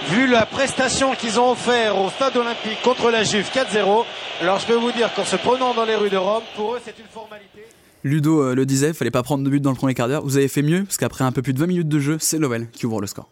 Vu 0.09 0.29
la 0.29 0.47
prestation 0.47 1.15
qu'ils 1.15 1.41
ont 1.41 1.51
offert 1.51 1.99
au 1.99 2.11
stade 2.11 2.37
olympique 2.37 2.81
contre 2.83 3.11
la 3.11 3.25
Juve 3.25 3.49
4-0, 3.53 4.05
alors 4.41 4.59
je 4.61 4.67
peux 4.67 4.75
vous 4.75 4.93
dire 4.93 5.13
qu'en 5.15 5.25
se 5.25 5.37
prenant 5.37 5.75
dans 5.75 5.85
les 5.85 5.97
rues 5.97 6.11
de 6.11 6.17
Rome, 6.17 6.43
pour 6.55 6.75
eux 6.75 6.81
c'est 6.85 6.99
une 6.99 7.09
formalité. 7.13 7.67
Ludo 8.05 8.43
euh, 8.43 8.55
le 8.55 8.67
disait, 8.67 8.89
il 8.89 8.95
fallait 8.95 9.11
pas 9.11 9.23
prendre 9.23 9.43
de 9.43 9.49
but 9.51 9.61
dans 9.61 9.71
le 9.71 9.77
premier 9.77 9.95
quart 9.95 10.09
d'heure. 10.09 10.23
Vous 10.23 10.37
avez 10.37 10.49
fait 10.49 10.61
mieux, 10.63 10.85
parce 10.85 10.99
qu'après 10.99 11.25
un 11.25 11.33
peu 11.33 11.41
plus 11.41 11.55
de 11.55 11.59
20 11.59 11.67
minutes 11.67 11.89
de 11.89 11.99
jeu, 11.99 12.19
c'est 12.21 12.39
Lovell 12.39 12.69
qui 12.71 12.85
ouvre 12.85 13.01
le 13.01 13.07
score. 13.07 13.29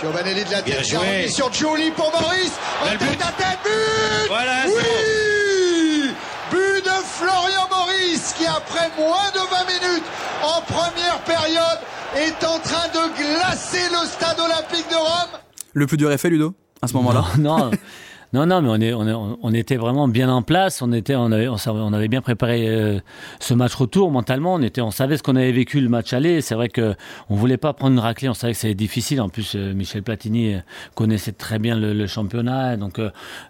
Giovanelli 0.00 0.44
de 0.44 0.50
la 0.50 0.62
tête, 0.62 1.30
sur 1.30 1.52
Giuli 1.52 1.90
pour 1.90 2.10
Maurice. 2.10 2.52
En 2.82 2.86
tête 2.96 3.22
à 3.22 3.32
tête, 3.32 3.58
but 3.64 4.28
Voilà, 4.28 4.64
Oui 4.66 6.10
But 6.50 6.84
de 6.84 6.90
Florian 7.04 7.68
Maurice 7.70 8.34
qui 8.36 8.46
après 8.46 8.90
moins 8.98 9.30
de 9.34 9.38
20 9.38 9.88
minutes 9.88 10.04
en 10.42 10.60
première 10.62 11.18
période 11.24 11.78
est 12.16 12.44
en 12.44 12.58
train 12.58 12.88
de 12.88 13.14
glacer 13.16 13.88
le 13.90 14.06
stade 14.06 14.38
olympique 14.38 14.88
de 14.90 14.96
Rome. 14.96 15.40
Le 15.74 15.86
plus 15.86 15.96
dur 15.96 16.10
est 16.12 16.18
fait, 16.18 16.30
Ludo, 16.30 16.54
à 16.82 16.88
ce 16.88 16.94
moment-là? 16.94 17.24
Non, 17.38 17.56
Non, 17.58 17.70
non, 18.44 18.60
mais 18.60 18.92
on, 18.92 19.38
on, 19.40 19.54
était 19.54 19.76
vraiment 19.76 20.08
bien 20.08 20.28
en 20.28 20.42
place. 20.42 20.82
On, 20.82 20.92
était, 20.92 21.14
on, 21.14 21.30
avait, 21.30 22.08
bien 22.08 22.20
préparé 22.20 22.68
euh, 22.68 22.98
ce 23.40 23.54
match 23.54 23.74
retour 23.74 24.10
mentalement. 24.10 24.54
On, 24.54 24.62
était, 24.62 24.80
on 24.80 24.90
savait 24.90 25.16
ce 25.16 25.22
qu'on 25.22 25.36
avait 25.36 25.52
vécu 25.52 25.80
le 25.80 25.88
match 25.88 26.12
aller. 26.12 26.40
C'est 26.40 26.56
vrai 26.56 26.68
qu'on 26.68 26.94
ne 27.30 27.36
voulait 27.36 27.56
pas 27.56 27.72
prendre 27.72 27.92
une 27.94 28.00
raclée. 28.00 28.28
On 28.28 28.34
savait 28.34 28.52
que 28.52 28.58
c'était 28.58 28.74
difficile. 28.74 29.20
En 29.20 29.28
plus, 29.28 29.54
euh, 29.54 29.72
Michel 29.72 30.02
Platini 30.02 30.54
euh, 30.54 30.58
connaissait 30.94 31.32
très 31.32 31.58
bien 31.58 31.76
le, 31.76 32.06
championnat. 32.06 32.76
Donc, 32.76 33.00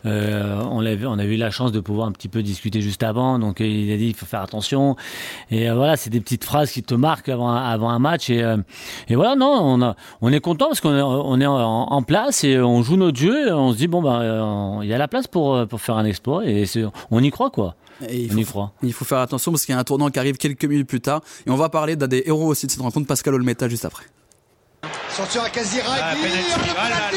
on, 0.05 0.87
avait, 0.87 1.25
eu 1.25 1.37
la 1.37 1.51
chance 1.51 1.73
de 1.73 1.81
pouvoir 1.81 2.09
un 2.09 2.13
petit 2.13 2.29
peu 2.29 2.43
discuter 2.43 2.81
juste 2.81 3.03
avant. 3.03 3.39
Donc, 3.39 3.61
il 3.61 3.91
a 3.93 3.97
dit 3.97 4.09
il 4.09 4.15
faut 4.15 4.27
faire 4.27 4.43
attention. 4.43 4.97
Et 5.51 5.71
voilà, 5.71 5.97
c'est 5.97 6.11
des 6.11 6.21
petites 6.21 6.45
phrases 6.45 6.71
qui 6.71 6.83
te 6.83 6.95
marquent 6.95 7.29
avant, 7.29 7.51
un 7.51 7.99
match. 7.99 8.31
Et, 8.31 8.45
voilà, 9.11 9.37
non, 9.37 9.83
on, 9.83 9.95
on 10.23 10.33
est 10.33 10.41
content 10.41 10.67
parce 10.67 10.81
qu'on 10.81 10.97
est, 10.97 11.03
on 11.03 11.41
est 11.41 11.47
en, 11.47 11.57
en, 11.57 12.03
place 12.03 12.45
et 12.45 12.59
on 12.59 12.83
joue 12.83 12.97
notre 12.97 13.19
jeu. 13.19 13.53
on 13.55 13.73
se 13.73 13.77
dit, 13.77 13.89
bon, 13.89 14.03
ben, 14.03 14.76
il 14.83 14.89
y 14.89 14.95
a 14.95 14.99
la 14.99 15.09
place 15.09 15.27
pour, 15.27 15.55
euh, 15.55 15.67
pour 15.67 15.81
faire 15.81 15.97
un 15.97 16.05
exploit 16.05 16.45
et 16.45 16.65
on 17.11 17.23
y 17.23 17.31
croit 17.31 17.51
quoi. 17.51 17.75
il, 18.11 18.31
faut, 18.31 18.39
y 18.39 18.45
croit. 18.45 18.73
il 18.83 18.93
faut 18.93 19.05
faire 19.05 19.19
attention 19.19 19.53
parce 19.53 19.65
qu'il 19.65 19.75
y 19.75 19.77
a 19.77 19.81
un 19.81 19.85
tournant 19.85 20.11
qui 20.11 20.19
arrive 20.19 20.37
quelques 20.37 20.65
minutes 20.65 20.89
plus 20.89 21.01
tard 21.01 21.21
et 21.47 21.51
on 21.51 21.57
va 21.57 21.69
parler 21.69 21.97
d'un 21.97 22.09
des 22.09 22.23
héros 22.27 22.47
aussi 22.47 22.67
de 22.67 22.71
cette 22.71 22.81
rencontre, 22.81 23.07
Pascal 23.07 23.35
Olmeta, 23.35 23.69
juste 23.69 23.85
après. 23.85 24.05
Attention 25.13 25.43
à 25.43 25.49
Kaziragi, 25.49 26.01
ah, 26.03 26.15
penalty, 26.15 27.17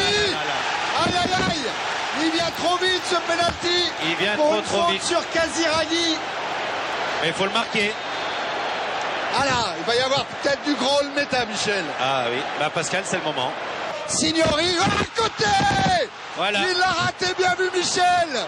aïe 1.06 1.14
aïe 1.14 1.34
aïe, 1.34 2.24
il 2.24 2.32
vient 2.32 2.52
trop 2.58 2.78
vite 2.78 3.02
ce 3.06 3.16
penalty. 3.16 3.92
Il 4.10 4.16
vient 4.16 4.36
trop 4.36 4.62
trop 4.62 4.92
vite 4.92 5.04
sur 5.04 5.22
Kaziragi. 5.32 6.16
Mais 7.22 7.28
il 7.28 7.34
faut 7.34 7.46
le 7.46 7.52
marquer. 7.52 7.92
Ah 9.38 9.46
là, 9.46 9.76
il 9.78 9.86
va 9.86 9.96
y 9.96 10.00
avoir 10.00 10.26
peut-être 10.26 10.64
du 10.66 10.74
grand 10.76 10.98
Olmeta, 11.02 11.46
Michel. 11.46 11.84
Ah 12.02 12.26
oui, 12.32 12.40
bah 12.60 12.70
Pascal, 12.74 13.04
c'est 13.06 13.18
le 13.18 13.24
moment. 13.24 13.52
Signori, 14.08 14.76
à 14.80 15.22
côté 15.22 15.46
Il 16.38 16.78
l'a 16.78 16.86
raté, 16.86 17.26
bien 17.38 17.56
vu 17.56 17.70
Michel 17.76 18.40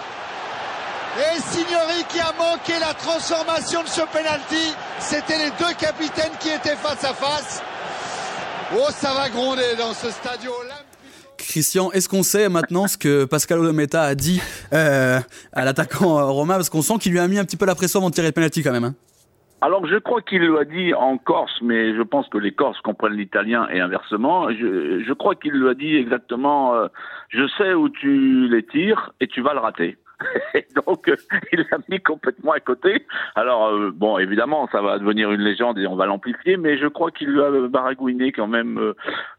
Et 1.17 1.39
Signori 1.51 2.05
qui 2.09 2.19
a 2.19 2.31
manqué 2.37 2.73
la 2.79 2.93
transformation 2.93 3.83
de 3.83 3.87
ce 3.87 4.01
penalty. 4.01 4.73
C'était 4.99 5.37
les 5.37 5.49
deux 5.51 5.73
capitaines 5.77 6.31
qui 6.39 6.49
étaient 6.49 6.75
face 6.77 7.03
à 7.03 7.13
face. 7.13 7.61
Oh, 8.77 8.87
ça 8.97 9.13
va 9.13 9.29
gronder 9.29 9.75
dans 9.77 9.93
ce 9.93 10.09
stadion 10.09 10.53
Christian, 11.37 11.91
est-ce 11.91 12.07
qu'on 12.07 12.23
sait 12.23 12.47
maintenant 12.47 12.87
ce 12.87 12.97
que 12.97 13.25
Pascal 13.25 13.59
Olometa 13.59 14.03
a 14.03 14.15
dit 14.15 14.39
euh, 14.71 15.19
à 15.51 15.65
l'attaquant 15.65 16.19
euh, 16.19 16.25
romain 16.25 16.55
Parce 16.55 16.69
qu'on 16.69 16.81
sent 16.81 16.93
qu'il 16.99 17.11
lui 17.11 17.19
a 17.19 17.27
mis 17.27 17.39
un 17.39 17.43
petit 17.43 17.57
peu 17.57 17.65
la 17.65 17.75
pression 17.75 17.99
avant 17.99 18.09
de 18.09 18.15
tirer 18.15 18.27
le 18.27 18.31
penalty 18.31 18.63
quand 18.63 18.71
même. 18.71 18.85
Hein. 18.85 18.95
Alors 19.63 19.85
je 19.85 19.97
crois 19.97 20.21
qu'il 20.23 20.41
l'a 20.41 20.65
dit 20.65 20.91
en 20.95 21.19
Corse, 21.19 21.61
mais 21.61 21.95
je 21.95 22.01
pense 22.01 22.27
que 22.29 22.39
les 22.39 22.51
Corses 22.51 22.81
comprennent 22.81 23.13
l'italien 23.13 23.67
et 23.69 23.79
inversement. 23.79 24.49
Je, 24.49 25.03
je 25.05 25.13
crois 25.13 25.35
qu'il 25.35 25.53
l'a 25.53 25.75
dit 25.75 25.95
exactement. 25.95 26.73
Euh, 26.73 26.87
je 27.29 27.47
sais 27.57 27.75
où 27.75 27.87
tu 27.87 28.47
les 28.49 28.65
tires 28.65 29.13
et 29.19 29.27
tu 29.27 29.41
vas 29.41 29.53
le 29.53 29.59
rater. 29.59 29.97
donc, 30.87 31.07
euh, 31.07 31.15
il 31.53 31.65
l'a 31.71 31.77
mis 31.89 31.99
complètement 31.99 32.51
à 32.51 32.59
côté. 32.59 33.05
Alors, 33.35 33.67
euh, 33.67 33.91
bon, 33.93 34.17
évidemment, 34.17 34.67
ça 34.71 34.81
va 34.81 34.99
devenir 34.99 35.31
une 35.31 35.41
légende 35.41 35.77
et 35.79 35.87
on 35.87 35.95
va 35.95 36.05
l'amplifier, 36.05 36.57
mais 36.57 36.77
je 36.77 36.87
crois 36.87 37.11
qu'il 37.11 37.29
lui 37.29 37.41
a 37.41 37.49
baragouiné 37.67 38.31
quand 38.31 38.47
même. 38.47 38.93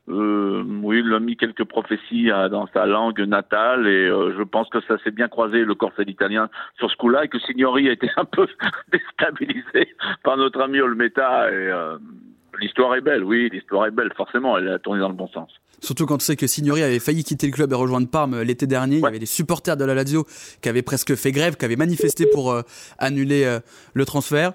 Euh, 0.08 0.64
oui, 0.82 1.02
il 1.04 1.12
a 1.14 1.20
mis 1.20 1.36
quelques 1.36 1.64
prophéties 1.64 2.28
dans 2.50 2.66
sa 2.68 2.86
langue 2.86 3.20
natale 3.20 3.86
et 3.86 4.08
je 4.08 4.42
pense 4.42 4.68
que 4.68 4.80
ça 4.82 4.98
s'est 4.98 5.10
bien 5.10 5.28
croisé 5.28 5.64
le 5.64 5.74
corse 5.74 5.98
et 5.98 6.04
l'italien 6.04 6.48
sur 6.78 6.90
ce 6.90 6.96
coup-là 6.96 7.24
et 7.24 7.28
que 7.28 7.38
Signori 7.38 7.88
a 7.88 7.92
été 7.92 8.10
un 8.16 8.24
peu 8.24 8.46
déstabilisé 8.90 9.94
par 10.22 10.36
notre 10.36 10.60
ami 10.60 10.80
Olmeta 10.80 11.50
et 11.52 11.70
l'histoire 12.62 12.94
est 12.94 13.00
belle, 13.00 13.24
oui, 13.24 13.48
l'histoire 13.52 13.86
est 13.86 13.90
belle, 13.90 14.10
forcément, 14.16 14.56
elle 14.56 14.68
a 14.68 14.78
tourné 14.78 15.00
dans 15.00 15.08
le 15.08 15.14
bon 15.14 15.28
sens. 15.28 15.50
Surtout 15.80 16.06
quand 16.06 16.18
tu 16.18 16.24
sais 16.24 16.36
que 16.36 16.46
Signori 16.46 16.80
avait 16.80 17.00
failli 17.00 17.24
quitter 17.24 17.48
le 17.48 17.52
club 17.52 17.72
et 17.72 17.74
rejoindre 17.74 18.08
Parme 18.08 18.34
euh, 18.34 18.44
l'été 18.44 18.68
dernier. 18.68 18.98
Il 18.98 19.02
y 19.02 19.06
avait 19.06 19.18
des 19.18 19.26
supporters 19.26 19.76
de 19.76 19.84
la 19.84 19.94
Lazio 19.94 20.24
qui 20.60 20.68
avaient 20.68 20.82
presque 20.82 21.16
fait 21.16 21.32
grève, 21.32 21.56
qui 21.56 21.64
avaient 21.64 21.74
manifesté 21.74 22.26
pour 22.26 22.52
euh, 22.52 22.62
annuler 22.98 23.42
euh, 23.44 23.58
le 23.92 24.04
transfert. 24.04 24.52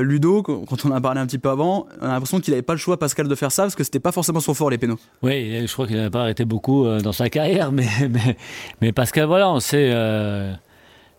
Ludo, 0.00 0.42
quand 0.42 0.86
on 0.86 0.90
en 0.90 0.94
a 0.94 1.00
parlé 1.00 1.20
un 1.20 1.26
petit 1.26 1.38
peu 1.38 1.50
avant, 1.50 1.86
on 2.00 2.06
a 2.06 2.12
l'impression 2.12 2.40
qu'il 2.40 2.52
n'avait 2.52 2.62
pas 2.62 2.72
le 2.72 2.78
choix, 2.78 2.98
Pascal, 2.98 3.28
de 3.28 3.34
faire 3.34 3.52
ça 3.52 3.64
parce 3.64 3.74
que 3.74 3.84
c'était 3.84 4.00
pas 4.00 4.12
forcément 4.12 4.40
son 4.40 4.54
fort, 4.54 4.70
les 4.70 4.78
pénaux. 4.78 4.98
Oui, 5.22 5.66
je 5.66 5.72
crois 5.72 5.86
qu'il 5.86 5.96
n'avait 5.96 6.10
pas 6.10 6.22
arrêté 6.22 6.46
beaucoup 6.46 6.86
dans 7.02 7.12
sa 7.12 7.28
carrière, 7.28 7.70
mais, 7.72 7.86
mais, 8.08 8.36
mais 8.80 8.92
Pascal, 8.92 9.26
voilà, 9.26 9.50
on 9.50 9.60
sait 9.60 9.92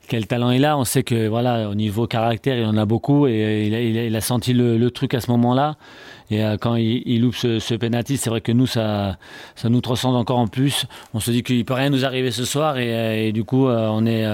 quel 0.08 0.28
talent 0.28 0.52
il 0.52 0.66
a. 0.66 0.78
On 0.78 0.84
sait 0.84 1.04
que 1.04 1.28
voilà, 1.28 1.70
au 1.70 1.76
niveau 1.76 2.08
caractère, 2.08 2.58
il 2.58 2.66
en 2.66 2.78
a 2.78 2.86
beaucoup 2.86 3.28
et 3.28 3.68
il 3.68 3.74
a, 3.76 3.82
il 3.82 4.16
a, 4.16 4.22
senti 4.22 4.54
le, 4.54 4.92
truc 4.92 5.14
à 5.14 5.22
ce 5.22 5.32
moment-là. 5.32 5.78
Et 6.30 6.44
euh, 6.44 6.58
quand 6.58 6.76
il, 6.76 7.04
il, 7.06 7.22
loupe 7.22 7.36
ce, 7.36 7.76
penalty, 7.76 8.18
c'est 8.18 8.30
vrai 8.30 8.42
que 8.42 8.52
nous, 8.52 8.68
ça, 8.68 9.18
nous 9.64 9.82
transcende 9.82 10.16
encore 10.16 10.40
en 10.40 10.48
plus. 10.48 10.86
On 11.14 11.20
se 11.20 11.32
dit 11.32 11.44
qu'il 11.44 11.64
peut 11.66 11.74
rien 11.74 11.90
nous 11.90 12.06
arriver 12.06 12.32
ce 12.32 12.46
soir 12.46 12.78
et, 12.78 13.30
euh, 13.30 13.32
du 13.32 13.44
coup, 13.44 13.68
euh, 13.68 13.88
on 13.92 14.06
est, 14.06 14.26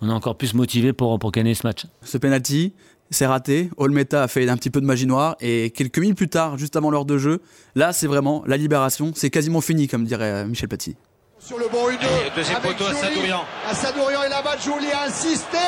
on 0.00 0.08
est 0.08 0.12
encore 0.12 0.36
plus 0.36 0.54
motivé 0.54 0.92
pour, 0.92 1.18
pour 1.18 1.32
gagner 1.32 1.54
ce 1.54 1.66
match. 1.66 1.86
Ce 2.02 2.18
penalty, 2.18 2.72
c'est 3.10 3.26
raté. 3.26 3.70
Olmeta 3.76 4.24
a 4.24 4.28
fait 4.28 4.48
un 4.48 4.56
petit 4.56 4.70
peu 4.70 4.80
de 4.80 4.86
magie 4.86 5.06
noire 5.06 5.36
et 5.40 5.70
quelques 5.70 5.98
minutes 5.98 6.16
plus 6.16 6.28
tard, 6.28 6.58
juste 6.58 6.76
avant 6.76 6.90
l'heure 6.90 7.04
de 7.04 7.18
jeu, 7.18 7.42
là, 7.74 7.92
c'est 7.92 8.06
vraiment 8.06 8.42
la 8.46 8.56
libération. 8.56 9.12
C'est 9.14 9.30
quasiment 9.30 9.60
fini, 9.60 9.88
comme 9.88 10.04
dirait 10.04 10.46
Michel 10.46 10.68
Paty. 10.68 10.96
Sur 11.44 11.58
le 11.58 11.68
bon 11.68 11.88
1 11.88 12.36
Deuxième 12.36 12.60
poteau 12.60 12.84
à 12.86 12.94
Sadourian. 12.94 13.44
À 13.68 13.74
Sadourian 13.74 14.22
et 14.22 14.28
là-bas, 14.28 14.56
Julie 14.62 14.92
a 14.92 15.06
insisté. 15.06 15.58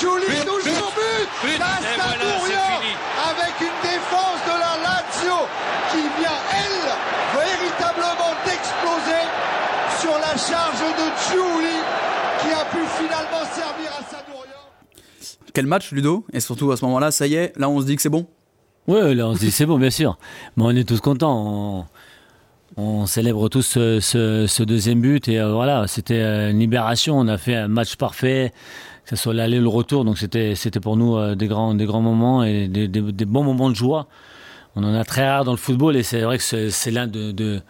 Julie 0.00 0.26
touche 0.44 0.64
son 0.64 0.90
but. 0.90 1.28
but. 1.44 1.60
À 1.60 1.78
Sadourian 1.78 2.82
avec 3.30 3.54
une 3.60 3.78
défense 3.82 4.40
de 4.44 4.56
la 4.58 4.82
Lazio 4.82 5.46
qui 5.92 6.02
vient, 6.18 6.40
elle, 6.50 7.38
véritablement 7.38 8.34
d'exploser 8.44 9.22
sur 10.00 10.12
la 10.18 10.36
charge 10.36 10.80
de 10.80 11.06
Julie 11.30 11.82
qui 12.40 12.52
a 12.52 12.64
pu 12.64 12.78
finalement 12.98 13.44
servir 13.54 13.92
à 13.92 14.02
Sadourian. 14.10 14.62
Quel 15.54 15.66
match, 15.66 15.92
Ludo? 15.92 16.26
Et 16.32 16.40
surtout 16.40 16.72
à 16.72 16.76
ce 16.76 16.84
moment-là, 16.86 17.12
ça 17.12 17.28
y 17.28 17.34
est, 17.36 17.52
là 17.56 17.68
on 17.68 17.80
se 17.80 17.86
dit 17.86 17.94
que 17.94 18.02
c'est 18.02 18.08
bon? 18.08 18.26
Oui, 18.88 19.14
là 19.14 19.28
on 19.28 19.34
se 19.34 19.38
dit 19.38 19.52
c'est 19.52 19.66
bon, 19.66 19.78
bien 19.78 19.90
sûr. 19.90 20.18
Mais 20.56 20.64
on 20.64 20.70
est 20.70 20.88
tous 20.88 21.00
contents. 21.00 21.36
On 21.46 21.86
on 22.76 23.06
célèbre 23.06 23.48
tous 23.48 23.62
ce, 23.62 24.62
deuxième 24.62 25.00
but 25.00 25.28
et 25.28 25.38
euh, 25.38 25.52
voilà, 25.52 25.86
c'était 25.86 26.20
euh, 26.20 26.50
une 26.50 26.58
libération. 26.58 27.18
On 27.18 27.28
a 27.28 27.36
fait 27.36 27.54
un 27.54 27.68
match 27.68 27.96
parfait, 27.96 28.52
que 29.04 29.10
ce 29.10 29.16
soit 29.16 29.34
l'aller 29.34 29.58
ou 29.58 29.62
le 29.62 29.68
retour. 29.68 30.04
Donc 30.04 30.18
c'était 30.18 30.54
pour 30.80 30.96
nous 30.96 31.16
euh, 31.16 31.34
des 31.34 31.48
grands 31.48 31.74
des 31.74 31.84
grands 31.84 32.00
moments 32.00 32.42
et 32.44 32.68
des, 32.68 32.88
bons 33.26 33.44
moments 33.44 33.70
de 33.70 33.74
joie. 33.74 34.06
On 34.74 34.84
en 34.84 34.94
a 34.94 35.04
très 35.04 35.28
rare 35.28 35.44
dans 35.44 35.52
le 35.52 35.58
football 35.58 35.96
et 35.96 36.02
c'est 36.02 36.22
vrai 36.22 36.38
que 36.38 36.70
c'est 36.70 36.90
l'un 36.90 37.06
de, 37.06 37.60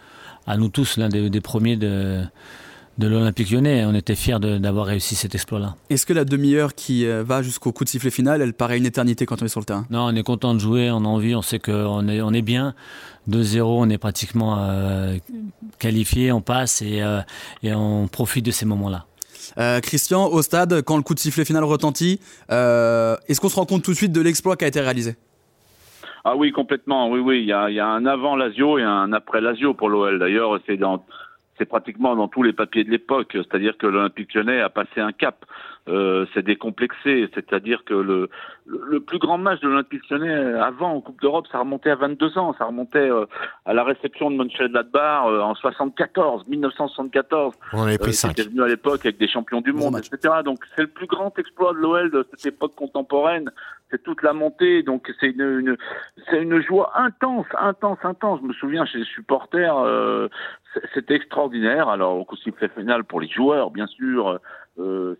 à 0.47 0.55
nous 0.55 0.69
tous 0.69 0.97
l'un 0.97 1.09
des, 1.09 1.41
premiers 1.41 1.75
de 1.75 2.23
de 2.97 3.07
l'Olympique 3.07 3.51
lyonnais. 3.51 3.85
On 3.85 3.95
était 3.95 4.15
fiers 4.15 4.39
d'avoir 4.39 4.85
réussi 4.85 5.15
cet 5.15 5.35
exploit-là. 5.35 5.75
Est-ce 5.89 6.05
que 6.05 6.13
la 6.13 6.25
demi-heure 6.25 6.75
qui 6.75 7.05
euh, 7.05 7.23
va 7.23 7.41
jusqu'au 7.41 7.71
coup 7.71 7.83
de 7.83 7.89
sifflet 7.89 8.11
final, 8.11 8.41
elle 8.41 8.53
paraît 8.53 8.77
une 8.77 8.85
éternité 8.85 9.25
quand 9.25 9.41
on 9.41 9.45
est 9.45 9.49
sur 9.49 9.59
le 9.59 9.65
terrain? 9.65 9.85
Non, 9.89 10.05
on 10.05 10.15
est 10.15 10.23
content 10.23 10.53
de 10.53 10.59
jouer, 10.59 10.91
on 10.91 10.97
a 10.97 11.07
envie, 11.07 11.35
on 11.35 11.41
sait 11.41 11.59
qu'on 11.59 12.07
est, 12.07 12.21
on 12.21 12.31
est 12.31 12.41
bien. 12.41 12.73
2-0, 13.29 13.61
on 13.61 13.89
est 13.89 13.97
pratiquement 13.97 14.57
euh, 14.59 15.17
qualifié, 15.79 16.31
on 16.31 16.41
passe 16.41 16.81
et, 16.81 17.01
euh, 17.01 17.21
et, 17.63 17.73
on 17.73 18.07
profite 18.07 18.45
de 18.45 18.51
ces 18.51 18.65
moments-là. 18.65 19.05
Christian, 19.81 20.27
au 20.27 20.41
stade, 20.41 20.81
quand 20.83 20.95
le 20.95 21.03
coup 21.03 21.13
de 21.13 21.19
sifflet 21.19 21.43
final 21.43 21.63
retentit, 21.65 22.19
est-ce 22.49 23.39
qu'on 23.41 23.49
se 23.49 23.55
rend 23.55 23.65
compte 23.65 23.83
tout 23.83 23.91
de 23.91 23.95
suite 23.97 24.13
de 24.13 24.21
l'exploit 24.21 24.55
qui 24.55 24.63
a 24.63 24.67
été 24.67 24.79
réalisé? 24.79 25.15
Ah 26.25 26.35
oui, 26.37 26.51
complètement. 26.53 27.09
Oui, 27.09 27.19
oui. 27.19 27.41
Il 27.41 27.47
y 27.47 27.53
a, 27.53 27.69
il 27.69 27.75
y 27.75 27.79
a 27.81 27.87
un 27.87 28.05
avant 28.05 28.37
Lazio 28.37 28.79
et 28.79 28.83
un 28.83 29.11
après 29.11 29.41
Lazio 29.41 29.73
pour 29.73 29.89
l'OL. 29.89 30.19
D'ailleurs, 30.19 30.57
c'est 30.65 30.77
dans 30.77 31.03
c'est 31.57 31.65
pratiquement 31.65 32.15
dans 32.15 32.27
tous 32.27 32.43
les 32.43 32.53
papiers 32.53 32.83
de 32.83 32.89
l'époque, 32.89 33.31
c'est-à-dire 33.33 33.77
que 33.77 33.87
l'Olympique 33.87 34.33
lyonnais 34.33 34.61
a 34.61 34.69
passé 34.69 35.01
un 35.01 35.11
cap, 35.11 35.45
euh, 35.89 36.25
c'est 36.33 36.43
décomplexé, 36.43 37.29
c'est-à-dire 37.33 37.83
que 37.85 37.93
le, 37.93 38.29
le, 38.65 38.99
plus 39.01 39.19
grand 39.19 39.37
match 39.37 39.59
de 39.59 39.67
l'Olympique 39.67 40.09
lyonnais 40.09 40.33
avant 40.59 40.93
en 40.93 41.01
Coupe 41.01 41.21
d'Europe, 41.21 41.45
ça 41.51 41.59
remontait 41.59 41.89
à 41.89 41.95
22 41.95 42.37
ans, 42.37 42.55
ça 42.57 42.65
remontait 42.65 43.09
euh, 43.09 43.25
à 43.65 43.73
la 43.73 43.83
réception 43.83 44.31
de 44.31 44.37
Mönchengladbach 44.37 45.27
euh, 45.27 45.41
en 45.41 45.55
74, 45.55 46.47
1974. 46.47 47.55
On 47.73 47.83
avait 47.83 47.97
pris 47.97 48.11
euh, 48.11 48.13
5. 48.13 48.29
C'était 48.29 48.49
venu 48.49 48.63
à 48.63 48.67
l'époque 48.67 49.01
avec 49.05 49.17
des 49.17 49.27
champions 49.27 49.59
du 49.59 49.73
monde, 49.73 49.97
etc. 49.97 50.35
Donc 50.45 50.59
c'est 50.75 50.83
le 50.83 50.87
plus 50.87 51.07
grand 51.07 51.37
exploit 51.37 51.73
de 51.73 51.79
l'OL 51.79 52.11
de 52.11 52.25
cette 52.31 52.53
époque 52.53 52.75
contemporaine, 52.75 53.51
c'est 53.91 54.01
toute 54.01 54.23
la 54.23 54.33
montée, 54.33 54.83
donc 54.83 55.11
c'est 55.19 55.27
une, 55.27 55.41
une 55.41 55.77
c'est 56.29 56.41
une 56.41 56.61
joie 56.61 56.93
intense, 56.95 57.45
intense, 57.59 57.99
intense. 58.03 58.39
Je 58.41 58.47
me 58.47 58.53
souviens 58.53 58.85
chez 58.85 58.99
les 58.99 59.05
supporters, 59.05 59.77
euh, 59.77 60.29
c'était 60.93 61.15
extraordinaire. 61.15 61.89
Alors 61.89 62.17
au 62.17 62.25
coup 62.25 62.37
sifflet 62.37 62.69
final 62.69 63.03
pour 63.03 63.19
les 63.19 63.27
joueurs, 63.27 63.69
bien 63.69 63.87
sûr. 63.87 64.39
Euh, 64.79 65.15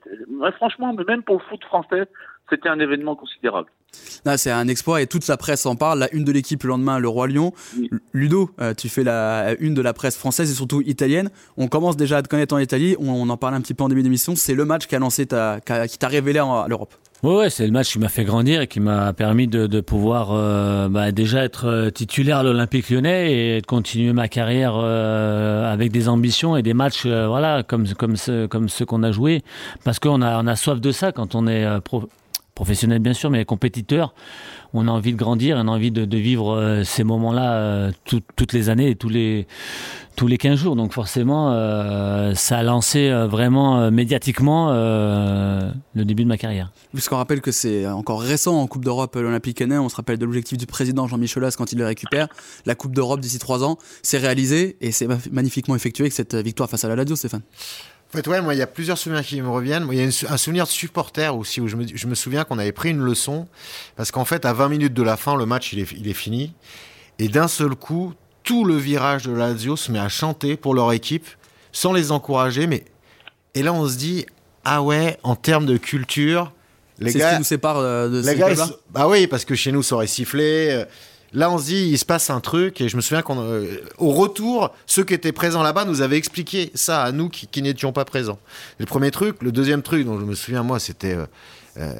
franchement, 0.58 0.94
mais 0.94 1.04
même 1.08 1.24
pour 1.24 1.36
le 1.36 1.42
foot 1.50 1.64
français, 1.66 2.08
c'était 2.50 2.70
un 2.70 2.80
événement 2.80 3.16
considérable. 3.16 3.70
C'est 4.38 4.52
un 4.52 4.68
exploit 4.68 5.02
et 5.02 5.08
toute 5.08 5.28
la 5.28 5.38
presse 5.38 5.66
en 5.66 5.76
parle. 5.76 6.00
La 6.00 6.14
une 6.14 6.24
de 6.24 6.32
l'équipe 6.32 6.64
le 6.64 6.70
lendemain, 6.70 6.98
le 6.98 7.08
Roi 7.08 7.28
Lion. 7.28 7.54
Ludo, 8.14 8.50
euh, 8.60 8.74
tu 8.74 8.90
fais 8.90 9.04
la 9.04 9.56
une 9.60 9.76
de 9.76 9.82
la 9.82 9.94
presse 9.94 10.18
française 10.18 10.50
et 10.50 10.54
surtout 10.54 10.82
italienne. 10.82 11.30
On 11.58 11.68
commence 11.68 11.96
déjà 11.96 12.18
à 12.18 12.22
te 12.24 12.28
connaître 12.28 12.56
en 12.56 12.60
Italie. 12.60 12.96
On, 13.00 13.30
en 13.30 13.38
parlait 13.38 13.58
un 13.58 13.62
petit 13.62 13.76
peu 13.76 13.84
en 13.84 13.90
début 13.90 14.04
d'émission. 14.04 14.36
C'est 14.36 14.56
le 14.56 14.66
match 14.66 14.88
qui 14.88 14.96
a 14.96 15.00
lancé 15.00 15.28
ta, 15.28 15.60
qui 15.62 15.98
t'a 15.98 16.08
révélé 16.08 16.40
à 16.40 16.66
l'Europe. 16.68 16.94
Ouais, 17.24 17.36
ouais 17.38 17.50
c'est 17.50 17.66
le 17.66 17.72
match 17.72 17.94
qui 17.94 18.00
m'a 18.00 18.10
fait 18.10 18.26
grandir 18.26 18.60
et 18.60 18.68
qui 18.68 18.82
m'a 18.82 19.14
permis 19.14 19.48
de, 19.48 19.66
de 19.66 19.80
pouvoir 19.80 20.32
euh, 20.34 20.90
bah, 20.90 21.14
déjà 21.14 21.42
être 21.46 21.68
euh, 21.70 21.90
titulaire 21.90 22.40
à 22.40 22.44
l'Olympique 22.44 22.90
Lyonnais 22.90 23.32
et 23.32 23.62
de 23.62 23.66
continuer 23.66 24.12
ma 24.12 24.28
carrière 24.28 24.74
euh, 24.76 25.72
avec 25.72 25.90
des 25.94 26.10
ambitions 26.10 26.58
et 26.58 26.62
des 26.62 26.74
matchs, 26.74 27.06
voilà, 27.06 27.64
comme 27.64 27.88
comme 27.94 28.18
ceux, 28.18 28.50
comme 28.50 28.68
ceux 28.68 28.86
qu'on 28.86 29.04
a 29.04 29.14
joués, 29.14 29.42
parce 29.86 30.00
qu'on 30.00 30.22
a 30.22 30.44
on 30.44 30.48
a 30.48 30.58
soif 30.58 30.82
de 30.82 30.92
ça 30.92 31.14
quand 31.14 31.34
on 31.34 31.48
est 31.48 31.66
pro 31.80 32.10
professionnel 32.56 33.00
bien 33.00 33.14
sûr, 33.14 33.30
mais 33.30 33.46
compétiteur, 33.46 34.14
on 34.74 34.88
a 34.88 34.92
envie 34.92 35.14
de 35.14 35.18
grandir, 35.18 35.58
on 35.58 35.68
a 35.68 35.72
envie 35.72 35.92
de, 35.92 36.18
vivre 36.18 36.54
euh, 36.54 36.84
ces 36.84 37.04
moments-là 37.04 37.54
euh, 37.54 37.92
toutes 38.06 38.54
les 38.54 38.70
années 38.70 38.90
et 38.90 38.96
tous 38.96 39.10
les 39.10 39.48
tous 40.16 40.28
les 40.28 40.38
15 40.38 40.60
jours. 40.60 40.76
Donc 40.76 40.94
forcément, 40.94 41.52
euh, 41.52 42.36
ça 42.36 42.60
a 42.60 42.64
lancé 42.64 43.12
vraiment 43.28 43.90
médiatiquement 43.90 44.72
le 44.72 46.06
début 46.06 46.24
de 46.24 46.30
ma 46.30 46.38
carrière. 46.38 46.72
Puisqu'on 46.94 47.18
rappelle 47.18 47.42
que 47.42 47.52
c'est 47.52 47.88
encore 47.88 48.22
récent 48.22 48.62
en 48.62 48.68
Coupe 48.68 48.86
d'Europe 48.86 49.16
l'Olympique 49.16 49.60
Lyonnais, 49.60 49.80
on 49.80 49.90
se 49.90 49.96
rappelle 49.96 50.20
de 50.20 50.26
l'objectif 50.26 50.60
du 50.60 50.68
président 50.68 51.08
Jean-Michel 51.08 51.44
quand 51.58 51.72
il 51.72 51.80
le 51.80 51.86
récupère. 51.86 52.28
La 52.68 52.76
Coupe 52.76 52.94
d'Europe 52.94 53.22
d'ici 53.22 53.40
trois 53.40 53.64
ans, 53.64 53.80
c'est 54.04 54.20
réalisé 54.20 54.78
et 54.82 54.92
c'est 54.92 55.08
magnifiquement 55.32 55.76
effectué 55.76 56.04
avec 56.04 56.14
cette 56.14 56.36
victoire 56.36 56.70
face 56.70 56.86
à 56.86 56.90
la 56.90 56.96
Lazio, 56.96 57.16
Stéphane. 57.16 57.42
En 58.14 58.18
fait, 58.18 58.28
ouais, 58.28 58.42
moi, 58.42 58.54
il 58.54 58.60
y 58.60 58.62
a 58.62 58.68
plusieurs 58.68 59.00
souvenirs 59.00 59.26
qui 59.26 59.42
me 59.42 59.50
reviennent. 59.50 59.88
il 59.92 59.98
y 59.98 60.04
a 60.04 60.32
un 60.32 60.38
souvenir 60.38 60.66
de 60.66 60.70
supporter 60.70 61.36
aussi 61.36 61.60
où 61.60 61.68
je 61.68 61.76
me, 61.76 61.86
je 61.92 62.06
me 62.06 62.14
souviens 62.14 62.44
qu'on 62.44 62.60
avait 62.60 62.72
pris 62.72 62.92
une 62.92 63.02
leçon 63.02 63.48
parce 63.96 64.12
qu'en 64.12 64.24
fait, 64.24 64.46
à 64.46 64.54
20 64.54 64.70
minutes 64.70 64.94
de 64.94 65.02
la 65.02 65.18
fin, 65.18 65.36
le 65.36 65.48
match, 65.48 65.74
il 65.74 65.80
est, 65.80 65.92
il 65.94 66.08
est 66.08 66.14
fini. 66.14 66.54
Et 67.18 67.28
d'un 67.28 67.48
seul 67.48 67.74
coup, 67.74 68.14
tout 68.44 68.66
le 68.66 68.76
virage 68.76 69.24
de 69.24 69.32
Lazio 69.32 69.76
se 69.76 69.92
met 69.92 69.98
à 69.98 70.10
chanter 70.10 70.58
pour 70.58 70.76
leur 70.76 70.94
équipe 70.94 71.28
sans 71.72 71.92
les 71.92 72.12
encourager. 72.12 72.68
Mais 72.68 72.84
et 73.56 73.64
là, 73.64 73.74
on 73.74 73.88
se 73.88 73.98
dit, 73.98 74.28
ah 74.64 74.84
ouais, 74.84 75.18
en 75.24 75.36
termes 75.36 75.66
de 75.66 75.78
culture, 75.78 76.52
les 77.00 77.14
gars. 77.14 77.30
ce 77.30 77.34
qui 77.34 77.40
nous 77.40 77.46
sépare 77.46 77.80
euh, 77.80 78.10
de 78.10 78.20
les 78.20 78.36
gars, 78.36 78.54
Bah 78.92 79.08
oui, 79.08 79.26
parce 79.26 79.44
que 79.44 79.56
chez 79.56 79.72
nous, 79.72 79.82
ça 79.82 79.96
aurait 79.96 80.06
sifflé. 80.06 80.86
Là, 81.34 81.50
on 81.50 81.58
se 81.58 81.66
dit, 81.66 81.90
il 81.90 81.98
se 81.98 82.06
passe 82.06 82.30
un 82.30 82.40
truc, 82.40 82.80
et 82.80 82.90
je 82.90 82.96
me 82.96 83.02
souviens 83.02 83.24
qu'au 83.24 83.34
euh, 83.40 83.82
retour, 84.00 84.72
ceux 84.86 85.04
qui 85.04 85.16
étaient 85.16 85.32
présents 85.32 85.64
là-bas 85.64 85.84
nous 85.84 86.02
avaient 86.02 86.18
expliqué 86.18 86.72
ça 86.76 87.02
à 87.02 87.12
nous 87.12 87.28
qui, 87.28 87.62
n'étions 87.64 87.92
pas 87.92 88.06
présents. 88.06 88.38
Le 88.78 88.86
premier 88.86 89.10
truc, 89.10 89.42
le 89.42 89.52
deuxième 89.52 89.82
truc 89.82 90.06
dont 90.06 90.20
je 90.20 90.26
me 90.26 90.36
souviens, 90.36 90.62
moi, 90.62 90.80
c'était. 90.80 91.16
Euh, 91.16 91.26
euh, 91.78 91.92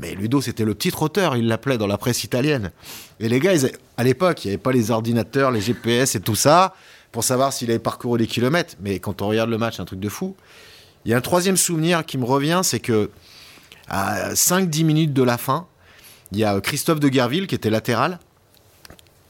mais 0.00 0.16
Ludo, 0.16 0.40
c'était 0.40 0.64
le 0.64 0.74
petit 0.74 0.90
trotteur, 0.90 1.36
il 1.36 1.46
l'appelait 1.46 1.78
dans 1.78 1.86
la 1.86 1.98
presse 1.98 2.24
italienne. 2.24 2.72
Et 3.20 3.28
les 3.28 3.38
gars, 3.38 3.52
à 3.96 4.02
l'époque, 4.02 4.44
il 4.44 4.48
n'y 4.48 4.54
avait 4.54 4.62
pas 4.62 4.72
les 4.72 4.90
ordinateurs, 4.90 5.52
les 5.52 5.60
GPS 5.60 6.16
et 6.16 6.20
tout 6.20 6.34
ça, 6.34 6.74
pour 7.12 7.22
savoir 7.22 7.52
s'il 7.52 7.70
avait 7.70 7.78
parcouru 7.78 8.18
des 8.18 8.26
kilomètres. 8.26 8.74
Mais 8.80 8.98
quand 8.98 9.22
on 9.22 9.28
regarde 9.28 9.50
le 9.50 9.58
match, 9.58 9.78
un 9.78 9.84
truc 9.84 10.00
de 10.00 10.08
fou. 10.08 10.34
Il 11.04 11.12
y 11.12 11.14
a 11.14 11.16
un 11.16 11.20
troisième 11.20 11.56
souvenir 11.56 12.04
qui 12.04 12.18
me 12.18 12.24
revient, 12.24 12.60
c'est 12.64 12.80
que 12.80 13.08
à 13.88 14.34
5-10 14.34 14.84
minutes 14.84 15.12
de 15.12 15.22
la 15.22 15.38
fin, 15.38 15.68
il 16.32 16.38
y 16.38 16.44
a 16.44 16.60
Christophe 16.60 16.98
de 16.98 17.08
Guerville 17.08 17.46
qui 17.46 17.54
était 17.54 17.70
latéral 17.70 18.18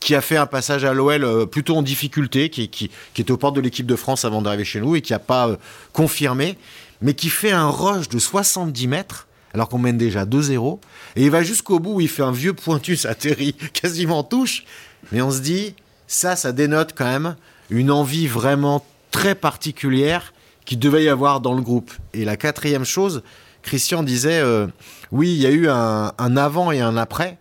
qui 0.01 0.15
a 0.15 0.23
fait 0.23 0.37
un 0.37 0.47
passage 0.47 0.85
à 0.85 0.95
l'OL 0.95 1.23
euh, 1.23 1.47
plutôt 1.47 1.77
en 1.77 1.83
difficulté, 1.83 2.49
qui, 2.49 2.69
qui, 2.69 2.91
était 3.19 3.31
aux 3.31 3.37
portes 3.37 3.55
de 3.55 3.61
l'équipe 3.61 3.87
de 3.87 3.97
France 3.97 4.25
avant 4.25 4.43
d'arriver 4.43 4.65
chez 4.65 4.81
nous 4.81 4.97
et 4.97 5.03
qui 5.03 5.13
n'a 5.13 5.19
pas 5.19 5.49
euh, 5.49 5.57
confirmé, 5.93 6.57
mais 7.03 7.15
qui 7.15 7.29
fait 7.29 7.53
un 7.53 7.69
rush 7.69 8.09
de 8.09 8.19
70 8.19 8.89
mètres 8.89 9.29
alors 9.53 9.69
qu'on 9.69 9.79
mène 9.79 9.99
déjà 9.99 10.25
2-0, 10.25 10.79
et 11.17 11.25
il 11.25 11.31
va 11.31 11.43
jusqu'au 11.43 11.81
bout 11.81 11.95
où 11.95 12.01
il 12.01 12.09
fait 12.09 12.23
un 12.23 12.31
vieux 12.31 12.53
pointus 12.53 13.05
atterri 13.05 13.55
quasiment 13.73 14.19
en 14.19 14.23
touche, 14.23 14.65
mais 15.11 15.23
on 15.23 15.31
se 15.33 15.41
dit, 15.41 15.75
ça, 16.07 16.37
ça 16.37 16.53
dénote 16.53 16.93
quand 16.97 17.05
même 17.05 17.37
une 17.69 17.91
envie 17.91 18.29
vraiment 18.29 18.85
très 19.11 19.35
particulière 19.35 20.33
qui 20.65 20.77
devait 20.77 21.03
y 21.03 21.09
avoir 21.09 21.41
dans 21.41 21.55
le 21.55 21.63
groupe. 21.63 21.91
Et 22.15 22.25
la 22.25 22.37
quatrième 22.37 22.85
chose, 22.85 23.25
Christian 23.63 24.05
disait, 24.05 24.39
euh, 24.39 24.69
oui, 25.11 25.35
il 25.35 25.41
y 25.41 25.47
a 25.47 25.51
eu 25.51 25.69
un 25.69 26.37
avant 26.37 26.71
et 26.71 26.81
un 26.81 26.97
après. 26.97 27.37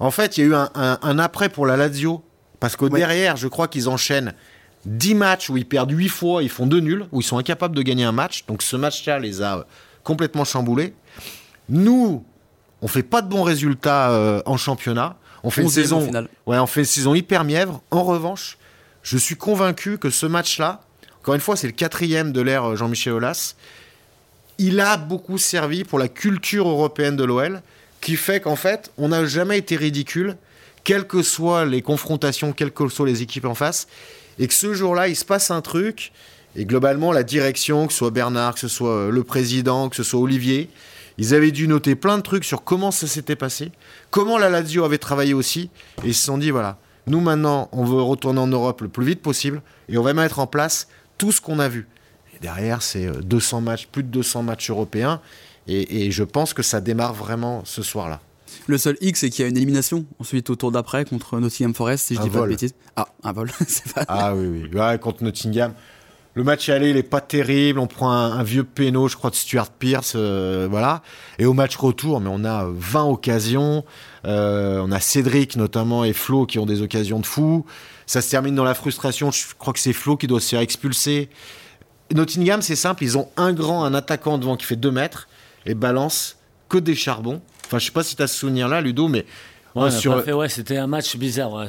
En 0.00 0.10
fait, 0.10 0.36
il 0.36 0.40
y 0.40 0.44
a 0.44 0.46
eu 0.46 0.54
un, 0.54 1.18
après 1.18 1.48
pour 1.48 1.66
la 1.66 1.76
Lazio. 1.76 2.22
Parce 2.60 2.74
qu'au 2.74 2.88
derrière, 2.88 3.36
je 3.36 3.46
crois 3.46 3.68
qu'ils 3.68 3.88
enchaînent 3.88 4.34
10 4.84 5.14
matchs 5.14 5.48
où 5.48 5.56
ils 5.56 5.66
perdent 5.66 5.92
8 5.92 6.08
fois, 6.08 6.42
ils 6.42 6.48
font 6.48 6.66
2 6.66 6.80
nuls, 6.80 7.06
où 7.12 7.20
ils 7.20 7.24
sont 7.24 7.38
incapables 7.38 7.76
de 7.76 7.82
gagner 7.82 8.04
un 8.04 8.12
match. 8.12 8.44
Donc 8.46 8.62
ce 8.62 8.76
match-là 8.76 9.20
les 9.20 9.42
a 9.42 9.64
complètement 10.02 10.44
chamboulés. 10.44 10.94
Nous, 11.68 12.24
on 12.82 12.88
fait 12.88 13.02
pas 13.02 13.22
de 13.22 13.28
bons 13.28 13.42
résultats 13.42 14.10
euh, 14.10 14.42
en 14.46 14.56
championnat. 14.56 15.16
On 15.44 15.50
fait, 15.50 15.62
une 15.62 15.68
saison, 15.68 16.10
ouais, 16.46 16.58
on 16.58 16.66
fait 16.66 16.80
une 16.80 16.86
saison 16.86 17.14
hyper 17.14 17.44
mièvre. 17.44 17.80
En 17.92 18.02
revanche, 18.02 18.58
je 19.02 19.16
suis 19.16 19.36
convaincu 19.36 19.98
que 19.98 20.10
ce 20.10 20.26
match-là, 20.26 20.80
encore 21.20 21.34
une 21.34 21.40
fois, 21.40 21.56
c'est 21.56 21.68
le 21.68 21.72
quatrième 21.72 22.32
de 22.32 22.40
l'ère 22.40 22.64
euh, 22.64 22.76
Jean-Michel 22.76 23.12
Aulas. 23.12 23.54
Il 24.58 24.80
a 24.80 24.96
beaucoup 24.96 25.38
servi 25.38 25.84
pour 25.84 26.00
la 26.00 26.08
culture 26.08 26.68
européenne 26.68 27.14
de 27.14 27.22
l'OL 27.22 27.62
qui 28.00 28.16
fait 28.16 28.40
qu'en 28.40 28.56
fait, 28.56 28.92
on 28.98 29.08
n'a 29.08 29.24
jamais 29.26 29.58
été 29.58 29.76
ridicule, 29.76 30.36
quelles 30.84 31.06
que 31.06 31.22
soient 31.22 31.64
les 31.64 31.82
confrontations, 31.82 32.52
quelles 32.52 32.72
que 32.72 32.88
soient 32.88 33.06
les 33.06 33.22
équipes 33.22 33.44
en 33.44 33.54
face, 33.54 33.88
et 34.38 34.46
que 34.46 34.54
ce 34.54 34.72
jour-là, 34.72 35.08
il 35.08 35.16
se 35.16 35.24
passe 35.24 35.50
un 35.50 35.60
truc, 35.60 36.12
et 36.56 36.64
globalement, 36.64 37.12
la 37.12 37.22
direction, 37.22 37.86
que 37.86 37.92
ce 37.92 37.98
soit 37.98 38.10
Bernard, 38.10 38.54
que 38.54 38.60
ce 38.60 38.68
soit 38.68 38.90
euh, 38.90 39.10
le 39.10 39.22
président, 39.22 39.88
que 39.88 39.96
ce 39.96 40.02
soit 40.02 40.20
Olivier, 40.20 40.70
ils 41.18 41.34
avaient 41.34 41.50
dû 41.50 41.66
noter 41.68 41.94
plein 41.94 42.16
de 42.16 42.22
trucs 42.22 42.44
sur 42.44 42.62
comment 42.64 42.90
ça 42.90 43.06
s'était 43.06 43.36
passé, 43.36 43.72
comment 44.10 44.38
la 44.38 44.48
Lazio 44.48 44.84
avait 44.84 44.98
travaillé 44.98 45.34
aussi, 45.34 45.70
et 46.04 46.08
ils 46.08 46.14
se 46.14 46.24
sont 46.24 46.38
dit, 46.38 46.50
voilà, 46.50 46.78
nous 47.06 47.20
maintenant, 47.20 47.68
on 47.72 47.84
veut 47.84 48.00
retourner 48.00 48.40
en 48.40 48.46
Europe 48.46 48.82
le 48.82 48.88
plus 48.88 49.04
vite 49.04 49.20
possible, 49.20 49.62
et 49.88 49.98
on 49.98 50.02
va 50.02 50.14
mettre 50.14 50.38
en 50.38 50.46
place 50.46 50.88
tout 51.16 51.32
ce 51.32 51.40
qu'on 51.40 51.58
a 51.58 51.68
vu. 51.68 51.88
Et 52.34 52.38
derrière, 52.38 52.82
c'est 52.82 53.06
200 53.06 53.58
euh, 53.58 53.60
matchs, 53.60 53.88
plus 53.90 54.04
de 54.04 54.08
200 54.08 54.44
matchs 54.44 54.70
européens, 54.70 55.20
et, 55.68 56.10
je 56.10 56.24
pense 56.24 56.54
que 56.54 56.62
ça 56.62 56.80
démarre 56.80 57.14
vraiment 57.14 57.62
ce 57.64 57.82
soir-là. 57.82 58.20
Le 58.66 58.78
seul 58.78 58.96
X, 59.00 59.20
c'est 59.20 59.30
qu'il 59.30 59.42
y 59.42 59.46
a 59.46 59.48
une 59.48 59.56
élimination 59.56 60.06
ensuite 60.18 60.48
au 60.50 60.56
tour 60.56 60.72
d'après 60.72 61.04
contre 61.04 61.38
Nottingham 61.38 61.74
Forest, 61.74 62.06
si 62.06 62.14
je 62.14 62.22
dis 62.22 62.30
pas 62.30 62.42
de 62.42 62.48
bêtises. 62.48 62.74
Ah, 62.96 63.08
un 63.22 63.32
vol, 63.32 63.50
c'est 63.66 63.92
pas. 63.92 64.04
Ah 64.08 64.34
oui, 64.34 64.68
oui. 64.72 64.98
contre 64.98 65.22
Nottingham. 65.22 65.74
Le 66.34 66.44
match 66.44 66.68
aller, 66.68 66.90
il 66.90 66.96
est 66.96 67.02
pas 67.02 67.20
terrible. 67.20 67.78
On 67.78 67.86
prend 67.86 68.12
un, 68.12 68.42
vieux 68.42 68.62
péno, 68.64 69.08
je 69.08 69.16
crois, 69.16 69.30
de 69.30 69.34
Stuart 69.34 69.70
Pierce, 69.70 70.12
euh, 70.14 70.68
voilà. 70.70 71.02
Et 71.38 71.46
au 71.46 71.52
match 71.52 71.76
retour, 71.76 72.20
mais 72.20 72.30
on 72.32 72.44
a 72.44 72.68
20 72.70 73.04
occasions. 73.04 73.84
Euh, 74.24 74.80
on 74.84 74.92
a 74.92 75.00
Cédric 75.00 75.56
notamment 75.56 76.04
et 76.04 76.12
Flo 76.12 76.46
qui 76.46 76.58
ont 76.58 76.66
des 76.66 76.80
occasions 76.80 77.18
de 77.20 77.26
fou. 77.26 77.66
Ça 78.06 78.20
se 78.20 78.30
termine 78.30 78.54
dans 78.54 78.64
la 78.64 78.74
frustration. 78.74 79.30
Je 79.30 79.46
crois 79.58 79.72
que 79.72 79.80
c'est 79.80 79.92
Flo 79.92 80.16
qui 80.16 80.26
doit 80.26 80.40
se 80.40 80.50
faire 80.50 80.60
expulser. 80.60 81.28
Nottingham, 82.14 82.62
c'est 82.62 82.76
simple. 82.76 83.02
Ils 83.02 83.18
ont 83.18 83.28
un 83.36 83.52
grand, 83.52 83.84
un 83.84 83.94
attaquant 83.94 84.38
devant 84.38 84.56
qui 84.56 84.64
fait 84.64 84.76
2 84.76 84.90
mètres 84.90 85.27
et 85.68 85.74
balance 85.74 86.36
que 86.68 86.78
des 86.78 86.94
charbons. 86.96 87.40
Enfin, 87.66 87.78
je 87.78 87.86
sais 87.86 87.92
pas 87.92 88.02
si 88.02 88.16
tu 88.16 88.22
as 88.22 88.26
ce 88.26 88.38
souvenir-là, 88.38 88.80
Ludo, 88.80 89.06
mais. 89.08 89.24
Ouais, 89.74 89.90
sur... 89.90 90.26
ouais 90.36 90.48
c'était 90.48 90.78
un 90.78 90.86
match 90.88 91.16
bizarre. 91.16 91.66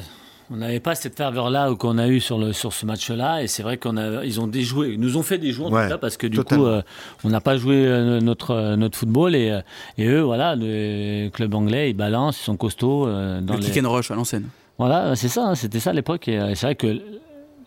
On 0.52 0.56
n'avait 0.56 0.80
pas 0.80 0.96
cette 0.96 1.16
ferveur-là 1.16 1.72
qu'on 1.78 1.96
a 1.96 2.08
eu 2.08 2.18
sur, 2.18 2.36
le, 2.36 2.52
sur 2.52 2.72
ce 2.72 2.84
match-là. 2.84 3.40
Et 3.40 3.46
c'est 3.46 3.62
vrai 3.62 3.76
qu'on 3.76 3.96
a, 3.96 4.24
ils 4.24 4.40
ont 4.40 4.48
déjoué, 4.48 4.94
ils 4.94 5.00
nous 5.00 5.16
ont 5.16 5.22
fait 5.22 5.38
déjouer 5.38 5.66
en 5.66 5.70
Ouais, 5.72 5.84
tout 5.84 5.90
cas, 5.90 5.98
parce 5.98 6.16
que 6.16 6.26
du 6.26 6.38
totalement. 6.38 6.64
coup, 6.64 6.70
euh, 6.70 6.82
on 7.22 7.28
n'a 7.28 7.40
pas 7.40 7.56
joué 7.56 7.76
euh, 7.86 8.20
notre, 8.20 8.50
euh, 8.50 8.74
notre 8.74 8.98
football. 8.98 9.36
Et, 9.36 9.50
euh, 9.52 9.60
et 9.96 10.06
eux, 10.08 10.22
voilà, 10.22 10.56
le 10.56 11.28
club 11.28 11.54
anglais, 11.54 11.90
ils 11.90 11.94
balancent, 11.96 12.40
ils 12.40 12.44
sont 12.44 12.56
costauds. 12.56 13.06
euh, 13.06 13.40
dans 13.40 13.54
Le 13.54 13.60
les... 13.60 13.66
kick 13.70 13.84
and 13.84 13.92
rush 13.92 14.10
à 14.10 14.16
l'ancienne. 14.16 14.48
Voilà, 14.76 15.14
c'est 15.14 15.28
ça, 15.28 15.44
hein, 15.46 15.54
c'était 15.54 15.78
ça 15.78 15.90
à 15.90 15.92
l'époque. 15.92 16.26
Et 16.26 16.40
euh, 16.40 16.52
c'est 16.56 16.66
vrai 16.66 16.74
que 16.74 16.98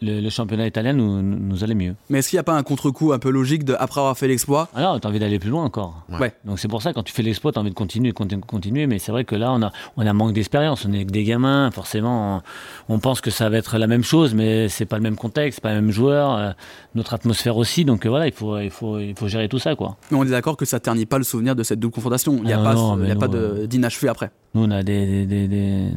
le, 0.01 0.19
le 0.21 0.29
championnat 0.29 0.67
italien 0.67 0.93
nous, 0.93 1.21
nous 1.21 1.63
allait 1.63 1.75
mieux. 1.75 1.95
Mais 2.09 2.19
est-ce 2.19 2.29
qu'il 2.29 2.37
n'y 2.37 2.41
a 2.41 2.43
pas 2.43 2.53
un 2.55 2.63
contre-coup 2.63 3.13
un 3.13 3.19
peu 3.19 3.29
logique 3.29 3.63
de, 3.63 3.75
après 3.79 3.99
avoir 4.01 4.17
fait 4.17 4.27
l'exploit 4.27 4.69
Ah 4.75 4.81
non, 4.83 4.99
t'as 4.99 5.09
envie 5.09 5.19
d'aller 5.19 5.39
plus 5.39 5.49
loin 5.49 5.63
encore. 5.63 6.03
Ouais. 6.19 6.33
Donc 6.45 6.59
c'est 6.59 6.67
pour 6.67 6.81
ça, 6.81 6.93
quand 6.93 7.03
tu 7.03 7.13
fais 7.13 7.23
l'exploit, 7.23 7.51
t'as 7.51 7.61
envie 7.61 7.69
de 7.69 7.75
continuer, 7.75 8.11
continu- 8.11 8.41
continuer. 8.41 8.87
Mais 8.87 8.99
c'est 8.99 9.11
vrai 9.11 9.23
que 9.25 9.35
là, 9.35 9.51
on 9.53 9.61
a, 9.61 9.71
on 9.97 10.05
a 10.05 10.09
un 10.09 10.13
manque 10.13 10.33
d'expérience. 10.33 10.85
On 10.85 10.93
est 10.93 11.05
que 11.05 11.11
des 11.11 11.23
gamins, 11.23 11.69
forcément. 11.71 12.41
On, 12.89 12.95
on 12.95 12.99
pense 12.99 13.21
que 13.21 13.31
ça 13.31 13.49
va 13.49 13.57
être 13.57 13.77
la 13.77 13.87
même 13.87 14.03
chose, 14.03 14.33
mais 14.33 14.69
c'est 14.69 14.85
pas 14.85 14.97
le 14.97 15.03
même 15.03 15.15
contexte, 15.15 15.61
pas 15.61 15.69
le 15.73 15.81
même 15.81 15.91
joueur, 15.91 16.35
euh, 16.37 16.51
notre 16.95 17.13
atmosphère 17.13 17.57
aussi. 17.57 17.85
Donc 17.85 18.05
euh, 18.05 18.09
voilà, 18.09 18.27
il 18.27 18.33
faut, 18.33 18.57
il 18.59 18.69
faut, 18.69 18.99
il 18.99 19.15
faut 19.15 19.27
gérer 19.27 19.47
tout 19.49 19.59
ça, 19.59 19.75
quoi. 19.75 19.97
Mais 20.11 20.17
on 20.17 20.23
est 20.23 20.29
d'accord 20.31 20.57
que 20.57 20.65
ça 20.65 20.79
ternit 20.79 21.05
pas 21.05 21.17
le 21.17 21.23
souvenir 21.23 21.55
de 21.55 21.63
cette 21.63 21.79
double 21.79 21.93
confrontation. 21.93 22.35
Il 22.37 22.43
n'y 22.45 22.53
a, 22.53 22.59
Ah 22.59 22.63
pas, 22.63 22.73
non, 22.73 22.99
il 23.01 23.07
y 23.07 23.11
a 23.11 23.15
pas 23.15 23.27
de- 23.27 23.65
d'inachevé 23.65 24.07
après. 24.09 24.31
Nous, 24.55 24.63
on 24.63 24.71
a 24.71 24.83
des, 24.83 25.25
des, 25.25 25.25
des, 25.25 25.47
des- 25.47 25.87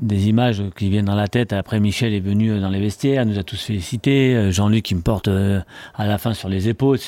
des 0.00 0.28
images 0.28 0.62
qui 0.76 0.90
viennent 0.90 1.06
dans 1.06 1.14
la 1.14 1.28
tête. 1.28 1.52
Après, 1.52 1.80
Michel 1.80 2.14
est 2.14 2.20
venu 2.20 2.52
euh, 2.52 2.60
dans 2.60 2.70
les 2.70 2.80
vestiaires, 2.80 3.24
nous 3.26 3.38
a 3.38 3.42
tous 3.42 3.60
félicités. 3.60 4.34
Euh, 4.34 4.50
Jean-Luc 4.50 4.84
qui 4.84 4.94
me 4.94 5.02
porte 5.02 5.28
euh, 5.28 5.60
à 5.94 6.06
la 6.06 6.18
fin 6.18 6.34
sur 6.34 6.48
les 6.48 6.68
épaules. 6.68 6.98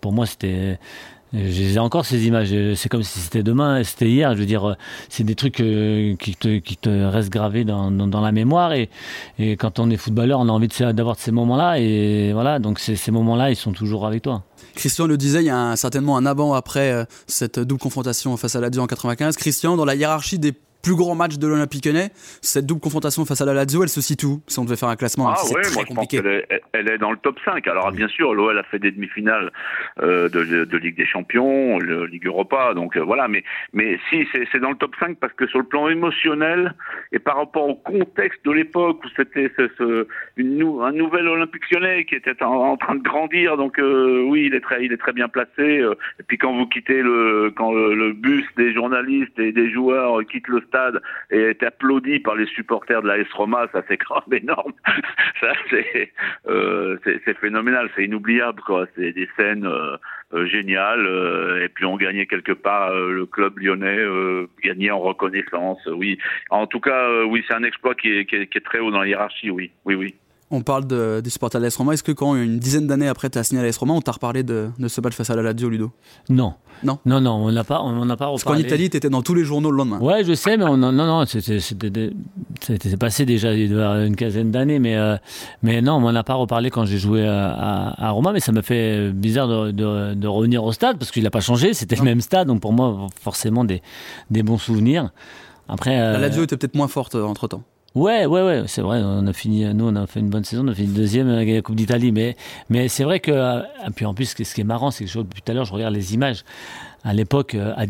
Pour 0.00 0.12
moi, 0.12 0.26
c'était. 0.26 0.78
Je 1.32 1.38
les 1.38 1.74
ai 1.74 1.78
encore 1.78 2.06
ces 2.06 2.26
images. 2.26 2.48
Euh, 2.52 2.74
C'est 2.74 2.88
comme 2.88 3.04
si 3.04 3.20
c'était 3.20 3.42
demain, 3.42 3.84
c'était 3.84 4.08
hier. 4.08 4.34
Je 4.34 4.38
veux 4.38 4.46
dire, 4.46 4.70
euh, 4.70 4.74
c'est 5.08 5.22
des 5.22 5.36
trucs 5.36 5.60
euh, 5.60 6.16
qui, 6.16 6.34
te, 6.34 7.06
restent 7.06 7.30
gravés 7.30 7.64
dans, 7.64 7.90
la 7.90 8.32
mémoire. 8.32 8.72
Et, 8.72 8.90
quand 9.56 9.78
on 9.78 9.90
est 9.90 9.96
footballeur, 9.96 10.40
on 10.40 10.48
a 10.48 10.52
envie 10.52 10.68
d'avoir 10.68 11.16
ces 11.18 11.30
moments-là. 11.30 11.78
Et 11.78 12.32
voilà, 12.32 12.58
donc 12.58 12.78
ces, 12.80 13.10
moments-là, 13.10 13.50
ils 13.50 13.56
sont 13.56 13.72
toujours 13.72 14.06
avec 14.06 14.22
toi. 14.22 14.42
Christian 14.74 15.06
le 15.06 15.16
disait, 15.16 15.42
il 15.42 15.46
y 15.46 15.50
a 15.50 15.76
certainement 15.76 16.16
un 16.16 16.26
avant-après 16.26 16.92
euh, 16.92 17.04
cette 17.26 17.58
double 17.58 17.80
confrontation 17.80 18.36
face 18.36 18.56
à 18.56 18.60
la 18.60 18.68
en 18.78 18.86
95. 18.86 19.36
Christian, 19.36 19.76
dans 19.76 19.84
la 19.84 19.94
hiérarchie 19.94 20.38
des 20.38 20.52
plus 20.82 20.94
grands 20.94 21.14
matchs 21.14 21.38
de 21.38 21.46
l'Olympique 21.46 21.84
Lyonnais, 21.86 22.10
cette 22.42 22.66
double 22.66 22.80
confrontation 22.80 23.24
face 23.24 23.40
à 23.40 23.44
la 23.44 23.54
Lazio, 23.54 23.82
elle 23.82 23.88
se 23.88 24.00
situe 24.00 24.26
où 24.26 24.42
Si 24.46 24.58
on 24.58 24.64
devait 24.64 24.76
faire 24.76 24.88
un 24.88 24.96
classement, 24.96 25.26
même 25.26 25.34
Ah 25.38 25.42
ouais, 25.42 25.48
c'est 25.48 25.54
moi 25.54 25.62
très 25.62 25.70
je 25.70 25.76
pense 25.86 25.94
compliqué. 25.96 26.16
qu'elle 26.22 26.26
est, 26.50 26.62
elle 26.72 26.90
est 26.90 26.98
dans 26.98 27.10
le 27.10 27.18
top 27.18 27.38
5. 27.44 27.66
Alors 27.66 27.92
bien 27.92 28.08
sûr, 28.08 28.34
l'OL 28.34 28.58
a 28.58 28.62
fait 28.64 28.78
des 28.78 28.90
demi-finales 28.90 29.52
euh, 30.02 30.28
de, 30.28 30.64
de 30.64 30.76
Ligue 30.78 30.96
des 30.96 31.06
Champions, 31.06 31.78
le 31.78 32.06
Ligue 32.06 32.26
Europa, 32.26 32.74
donc 32.74 32.96
euh, 32.96 33.00
voilà. 33.02 33.28
Mais 33.28 33.44
mais 33.72 33.98
si 34.08 34.26
c'est 34.32 34.58
dans 34.60 34.70
le 34.70 34.76
top 34.76 34.94
5 35.00 35.18
parce 35.18 35.32
que 35.34 35.46
sur 35.46 35.58
le 35.58 35.64
plan 35.66 35.88
émotionnel 35.88 36.74
et 37.12 37.18
par 37.18 37.36
rapport 37.36 37.68
au 37.68 37.74
contexte 37.74 38.44
de 38.44 38.50
l'époque 38.52 39.00
où 39.04 39.08
c'était 39.16 39.50
ce, 39.56 40.06
nou- 40.38 40.82
un 40.82 40.92
nouvel 40.92 41.28
Olympique 41.28 41.70
Lyonnais 41.70 42.04
qui 42.04 42.14
était 42.14 42.42
en, 42.42 42.52
en 42.54 42.76
train 42.76 42.94
de 42.94 43.02
grandir, 43.02 43.56
donc 43.56 43.78
euh, 43.78 44.22
oui, 44.26 44.46
il 44.46 44.54
est 44.54 44.60
très 44.60 44.84
il 44.84 44.92
est 44.92 44.96
très 44.96 45.12
bien 45.12 45.28
placé. 45.28 45.50
et 46.18 46.22
puis 46.26 46.38
quand 46.38 46.56
vous 46.56 46.66
quittez 46.66 47.02
le 47.02 47.52
quand 47.56 47.72
le, 47.72 47.94
le 47.94 48.12
bus 48.12 48.44
des 48.56 48.72
journalistes 48.72 49.38
et 49.38 49.52
des 49.52 49.70
joueurs 49.70 50.20
quitte 50.30 50.48
le 50.48 50.60
stade 50.70 51.02
et 51.30 51.40
est 51.40 51.62
applaudi 51.62 52.20
par 52.20 52.34
les 52.34 52.46
supporters 52.46 53.02
de 53.02 53.08
la 53.08 53.18
S 53.18 53.26
Roma, 53.32 53.66
ça 53.72 53.82
c'est 53.88 53.98
quand 53.98 54.26
même 54.28 54.42
énorme. 54.42 54.72
ça 55.40 55.52
c'est 55.68 56.12
euh, 56.48 56.96
phénoménal, 57.40 57.90
c'est 57.94 58.04
inoubliable 58.04 58.62
quoi. 58.62 58.86
C'est 58.94 59.12
des 59.12 59.28
scènes 59.36 59.66
euh, 59.66 59.96
euh, 60.32 60.46
géniales. 60.46 61.06
euh, 61.06 61.64
et 61.64 61.68
puis 61.68 61.84
on 61.84 61.96
gagnait 61.96 62.26
quelque 62.26 62.52
part 62.52 62.94
le 62.94 63.26
club 63.26 63.58
lyonnais 63.58 64.00
gagnait 64.62 64.90
en 64.90 65.00
reconnaissance. 65.00 65.84
oui, 65.86 66.18
en 66.50 66.66
tout 66.66 66.80
cas 66.80 67.24
oui 67.24 67.44
c'est 67.46 67.54
un 67.54 67.64
exploit 67.64 67.94
qui 67.94 68.08
est 68.10 68.64
très 68.64 68.78
haut 68.78 68.90
dans 68.90 69.00
la 69.00 69.08
hiérarchie. 69.08 69.50
Oui, 69.50 69.72
oui, 69.84 69.94
oui. 69.94 70.14
On 70.52 70.62
parle 70.62 70.86
de- 70.86 71.20
des 71.22 71.30
supporters 71.30 71.60
de 71.60 71.66
l'AS 71.66 71.76
Roma. 71.76 71.92
Est-ce 71.92 72.02
que 72.02 72.10
quand 72.12 72.34
une 72.34 72.58
dizaine 72.58 72.86
d'années 72.88 73.06
après 73.06 73.30
tu 73.30 73.38
as 73.38 73.44
signé 73.44 73.60
à 73.60 73.64
l'AS 73.64 73.76
Roma, 73.76 73.92
on 73.94 74.00
t'a 74.00 74.10
reparlé 74.12 74.42
de, 74.42 74.68
de 74.78 74.88
ce 74.88 75.00
match 75.00 75.14
face 75.14 75.30
à 75.30 75.36
la 75.36 75.42
Lazio, 75.42 75.68
Ludo? 75.68 75.92
Non. 76.28 76.54
Non? 76.82 76.98
Non, 77.06 77.20
non, 77.20 77.32
on 77.34 77.52
n'a 77.52 77.62
pas, 77.62 77.80
on 77.82 78.04
n'a 78.04 78.16
pas 78.16 78.26
Parce 78.26 78.42
qu'en 78.42 78.50
reparlé. 78.52 78.66
Italie, 78.66 78.90
tu 78.90 78.96
étais 78.96 79.10
dans 79.10 79.22
tous 79.22 79.34
les 79.34 79.44
journaux 79.44 79.70
le 79.70 79.76
lendemain. 79.76 79.98
Ouais, 80.00 80.24
je 80.24 80.32
sais, 80.34 80.56
mais 80.56 80.64
on, 80.64 80.76
non, 80.76 80.90
non, 80.92 81.24
c'était, 81.26 81.58
passé 82.98 83.24
déjà 83.26 83.52
une 83.54 84.16
quinzaine 84.16 84.50
d'années, 84.50 84.78
mais, 84.78 84.96
euh, 84.96 85.16
mais 85.62 85.82
non, 85.82 85.94
on 85.94 86.00
m'en 86.00 86.08
a 86.08 86.22
pas 86.24 86.34
reparlé 86.34 86.70
quand 86.70 86.84
j'ai 86.84 86.98
joué 86.98 87.26
à, 87.26 87.50
à, 87.50 88.06
à 88.06 88.10
Roma, 88.10 88.32
mais 88.32 88.40
ça 88.40 88.52
m'a 88.52 88.62
fait 88.62 89.10
bizarre 89.12 89.48
de, 89.48 89.70
de, 89.70 90.14
de 90.14 90.26
revenir 90.28 90.64
au 90.64 90.72
stade 90.72 90.98
parce 90.98 91.10
qu'il 91.10 91.22
n'a 91.22 91.30
pas 91.30 91.40
changé, 91.40 91.74
c'était 91.74 91.96
le 91.96 92.02
même 92.02 92.20
stade, 92.20 92.48
donc 92.48 92.60
pour 92.60 92.72
moi, 92.72 93.06
forcément 93.20 93.64
des, 93.64 93.82
des 94.30 94.42
bons 94.42 94.58
souvenirs. 94.58 95.10
Après, 95.68 95.96
La 95.96 96.14
euh, 96.14 96.18
Lazio 96.18 96.42
était 96.42 96.56
peut-être 96.56 96.74
moins 96.74 96.88
forte 96.88 97.14
entre 97.14 97.46
temps. 97.46 97.62
Ouais, 97.96 98.24
ouais, 98.24 98.42
ouais, 98.42 98.62
c'est 98.68 98.82
vrai. 98.82 99.00
On 99.02 99.26
a 99.26 99.32
fini, 99.32 99.64
nous, 99.74 99.88
on 99.88 99.96
a 99.96 100.06
fait 100.06 100.20
une 100.20 100.30
bonne 100.30 100.44
saison, 100.44 100.64
on 100.64 100.68
a 100.72 100.74
une 100.78 100.92
deuxième 100.92 101.28
avec 101.28 101.48
la 101.52 101.60
Coupe 101.60 101.74
d'Italie, 101.74 102.12
mais, 102.12 102.36
mais 102.68 102.86
c'est 102.86 103.02
vrai 103.02 103.18
que, 103.18 103.32
euh, 103.32 103.62
puis 103.96 104.06
en 104.06 104.14
plus, 104.14 104.26
ce 104.36 104.54
qui 104.54 104.60
est 104.60 104.64
marrant, 104.64 104.92
c'est 104.92 105.04
que 105.04 105.10
je- 105.10 105.18
tout 105.18 105.26
à 105.48 105.52
l'heure, 105.52 105.64
je 105.64 105.72
regarde 105.72 105.92
les 105.94 106.14
images. 106.14 106.44
À 107.02 107.14
l'époque, 107.14 107.54
euh, 107.56 107.74
euh, 107.76 107.86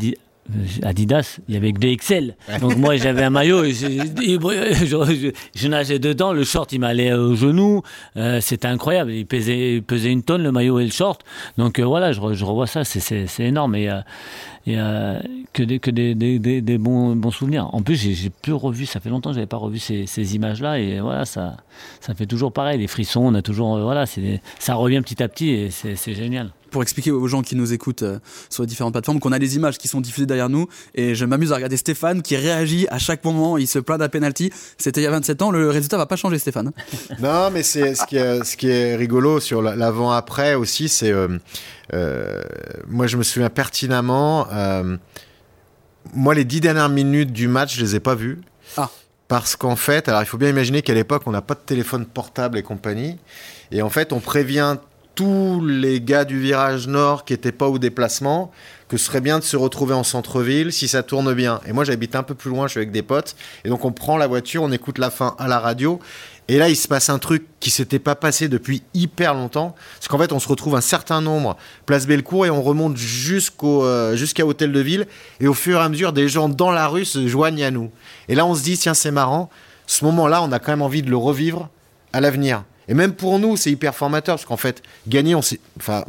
Adidas, 0.83 1.39
il 1.49 1.55
y 1.55 1.57
avait 1.57 1.73
que 1.73 1.79
des 1.79 1.97
XL. 1.97 2.35
Donc 2.61 2.77
moi, 2.77 2.97
j'avais 2.97 3.23
un 3.23 3.31
maillot, 3.31 3.65
je, 3.65 5.69
nageais 5.69 5.99
dedans, 5.99 6.33
le 6.33 6.45
short, 6.45 6.73
il 6.73 6.81
m'allait 6.81 7.13
au 7.13 7.35
genou. 7.35 7.83
Euh, 8.17 8.41
C'était 8.41 8.69
incroyable. 8.69 9.13
Il 9.13 9.27
pesait, 9.27 9.83
une 10.13 10.23
tonne, 10.23 10.43
le 10.43 10.53
maillot 10.53 10.81
et 10.81 10.85
le 10.85 10.91
short. 10.91 11.23
Donc 11.59 11.79
euh, 11.79 11.85
voilà, 11.85 12.13
je, 12.13 12.21
re- 12.21 12.35
je 12.35 12.45
revois 12.45 12.67
ça, 12.67 12.85
c'est- 12.85 13.27
énorme. 13.41 13.75
Et, 13.77 13.91
euh, 13.91 14.01
et 14.67 14.79
euh, 14.79 15.19
que 15.53 15.63
des, 15.63 16.79
bons, 16.79 17.31
souvenirs. 17.31 17.69
En 17.73 17.83
plus, 17.83 17.97
j'ai 17.97 18.31
plus 18.31 18.53
revu, 18.53 18.87
ça 18.87 19.01
fait 19.01 19.11
longtemps 19.11 19.31
que 19.31 19.35
j'avais 19.35 19.47
pas 19.47 19.57
revu 19.57 19.79
ces, 19.79 20.35
images-là, 20.37 20.79
et 20.79 21.01
voilà, 21.01 21.25
ça, 21.25 21.57
ça 22.01 22.15
fait 22.15 22.27
toujours 22.27 22.53
pareil, 22.53 22.79
les 22.79 22.87
frissons, 22.87 23.23
on 23.23 23.35
a 23.35 23.43
toujours, 23.43 23.79
voilà, 23.81 24.05
ça 24.59 24.75
revient 24.75 25.01
petit 25.01 25.23
à 25.23 25.29
petit, 25.29 25.51
et 25.51 25.71
c'est 25.71 26.15
génial. 26.15 26.51
Pour 26.71 26.83
expliquer 26.83 27.11
aux 27.11 27.27
gens 27.27 27.43
qui 27.43 27.57
nous 27.57 27.73
écoutent 27.73 28.03
euh, 28.03 28.19
sur 28.49 28.63
les 28.63 28.67
différentes 28.67 28.93
plateformes 28.93 29.19
qu'on 29.21 29.33
a 29.33 29.39
des 29.39 29.57
images 29.57 29.77
qui 29.79 29.89
sont 29.89 30.01
diffusées 30.01 30.27
derrière 30.27 30.49
nous 30.49 30.69
et 30.95 31.15
je 31.15 31.25
m'amuse 31.25 31.53
à 31.53 31.57
regarder 31.57 31.77
Stéphane 31.77 32.23
qui 32.23 32.37
réagit 32.37 32.87
à 32.91 32.99
chaque 32.99 33.25
moment, 33.25 33.59
il 33.59 33.67
se 33.67 33.79
plaint 33.79 33.99
d'un 33.99 34.09
penalty. 34.09 34.53
C'était 34.79 35.01
il 35.01 35.05
y 35.05 35.07
a 35.07 35.11
27 35.11 35.43
ans, 35.43 35.51
le 35.51 35.69
résultat 35.71 35.97
va 35.97 36.07
pas 36.07 36.17
changer 36.17 36.39
Stéphane. 36.39 36.73
Non, 37.21 37.51
mais 37.51 37.63
c'est 37.63 37.95
ce 37.95 38.07
qui 38.07 38.17
est, 38.17 38.45
ce 38.45 38.57
qui 38.57 38.69
est 38.69 38.97
rigolo 38.97 39.41
sur 39.41 39.63
la- 39.63 39.75
l'avant-après 39.77 40.55
aussi, 40.55 40.89
c'est 40.89 41.11
euh, 41.11 41.29
euh, 41.93 42.41
moi 42.89 43.07
je 43.07 43.17
me 43.17 43.23
souviens 43.23 43.51
pertinemment. 43.51 44.47
moi, 46.15 46.35
les 46.35 46.45
dix 46.45 46.61
dernières 46.61 46.89
minutes 46.89 47.33
du 47.33 47.49
match, 47.49 47.77
je 47.77 47.83
les 47.83 47.97
ai 47.97 48.01
pas 48.01 48.15
vues. 48.15 48.41
Ah. 48.77 48.91
Parce 49.29 49.55
qu'en 49.55 49.77
fait, 49.77 50.09
alors 50.09 50.23
il 50.23 50.27
faut 50.27 50.39
bien 50.39 50.49
imaginer 50.49 50.83
qu'à 50.83 50.95
l'époque, 50.95 51.23
on 51.27 51.31
n'a 51.31 51.43
pas 51.43 51.55
de 51.55 51.61
téléphone 51.61 52.05
portable 52.05 52.59
et 52.59 52.63
compagnie. 52.63 53.17
Et 53.71 53.83
en 53.83 53.91
fait, 53.91 54.13
on 54.13 54.19
prévient 54.21 54.77
tous 55.15 55.65
les 55.65 56.01
gars 56.01 56.25
du 56.25 56.41
virage 56.41 56.87
nord 56.87 57.25
qui 57.25 57.33
n'étaient 57.33 57.53
pas 57.53 57.69
au 57.69 57.79
déplacement 57.79 58.51
que 58.91 58.97
ce 58.97 59.05
serait 59.05 59.21
bien 59.21 59.39
de 59.39 59.45
se 59.45 59.57
retrouver 59.57 59.95
en 59.95 60.03
centre-ville 60.03 60.73
si 60.73 60.89
ça 60.89 61.05
tourne 61.05 61.33
bien. 61.33 61.61
Et 61.65 61.73
moi, 61.73 61.85
j'habite 61.85 62.17
un 62.17 62.25
peu 62.25 62.35
plus 62.35 62.51
loin, 62.51 62.67
je 62.67 62.73
suis 62.73 62.79
avec 62.79 62.91
des 62.91 63.03
potes. 63.03 63.37
Et 63.65 63.69
donc, 63.69 63.85
on 63.85 63.93
prend 63.93 64.17
la 64.17 64.27
voiture, 64.27 64.65
on 64.65 64.73
écoute 64.73 64.99
la 64.99 65.11
fin 65.11 65.37
à 65.39 65.47
la 65.47 65.61
radio. 65.61 66.01
Et 66.49 66.59
là, 66.59 66.69
il 66.69 66.75
se 66.75 66.89
passe 66.89 67.09
un 67.09 67.21
truc 67.21 67.47
qui 67.61 67.71
s'était 67.71 68.01
pas 68.01 68.17
passé 68.17 68.49
depuis 68.49 68.83
hyper 68.93 69.35
longtemps. 69.35 69.77
Parce 69.95 70.09
qu'en 70.09 70.19
fait, 70.19 70.33
on 70.33 70.41
se 70.41 70.49
retrouve 70.49 70.75
un 70.75 70.81
certain 70.81 71.21
nombre 71.21 71.57
place 71.87 72.09
Bellecour 72.09 72.47
et 72.47 72.51
on 72.51 72.63
remonte 72.63 72.97
jusqu'au 72.97 73.85
euh, 73.85 74.17
jusqu'à 74.17 74.45
Hôtel 74.45 74.73
de 74.73 74.81
Ville. 74.81 75.07
Et 75.39 75.47
au 75.47 75.55
fur 75.55 75.79
et 75.79 75.83
à 75.85 75.89
mesure, 75.89 76.13
des 76.13 76.29
gens 76.29 76.49
dans 76.49 76.73
la 76.73 76.89
rue 76.89 77.05
se 77.05 77.29
joignent 77.29 77.63
à 77.63 77.71
nous. 77.71 77.93
Et 78.29 78.35
là, 78.35 78.45
on 78.45 78.57
se 78.57 78.65
dit, 78.65 78.77
tiens, 78.77 78.95
c'est 78.95 79.13
marrant. 79.13 79.51
Ce 79.87 80.05
moment-là, 80.05 80.43
on 80.43 80.51
a 80.51 80.59
quand 80.59 80.73
même 80.73 80.83
envie 80.83 81.03
de 81.03 81.11
le 81.11 81.17
revivre 81.17 81.69
à 82.13 82.21
l'avenir. 82.21 82.65
Et 82.91 82.95
même 82.95 83.13
pour 83.15 83.39
nous, 83.39 83.57
c'est 83.57 83.71
hyper 83.71 83.95
formateur 83.95 84.35
parce 84.35 84.45
qu'en 84.45 84.57
fait, 84.57 84.83
gagner, 85.07 85.37
enfin, 85.37 86.05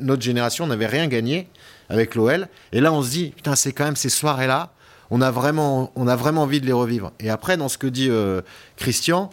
notre 0.00 0.22
génération, 0.22 0.64
on 0.64 0.68
n'avait 0.68 0.86
rien 0.86 1.08
gagné 1.08 1.48
avec 1.88 2.14
l'OL. 2.14 2.46
Et 2.72 2.80
là, 2.80 2.92
on 2.92 3.02
se 3.02 3.08
dit, 3.08 3.32
putain, 3.34 3.56
c'est 3.56 3.72
quand 3.72 3.86
même 3.86 3.96
ces 3.96 4.10
soirées-là, 4.10 4.70
on 5.10 5.22
a 5.22 5.30
vraiment, 5.30 5.90
on 5.96 6.06
a 6.06 6.16
vraiment 6.16 6.42
envie 6.42 6.60
de 6.60 6.66
les 6.66 6.74
revivre. 6.74 7.10
Et 7.20 7.30
après, 7.30 7.56
dans 7.56 7.70
ce 7.70 7.78
que 7.78 7.86
dit 7.86 8.08
euh, 8.10 8.42
Christian, 8.76 9.30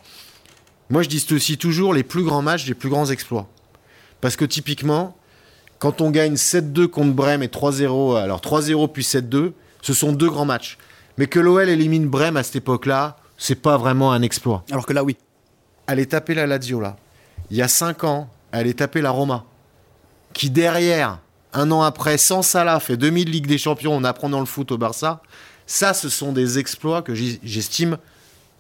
moi, 0.90 1.04
je 1.04 1.10
dissocie 1.10 1.58
toujours 1.58 1.94
les 1.94 2.04
plus 2.04 2.24
grands 2.24 2.42
matchs 2.42 2.66
des 2.66 2.74
plus 2.74 2.90
grands 2.90 3.12
exploits. 3.12 3.48
Parce 4.22 4.38
que 4.38 4.46
typiquement, 4.46 5.18
quand 5.80 6.00
on 6.00 6.10
gagne 6.10 6.36
7-2 6.36 6.88
contre 6.88 7.14
Brême 7.14 7.44
et 7.44 7.48
3-0, 7.48 8.18
alors 8.18 8.40
3-0 8.40 8.94
puis 8.94 9.04
7-2, 9.04 9.52
ce 9.82 9.94
sont 9.94 10.14
deux 10.14 10.30
grands 10.30 10.46
matchs. 10.46 10.78
Mais 11.18 11.28
que 11.28 11.42
l'OL 11.42 11.68
élimine 11.68 12.08
Brême 12.08 12.38
à 12.38 12.44
cette 12.44 12.56
époque-là, 12.56 13.18
c'est 13.38 13.62
pas 13.62 13.78
vraiment 13.78 14.14
un 14.14 14.22
exploit. 14.22 14.64
Alors 14.72 14.86
que 14.86 14.94
là, 14.94 15.04
oui. 15.04 15.18
Aller 15.88 16.06
taper 16.06 16.34
la 16.34 16.48
Lazio, 16.48 16.80
là. 16.80 16.98
Il 17.50 17.58
y 17.58 17.62
a 17.62 17.68
5 17.68 18.04
ans, 18.04 18.30
aller 18.52 18.74
taper 18.74 19.02
la 19.02 19.12
Roma. 19.12 19.46
Qui 20.34 20.50
derrière, 20.50 21.20
un 21.54 21.72
an 21.72 21.82
après, 21.82 22.18
sans 22.18 22.42
Salah, 22.42 22.80
fait 22.80 22.98
demi 22.98 23.26
de 23.26 23.30
Ligue 23.30 23.48
des 23.48 23.58
Champions, 23.58 23.94
on 23.96 24.04
apprend 24.04 24.30
dans 24.30 24.40
le 24.40 24.46
foot 24.46 24.72
au 24.72 24.78
Barça. 24.78 25.22
Ça, 25.66 25.94
ce 25.94 26.10
sont 26.10 26.34
des 26.34 26.60
exploits 26.60 27.02
que 27.02 27.16
j'estime 27.16 27.98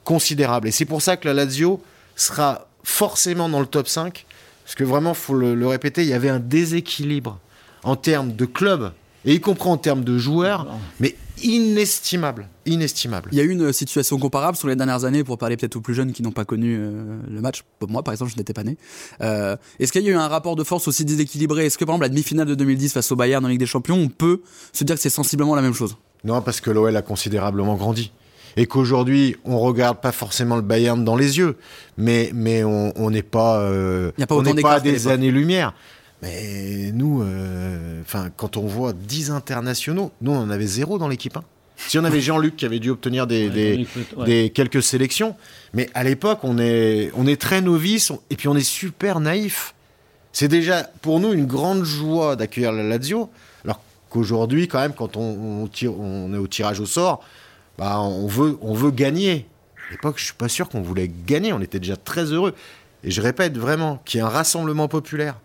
considérables. 0.03 0.67
Et 0.67 0.71
c'est 0.71 0.85
pour 0.85 1.01
ça 1.01 1.17
que 1.17 1.27
la 1.27 1.33
Lazio 1.33 1.81
sera 2.15 2.67
forcément 2.83 3.49
dans 3.49 3.59
le 3.59 3.65
top 3.65 3.87
5. 3.87 4.25
Parce 4.63 4.75
que 4.75 4.83
vraiment, 4.83 5.13
faut 5.13 5.33
le, 5.33 5.53
le 5.53 5.67
répéter, 5.67 6.03
il 6.03 6.07
y 6.07 6.13
avait 6.13 6.29
un 6.29 6.39
déséquilibre 6.39 7.39
en 7.83 7.95
termes 7.95 8.33
de 8.33 8.45
club 8.45 8.91
Et 9.25 9.35
y 9.35 9.39
compris 9.39 9.69
en 9.69 9.77
termes 9.77 10.03
de 10.03 10.17
joueurs, 10.17 10.67
mais 10.99 11.15
inestimable, 11.43 12.47
inestimable. 12.65 13.29
Il 13.31 13.37
y 13.37 13.41
a 13.41 13.43
eu 13.43 13.49
une 13.51 13.71
situation 13.73 14.17
comparable 14.17 14.57
sur 14.57 14.67
les 14.67 14.75
dernières 14.75 15.05
années, 15.05 15.23
pour 15.23 15.37
parler 15.37 15.57
peut-être 15.57 15.75
aux 15.75 15.81
plus 15.81 15.93
jeunes 15.93 16.11
qui 16.11 16.23
n'ont 16.23 16.31
pas 16.31 16.45
connu 16.45 16.75
euh, 16.77 17.17
le 17.29 17.41
match. 17.41 17.63
Moi, 17.87 18.03
par 18.03 18.13
exemple, 18.13 18.31
je 18.31 18.37
n'étais 18.37 18.53
pas 18.53 18.63
né. 18.63 18.77
Euh, 19.21 19.55
Est-ce 19.79 19.91
qu'il 19.91 20.03
y 20.03 20.07
a 20.07 20.11
eu 20.11 20.15
un 20.15 20.27
rapport 20.27 20.55
de 20.55 20.63
force 20.63 20.87
aussi 20.87 21.05
déséquilibré? 21.05 21.65
Est-ce 21.65 21.77
que, 21.77 21.85
par 21.85 21.93
exemple, 21.95 22.05
la 22.05 22.09
demi-finale 22.09 22.47
de 22.47 22.55
2010 22.55 22.93
face 22.93 23.11
au 23.11 23.15
Bayern 23.15 23.43
en 23.45 23.47
Ligue 23.47 23.59
des 23.59 23.65
Champions, 23.65 23.97
on 23.97 24.09
peut 24.09 24.41
se 24.73 24.83
dire 24.83 24.95
que 24.95 25.01
c'est 25.01 25.09
sensiblement 25.09 25.55
la 25.55 25.61
même 25.61 25.73
chose? 25.73 25.97
Non, 26.23 26.41
parce 26.41 26.61
que 26.61 26.71
l'OL 26.71 26.95
a 26.95 27.01
considérablement 27.01 27.75
grandi. 27.75 28.11
Et 28.59 28.65
qu'aujourd'hui, 28.65 29.35
on 29.45 29.59
regarde 29.59 30.01
pas 30.01 30.11
forcément 30.11 30.55
le 30.55 30.63
Bayern 30.63 31.05
dans 31.05 31.15
les 31.15 31.37
yeux, 31.37 31.57
mais, 31.97 32.31
mais 32.33 32.63
on 32.63 33.09
n'est 33.11 33.21
pas, 33.21 33.59
euh, 33.59 34.11
Il 34.17 34.21
y 34.21 34.23
a 34.23 34.27
pas 34.27 34.33
on 34.35 34.41
n'est 34.41 34.59
pas 34.59 34.73
à 34.73 34.79
des 34.79 34.93
l'époque. 34.93 35.11
années-lumière. 35.11 35.75
Mais 36.21 36.91
nous, 36.93 37.21
euh, 37.21 38.01
enfin, 38.01 38.29
quand 38.35 38.57
on 38.57 38.65
voit 38.65 38.93
10 38.93 39.31
internationaux, 39.31 40.11
nous 40.21 40.31
on 40.31 40.37
en 40.39 40.49
avait 40.49 40.65
zéro 40.65 40.97
dans 40.97 41.07
l'équipe. 41.07 41.37
hein. 41.37 41.43
Si 41.75 41.99
on 41.99 42.03
avait 42.03 42.21
Jean-Luc 42.21 42.55
qui 42.55 42.65
avait 42.65 42.79
dû 42.79 42.89
obtenir 42.89 43.27
des, 43.27 43.49
des, 43.51 43.71
Jean-Luc, 43.73 43.87
ouais. 44.17 44.25
des 44.25 44.49
quelques 44.49 44.81
sélections, 44.81 45.35
mais 45.73 45.89
à 45.93 46.03
l'époque 46.03 46.39
on 46.41 46.57
est, 46.57 47.11
on 47.15 47.27
est 47.27 47.39
très 47.39 47.61
novice 47.61 48.09
on- 48.09 48.19
et 48.31 48.35
puis 48.35 48.47
on 48.47 48.55
est 48.55 48.63
super 48.67 49.19
naïf. 49.19 49.75
C'est 50.33 50.47
déjà 50.47 50.83
pour 51.03 51.19
nous 51.19 51.33
une 51.33 51.45
grande 51.45 51.83
joie 51.83 52.35
d'accueillir 52.35 52.71
la 52.71 52.81
Lazio, 52.83 53.29
alors 53.63 53.79
qu'aujourd'hui 54.09 54.67
quand 54.67 54.79
même 54.79 54.93
quand 54.93 55.17
on, 55.17 55.61
on 55.63 55.67
tire, 55.67 55.99
on 55.99 56.33
est 56.33 56.37
au 56.37 56.47
tirage 56.47 56.79
au 56.79 56.87
sort, 56.87 57.23
bah 57.77 57.99
on 58.01 58.25
veut, 58.25 58.57
on 58.61 58.73
veut 58.73 58.89
gagner. 58.91 59.45
À 59.87 59.91
l'époque 59.91 60.15
je 60.17 60.25
suis 60.25 60.33
pas 60.33 60.49
sûr 60.49 60.69
qu'on 60.69 60.81
voulait 60.81 61.11
gagner, 61.27 61.53
on 61.53 61.61
était 61.61 61.79
déjà 61.79 61.95
très 61.95 62.23
heureux. 62.25 62.55
Et 63.03 63.11
je 63.11 63.21
répète 63.21 63.55
vraiment 63.55 64.01
qu'il 64.03 64.17
y 64.19 64.21
a 64.21 64.25
un 64.25 64.29
rassemblement 64.29 64.87
populaire 64.87 65.35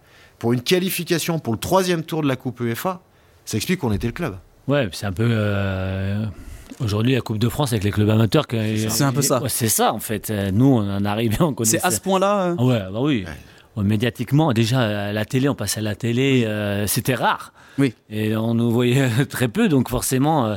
pour 0.42 0.52
une 0.52 0.60
qualification 0.60 1.38
pour 1.38 1.52
le 1.52 1.58
troisième 1.60 2.02
tour 2.02 2.20
de 2.20 2.26
la 2.26 2.34
Coupe 2.34 2.58
UEFA, 2.58 3.00
ça 3.44 3.56
explique 3.56 3.78
qu'on 3.78 3.92
était 3.92 4.08
le 4.08 4.12
club. 4.12 4.34
Ouais, 4.66 4.88
c'est 4.90 5.06
un 5.06 5.12
peu. 5.12 5.28
euh, 5.30 6.24
Aujourd'hui, 6.80 7.14
la 7.14 7.20
Coupe 7.20 7.38
de 7.38 7.48
France 7.48 7.70
avec 7.72 7.84
les 7.84 7.92
clubs 7.92 8.10
amateurs. 8.10 8.46
C'est 8.50 9.02
un 9.02 9.12
peu 9.12 9.22
ça. 9.22 9.40
Ouais, 9.40 9.48
c'est 9.48 9.68
ça, 9.68 9.92
en 9.92 10.00
fait. 10.00 10.30
Euh, 10.30 10.50
Nous, 10.52 10.66
on 10.66 10.80
en 10.96 11.04
arrivait, 11.04 11.40
on 11.42 11.54
connaissait. 11.54 11.78
C'est 11.78 11.86
à 11.86 11.92
ce 11.92 12.00
point-là 12.00 12.46
euh, 12.46 12.54
Ouais, 12.56 12.80
bah 12.92 12.98
oui. 13.00 13.24
Ouais, 13.76 13.84
médiatiquement, 13.84 14.52
déjà, 14.52 14.80
à 15.08 15.12
la 15.12 15.24
télé, 15.24 15.48
on 15.48 15.54
passait 15.54 15.78
à 15.78 15.82
la 15.84 15.94
télé, 15.94 16.42
euh, 16.44 16.88
c'était 16.88 17.14
rare. 17.14 17.52
Oui. 17.78 17.94
Et 18.10 18.34
on 18.36 18.54
nous 18.54 18.72
voyait 18.72 19.08
très 19.30 19.46
peu, 19.46 19.68
donc 19.68 19.88
forcément, 19.90 20.56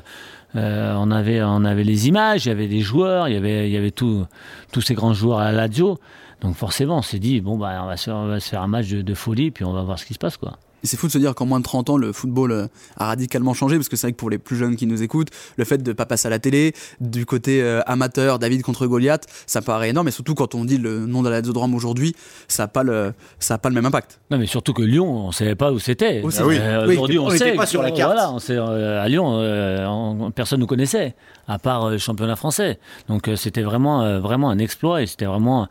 euh, 0.55 0.95
on, 0.97 1.11
avait, 1.11 1.43
on 1.43 1.63
avait 1.63 1.83
les 1.83 2.07
images, 2.07 2.47
il 2.47 2.49
y 2.49 2.51
avait 2.51 2.67
des 2.67 2.81
joueurs, 2.81 3.27
il 3.27 3.35
y 3.35 3.37
avait, 3.37 3.69
il 3.69 3.71
y 3.73 3.77
avait 3.77 3.91
tout- 3.91 4.25
tous 4.71 4.81
ces 4.81 4.95
grands 4.95 5.13
joueurs 5.13 5.37
à 5.39 5.51
la 5.51 5.67
Lazio. 5.67 5.99
Donc 6.45 6.55
forcément, 6.55 6.99
on 6.99 7.01
s'est 7.01 7.17
dit, 7.19 7.41
bon, 7.41 7.57
bah, 7.57 7.79
on, 7.83 7.87
va 7.87 7.97
se 7.97 8.03
faire, 8.05 8.15
on 8.15 8.27
va 8.27 8.39
se 8.39 8.49
faire 8.49 8.61
un 8.61 8.67
match 8.67 8.87
de, 8.87 9.01
de 9.01 9.13
folie, 9.15 9.49
puis 9.51 9.65
on 9.65 9.73
va 9.73 9.81
voir 9.81 9.97
ce 9.97 10.05
qui 10.05 10.13
se 10.13 10.19
passe, 10.19 10.37
quoi. 10.37 10.57
C'est 10.83 10.97
fou 10.97 11.07
de 11.07 11.11
se 11.11 11.17
dire 11.17 11.33
qu'en 11.33 11.47
moins 11.47 11.57
de 11.57 11.63
30 11.63 11.89
ans, 11.89 11.97
le 11.97 12.13
football 12.13 12.51
euh, 12.51 12.67
a 12.97 13.07
radicalement 13.07 13.55
changé, 13.55 13.75
parce 13.77 13.89
que 13.89 13.95
c'est 13.95 14.05
vrai 14.05 14.11
que 14.11 14.17
pour 14.17 14.29
les 14.29 14.37
plus 14.37 14.55
jeunes 14.55 14.75
qui 14.75 14.85
nous 14.85 15.01
écoutent, 15.01 15.29
le 15.57 15.65
fait 15.65 15.79
de 15.81 15.93
pas 15.93 16.05
passer 16.05 16.27
à 16.27 16.29
la 16.29 16.37
télé, 16.37 16.75
du 17.01 17.25
côté 17.25 17.63
euh, 17.63 17.81
amateur, 17.87 18.37
David 18.37 18.61
contre 18.61 18.85
Goliath, 18.85 19.25
ça 19.47 19.63
paraît 19.63 19.89
énorme, 19.89 20.09
et 20.09 20.11
surtout 20.11 20.35
quand 20.35 20.53
on 20.53 20.63
dit 20.63 20.77
le 20.77 21.07
nom 21.07 21.23
de 21.23 21.29
la 21.29 21.39
Lazodrome 21.41 21.73
aujourd'hui, 21.73 22.15
ça 22.47 22.63
n'a 22.63 22.67
pas, 22.67 22.83
le- 22.83 23.13
ça 23.39 23.55
a 23.55 23.57
pas 23.57 23.69
le 23.69 23.75
même 23.75 23.87
impact. 23.87 24.19
Non, 24.29 24.37
mais 24.37 24.45
surtout 24.45 24.73
que 24.73 24.83
Lyon, 24.83 25.07
on 25.25 25.27
ne 25.29 25.33
savait 25.33 25.55
pas 25.55 25.71
où 25.71 25.79
c'était. 25.79 26.21
Oui. 26.23 26.31
Euh, 26.39 26.85
Oui, 26.85 26.93
Aujourd'hui, 26.93 27.17
on 27.17 27.25
on, 27.25 27.29
sait. 27.31 27.53
pas 27.55 27.65
sur 27.65 27.81
la 27.81 27.89
carte. 27.89 28.13
Voilà, 28.13 28.31
on 28.31 28.37
sait, 28.37 28.55
euh, 28.55 29.01
à 29.03 29.09
Lyon, 29.09 29.39
euh, 29.39 29.87
on- 29.87 30.29
personne 30.29 30.59
ne 30.59 30.65
nous 30.65 30.67
connaissait, 30.67 31.15
à 31.47 31.59
part 31.59 31.85
euh, 31.85 31.91
le 31.91 31.97
championnat 31.97 32.35
français. 32.35 32.79
Donc 33.07 33.27
euh, 33.27 33.35
c'était 33.35 33.61
vraiment, 33.61 34.03
euh, 34.03 34.19
vraiment 34.19 34.49
un 34.49 34.57
exploit 34.57 35.01
et 35.01 35.07
c'était 35.07 35.25
vraiment. 35.25 35.67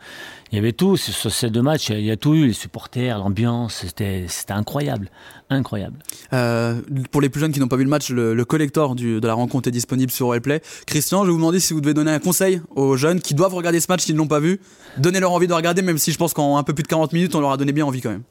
Il 0.51 0.55
y 0.55 0.59
avait 0.59 0.73
tout 0.73 0.95
sur 0.95 1.31
ces 1.31 1.49
deux 1.49 1.63
matchs, 1.63 1.89
il 1.89 2.05
y 2.05 2.11
a 2.11 2.17
tout 2.17 2.33
eu, 2.33 2.45
les 2.45 2.53
supporters, 2.53 3.17
l'ambiance, 3.17 3.79
c'était 3.81 4.25
c'était 4.29 4.53
incroyable. 4.53 5.09
Incroyable. 5.49 5.97
Euh, 6.33 6.81
pour 7.11 7.19
les 7.19 7.29
plus 7.29 7.41
jeunes 7.41 7.51
qui 7.51 7.59
n'ont 7.59 7.67
pas 7.67 7.75
vu 7.75 7.83
le 7.83 7.89
match, 7.89 8.09
le, 8.09 8.33
le 8.33 8.45
collector 8.45 8.95
de 8.95 9.25
la 9.25 9.33
rencontre 9.33 9.67
est 9.67 9.71
disponible 9.71 10.11
sur 10.11 10.29
Wellplay. 10.29 10.61
Christian, 10.85 11.21
je 11.21 11.27
vais 11.27 11.31
vous 11.31 11.37
demander 11.39 11.59
si 11.59 11.73
vous 11.73 11.81
devez 11.81 11.93
donner 11.93 12.11
un 12.11 12.19
conseil 12.19 12.61
aux 12.75 12.95
jeunes 12.95 13.19
qui 13.19 13.33
doivent 13.33 13.53
regarder 13.53 13.79
ce 13.79 13.87
match 13.89 14.03
s'ils 14.03 14.15
ne 14.15 14.19
l'ont 14.19 14.27
pas 14.27 14.39
vu. 14.39 14.61
Donnez-leur 14.97 15.31
envie 15.31 15.47
de 15.47 15.53
regarder, 15.53 15.81
même 15.81 15.97
si 15.97 16.11
je 16.11 16.17
pense 16.17 16.33
qu'en 16.33 16.57
un 16.57 16.63
peu 16.63 16.73
plus 16.73 16.83
de 16.83 16.87
40 16.87 17.11
minutes, 17.13 17.35
on 17.35 17.41
leur 17.41 17.51
a 17.51 17.57
donné 17.57 17.73
bien 17.73 17.85
envie 17.85 18.01
quand 18.01 18.11
même. 18.11 18.23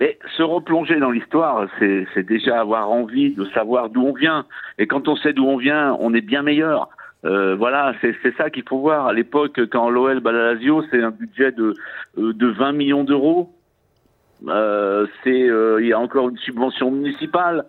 Mais 0.00 0.18
se 0.36 0.42
replonger 0.42 0.96
dans 0.96 1.10
l'histoire, 1.10 1.68
c'est 1.78 2.22
déjà 2.22 2.60
avoir 2.60 2.90
envie 2.90 3.34
de 3.34 3.44
savoir 3.46 3.90
d'où 3.90 4.02
on 4.02 4.14
vient. 4.14 4.46
Et 4.78 4.86
quand 4.86 5.08
on 5.08 5.16
sait 5.16 5.34
d'où 5.34 5.44
on 5.46 5.58
vient, 5.58 5.94
on 6.00 6.14
est 6.14 6.22
bien 6.22 6.42
meilleur. 6.42 6.88
Euh, 7.26 7.54
voilà, 7.54 7.92
c'est 8.00 8.34
ça 8.36 8.48
qu'il 8.48 8.64
faut 8.66 8.78
voir. 8.78 9.06
À 9.06 9.12
l'époque, 9.12 9.60
quand 9.70 9.90
l'OL 9.90 10.20
bat 10.20 10.32
la 10.32 10.54
Lazio, 10.54 10.82
c'est 10.90 11.02
un 11.02 11.10
budget 11.10 11.52
de, 11.52 11.74
euh, 12.16 12.32
de 12.32 12.46
20 12.46 12.72
millions 12.72 13.04
d'euros. 13.04 13.50
Euh, 14.48 15.06
c'est, 15.22 15.48
il 15.80 15.86
y 15.86 15.92
a 15.92 15.98
encore 15.98 16.30
une 16.30 16.38
subvention 16.38 16.90
municipale. 16.90 17.66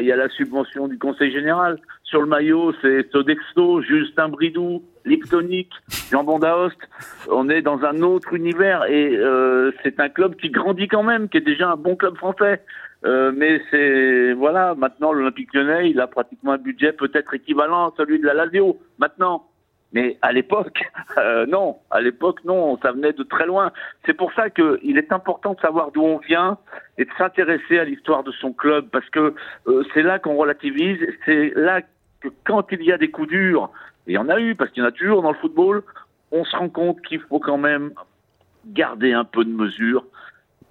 Il 0.00 0.06
y 0.06 0.12
a 0.12 0.16
la 0.16 0.28
subvention 0.30 0.88
du 0.88 0.98
Conseil 0.98 1.30
général. 1.30 1.78
Sur 2.02 2.20
le 2.22 2.26
maillot, 2.26 2.72
c'est 2.80 3.10
Sodexo, 3.10 3.82
Justin 3.82 4.28
Bridou, 4.30 4.82
Liptonic, 5.08 5.70
Jean 6.10 6.38
Daost. 6.38 6.78
On 7.30 7.48
est 7.48 7.62
dans 7.62 7.82
un 7.84 8.02
autre 8.02 8.34
univers 8.34 8.84
et 8.84 9.16
euh, 9.16 9.72
c'est 9.82 9.98
un 9.98 10.08
club 10.08 10.36
qui 10.36 10.50
grandit 10.50 10.88
quand 10.88 11.02
même, 11.02 11.28
qui 11.28 11.38
est 11.38 11.42
déjà 11.42 11.70
un 11.70 11.76
bon 11.76 11.96
club 11.96 12.16
français. 12.16 12.62
Euh, 13.04 13.32
mais 13.34 13.62
c'est 13.70 14.32
voilà, 14.32 14.74
maintenant 14.74 15.12
l'Olympique 15.12 15.54
Lyonnais, 15.54 15.90
il 15.90 16.00
a 16.00 16.06
pratiquement 16.06 16.52
un 16.52 16.58
budget 16.58 16.92
peut-être 16.92 17.34
équivalent 17.34 17.88
à 17.88 17.94
celui 17.96 18.18
de 18.18 18.26
la 18.26 18.34
Lazio. 18.34 18.78
Maintenant, 18.98 19.46
mais 19.92 20.18
à 20.20 20.32
l'époque, 20.32 20.82
euh, 21.18 21.46
non. 21.46 21.78
À 21.90 22.00
l'époque, 22.00 22.44
non. 22.44 22.78
Ça 22.82 22.92
venait 22.92 23.12
de 23.12 23.22
très 23.22 23.46
loin. 23.46 23.72
C'est 24.04 24.14
pour 24.14 24.32
ça 24.32 24.50
qu'il 24.50 24.98
est 24.98 25.12
important 25.12 25.54
de 25.54 25.60
savoir 25.60 25.92
d'où 25.92 26.02
on 26.02 26.18
vient 26.18 26.58
et 26.98 27.04
de 27.04 27.10
s'intéresser 27.16 27.78
à 27.78 27.84
l'histoire 27.84 28.24
de 28.24 28.32
son 28.32 28.52
club, 28.52 28.88
parce 28.90 29.08
que 29.10 29.34
c'est 29.94 30.02
là 30.02 30.18
qu'on 30.18 30.34
relativise. 30.34 30.98
C'est 31.24 31.52
là 31.54 31.80
que 32.20 32.28
quand 32.44 32.66
il 32.72 32.82
y 32.82 32.92
a 32.92 32.98
des 32.98 33.10
coups 33.10 33.28
durs, 33.28 33.70
et 34.08 34.12
il 34.12 34.14
y 34.14 34.18
en 34.18 34.28
a 34.28 34.40
eu, 34.40 34.54
parce 34.54 34.70
qu'il 34.70 34.82
y 34.82 34.86
en 34.86 34.88
a 34.88 34.92
toujours 34.92 35.22
dans 35.22 35.30
le 35.32 35.38
football, 35.38 35.82
on 36.32 36.44
se 36.44 36.56
rend 36.56 36.68
compte 36.68 37.00
qu'il 37.02 37.20
faut 37.20 37.38
quand 37.38 37.58
même 37.58 37.92
garder 38.66 39.12
un 39.12 39.24
peu 39.24 39.44
de 39.44 39.50
mesure, 39.50 40.04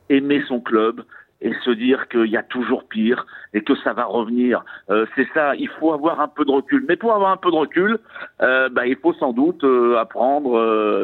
aimer 0.09 0.43
son 0.47 0.59
club 0.59 1.03
et 1.39 1.53
se 1.63 1.69
dire 1.69 2.07
qu'il 2.07 2.25
y 2.25 2.37
a 2.37 2.41
toujours 2.41 2.87
pire 2.87 3.27
et 3.53 3.63
que 3.63 3.75
ça 3.75 3.93
va 3.93 4.05
revenir. 4.05 4.65
Euh, 4.89 5.05
c'est 5.15 5.27
ça, 5.35 5.55
il 5.55 5.69
faut 5.69 5.93
avoir 5.93 6.19
un 6.19 6.27
peu 6.27 6.45
de 6.45 6.51
recul. 6.51 6.83
Mais 6.87 6.95
pour 6.95 7.13
avoir 7.13 7.31
un 7.31 7.37
peu 7.37 7.51
de 7.51 7.55
recul, 7.55 7.99
euh, 8.41 8.69
bah, 8.69 8.87
il 8.87 8.95
faut 8.97 9.13
sans 9.13 9.33
doute 9.33 9.63
euh, 9.63 9.97
apprendre 9.97 10.53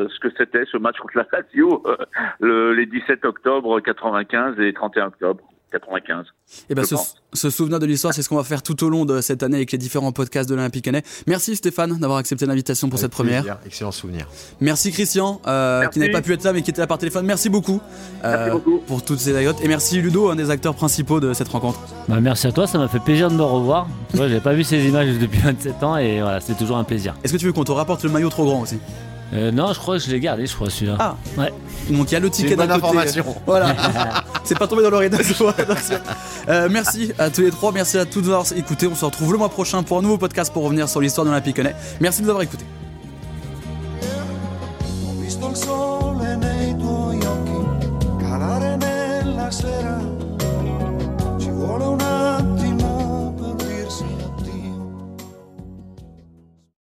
ce 0.10 0.20
que 0.20 0.30
c'était 0.36 0.66
ce 0.66 0.78
match 0.78 0.98
contre 0.98 1.18
la 1.18 1.28
Lazio 1.32 1.84
le- 2.40 2.74
les 2.74 2.88
17 2.88 3.26
octobre 3.26 3.80
95 3.80 4.60
et 4.60 4.74
31 4.74 5.08
octobre 5.08 5.44
95. 5.74 6.26
Et 6.70 6.76
ben 6.76 6.84
Je 6.84 6.88
se, 6.88 6.96
pense. 6.96 7.16
se 7.34 7.50
souvenir 7.50 7.80
de 7.80 7.86
l'histoire, 7.86 8.14
c'est 8.14 8.22
ce 8.22 8.30
qu'on 8.30 8.36
va 8.36 8.44
faire 8.44 8.62
tout 8.62 8.84
au 8.84 8.90
long 8.90 9.06
de 9.06 9.22
cette 9.22 9.42
année 9.44 9.58
avec 9.58 9.72
les 9.72 9.78
différents 9.80 10.12
podcasts 10.12 10.48
de 10.50 10.54
l'Olympique 10.56 10.86
Lyonnais. 10.86 11.02
Merci 11.28 11.56
Stéphane 11.56 11.98
d'avoir 12.00 12.20
accepté 12.20 12.46
l'invitation 12.46 12.90
pour 12.90 13.00
Avec 13.00 13.06
cette 13.06 13.12
première. 13.12 13.42
plaisir, 13.42 13.58
Excellent 13.66 13.92
souvenir. 13.92 14.28
Merci 14.62 14.92
Christian, 14.92 15.42
euh, 15.48 15.80
Merci. 15.82 15.94
qui 15.94 16.00
n'avait 16.00 16.12
pas 16.12 16.22
pu 16.22 16.32
être 16.34 16.44
là 16.44 16.54
mais 16.54 16.62
qui 16.62 16.70
était 16.70 16.82
là 16.82 16.88
par 16.88 17.00
téléphone. 17.00 17.26
Merci 17.26 17.50
beaucoup, 17.50 17.82
euh, 18.24 18.36
Merci 18.38 18.52
beaucoup. 18.52 18.78
pour 18.86 19.04
toutes 19.04 19.20
ces 19.20 19.32
anecdotes. 19.36 19.58
Et 19.64 19.68
merci 19.68 20.00
Ludo, 20.00 20.30
un 20.30 20.36
des 20.36 20.50
acteurs 20.52 20.76
principaux 20.76 21.20
de 21.20 21.34
cette 21.34 21.48
rencontre. 21.50 21.80
Bah, 22.08 22.20
merci 22.22 22.46
à 22.48 22.52
toi, 22.52 22.68
ça 22.68 22.78
m'a 22.78 22.88
fait 22.88 23.00
plaisir 23.00 23.30
de 23.32 23.36
me 23.36 23.44
revoir. 23.44 23.88
Vois, 24.14 24.28
j'avais 24.28 24.40
pas 24.42 24.54
vu 24.54 24.64
ces 24.64 24.80
images 24.88 25.18
depuis 25.18 25.40
27 25.40 25.84
ans 25.84 25.98
et 25.98 26.22
voilà, 26.22 26.40
c'est 26.40 26.56
toujours 26.58 26.78
un 26.78 26.84
plaisir. 26.84 27.16
Est-ce 27.24 27.34
que 27.34 27.38
tu 27.38 27.46
veux 27.48 27.54
qu'on 27.54 27.64
te 27.64 27.72
rapporte 27.72 28.04
le 28.04 28.10
maillot 28.12 28.30
trop 28.30 28.46
grand 28.46 28.62
aussi? 28.62 28.78
Euh, 29.34 29.52
non, 29.52 29.74
je 29.74 29.80
crois 29.80 29.98
que 29.98 30.04
je 30.04 30.12
l'ai 30.12 30.20
gardé, 30.20 30.46
je 30.46 30.54
crois, 30.56 30.70
celui-là. 30.70 30.96
Ah. 31.00 31.16
Ouais. 31.38 31.52
Donc 31.90 32.12
il 32.12 32.14
y 32.14 32.18
a 32.18 32.20
le 32.20 32.30
ticket 32.30 32.56
d'un 32.56 32.68
côté. 32.68 32.86
information. 32.86 33.26
Voilà. 33.46 33.76
c'est 34.44 34.58
pas 34.58 34.68
tombé 34.68 34.84
dans 34.84 34.90
l'oreille 34.90 35.10
d'un 35.10 35.18
Euh, 36.50 36.68
merci 36.70 37.14
à 37.18 37.30
tous 37.30 37.42
les 37.42 37.52
trois, 37.52 37.72
merci 37.72 37.98
à 37.98 38.06
tous 38.06 38.22
d'avoir 38.22 38.46
écouté. 38.56 38.86
On 38.88 38.96
se 38.96 39.06
retrouve 39.06 39.32
le 39.32 39.38
mois 39.38 39.50
prochain 39.50 39.82
pour 39.82 39.98
un 39.98 40.02
nouveau 40.02 40.18
podcast 40.18 40.52
pour 40.52 40.64
revenir 40.64 40.90
sur 40.90 41.00
l'histoire 41.00 41.24
de 41.26 41.32
l'Olympique 41.32 41.58
Lyonnais. 41.58 41.76
Merci 42.02 42.20
de 42.20 42.26
nous 42.26 42.32
avoir 42.32 42.44
écoutés. 42.44 42.66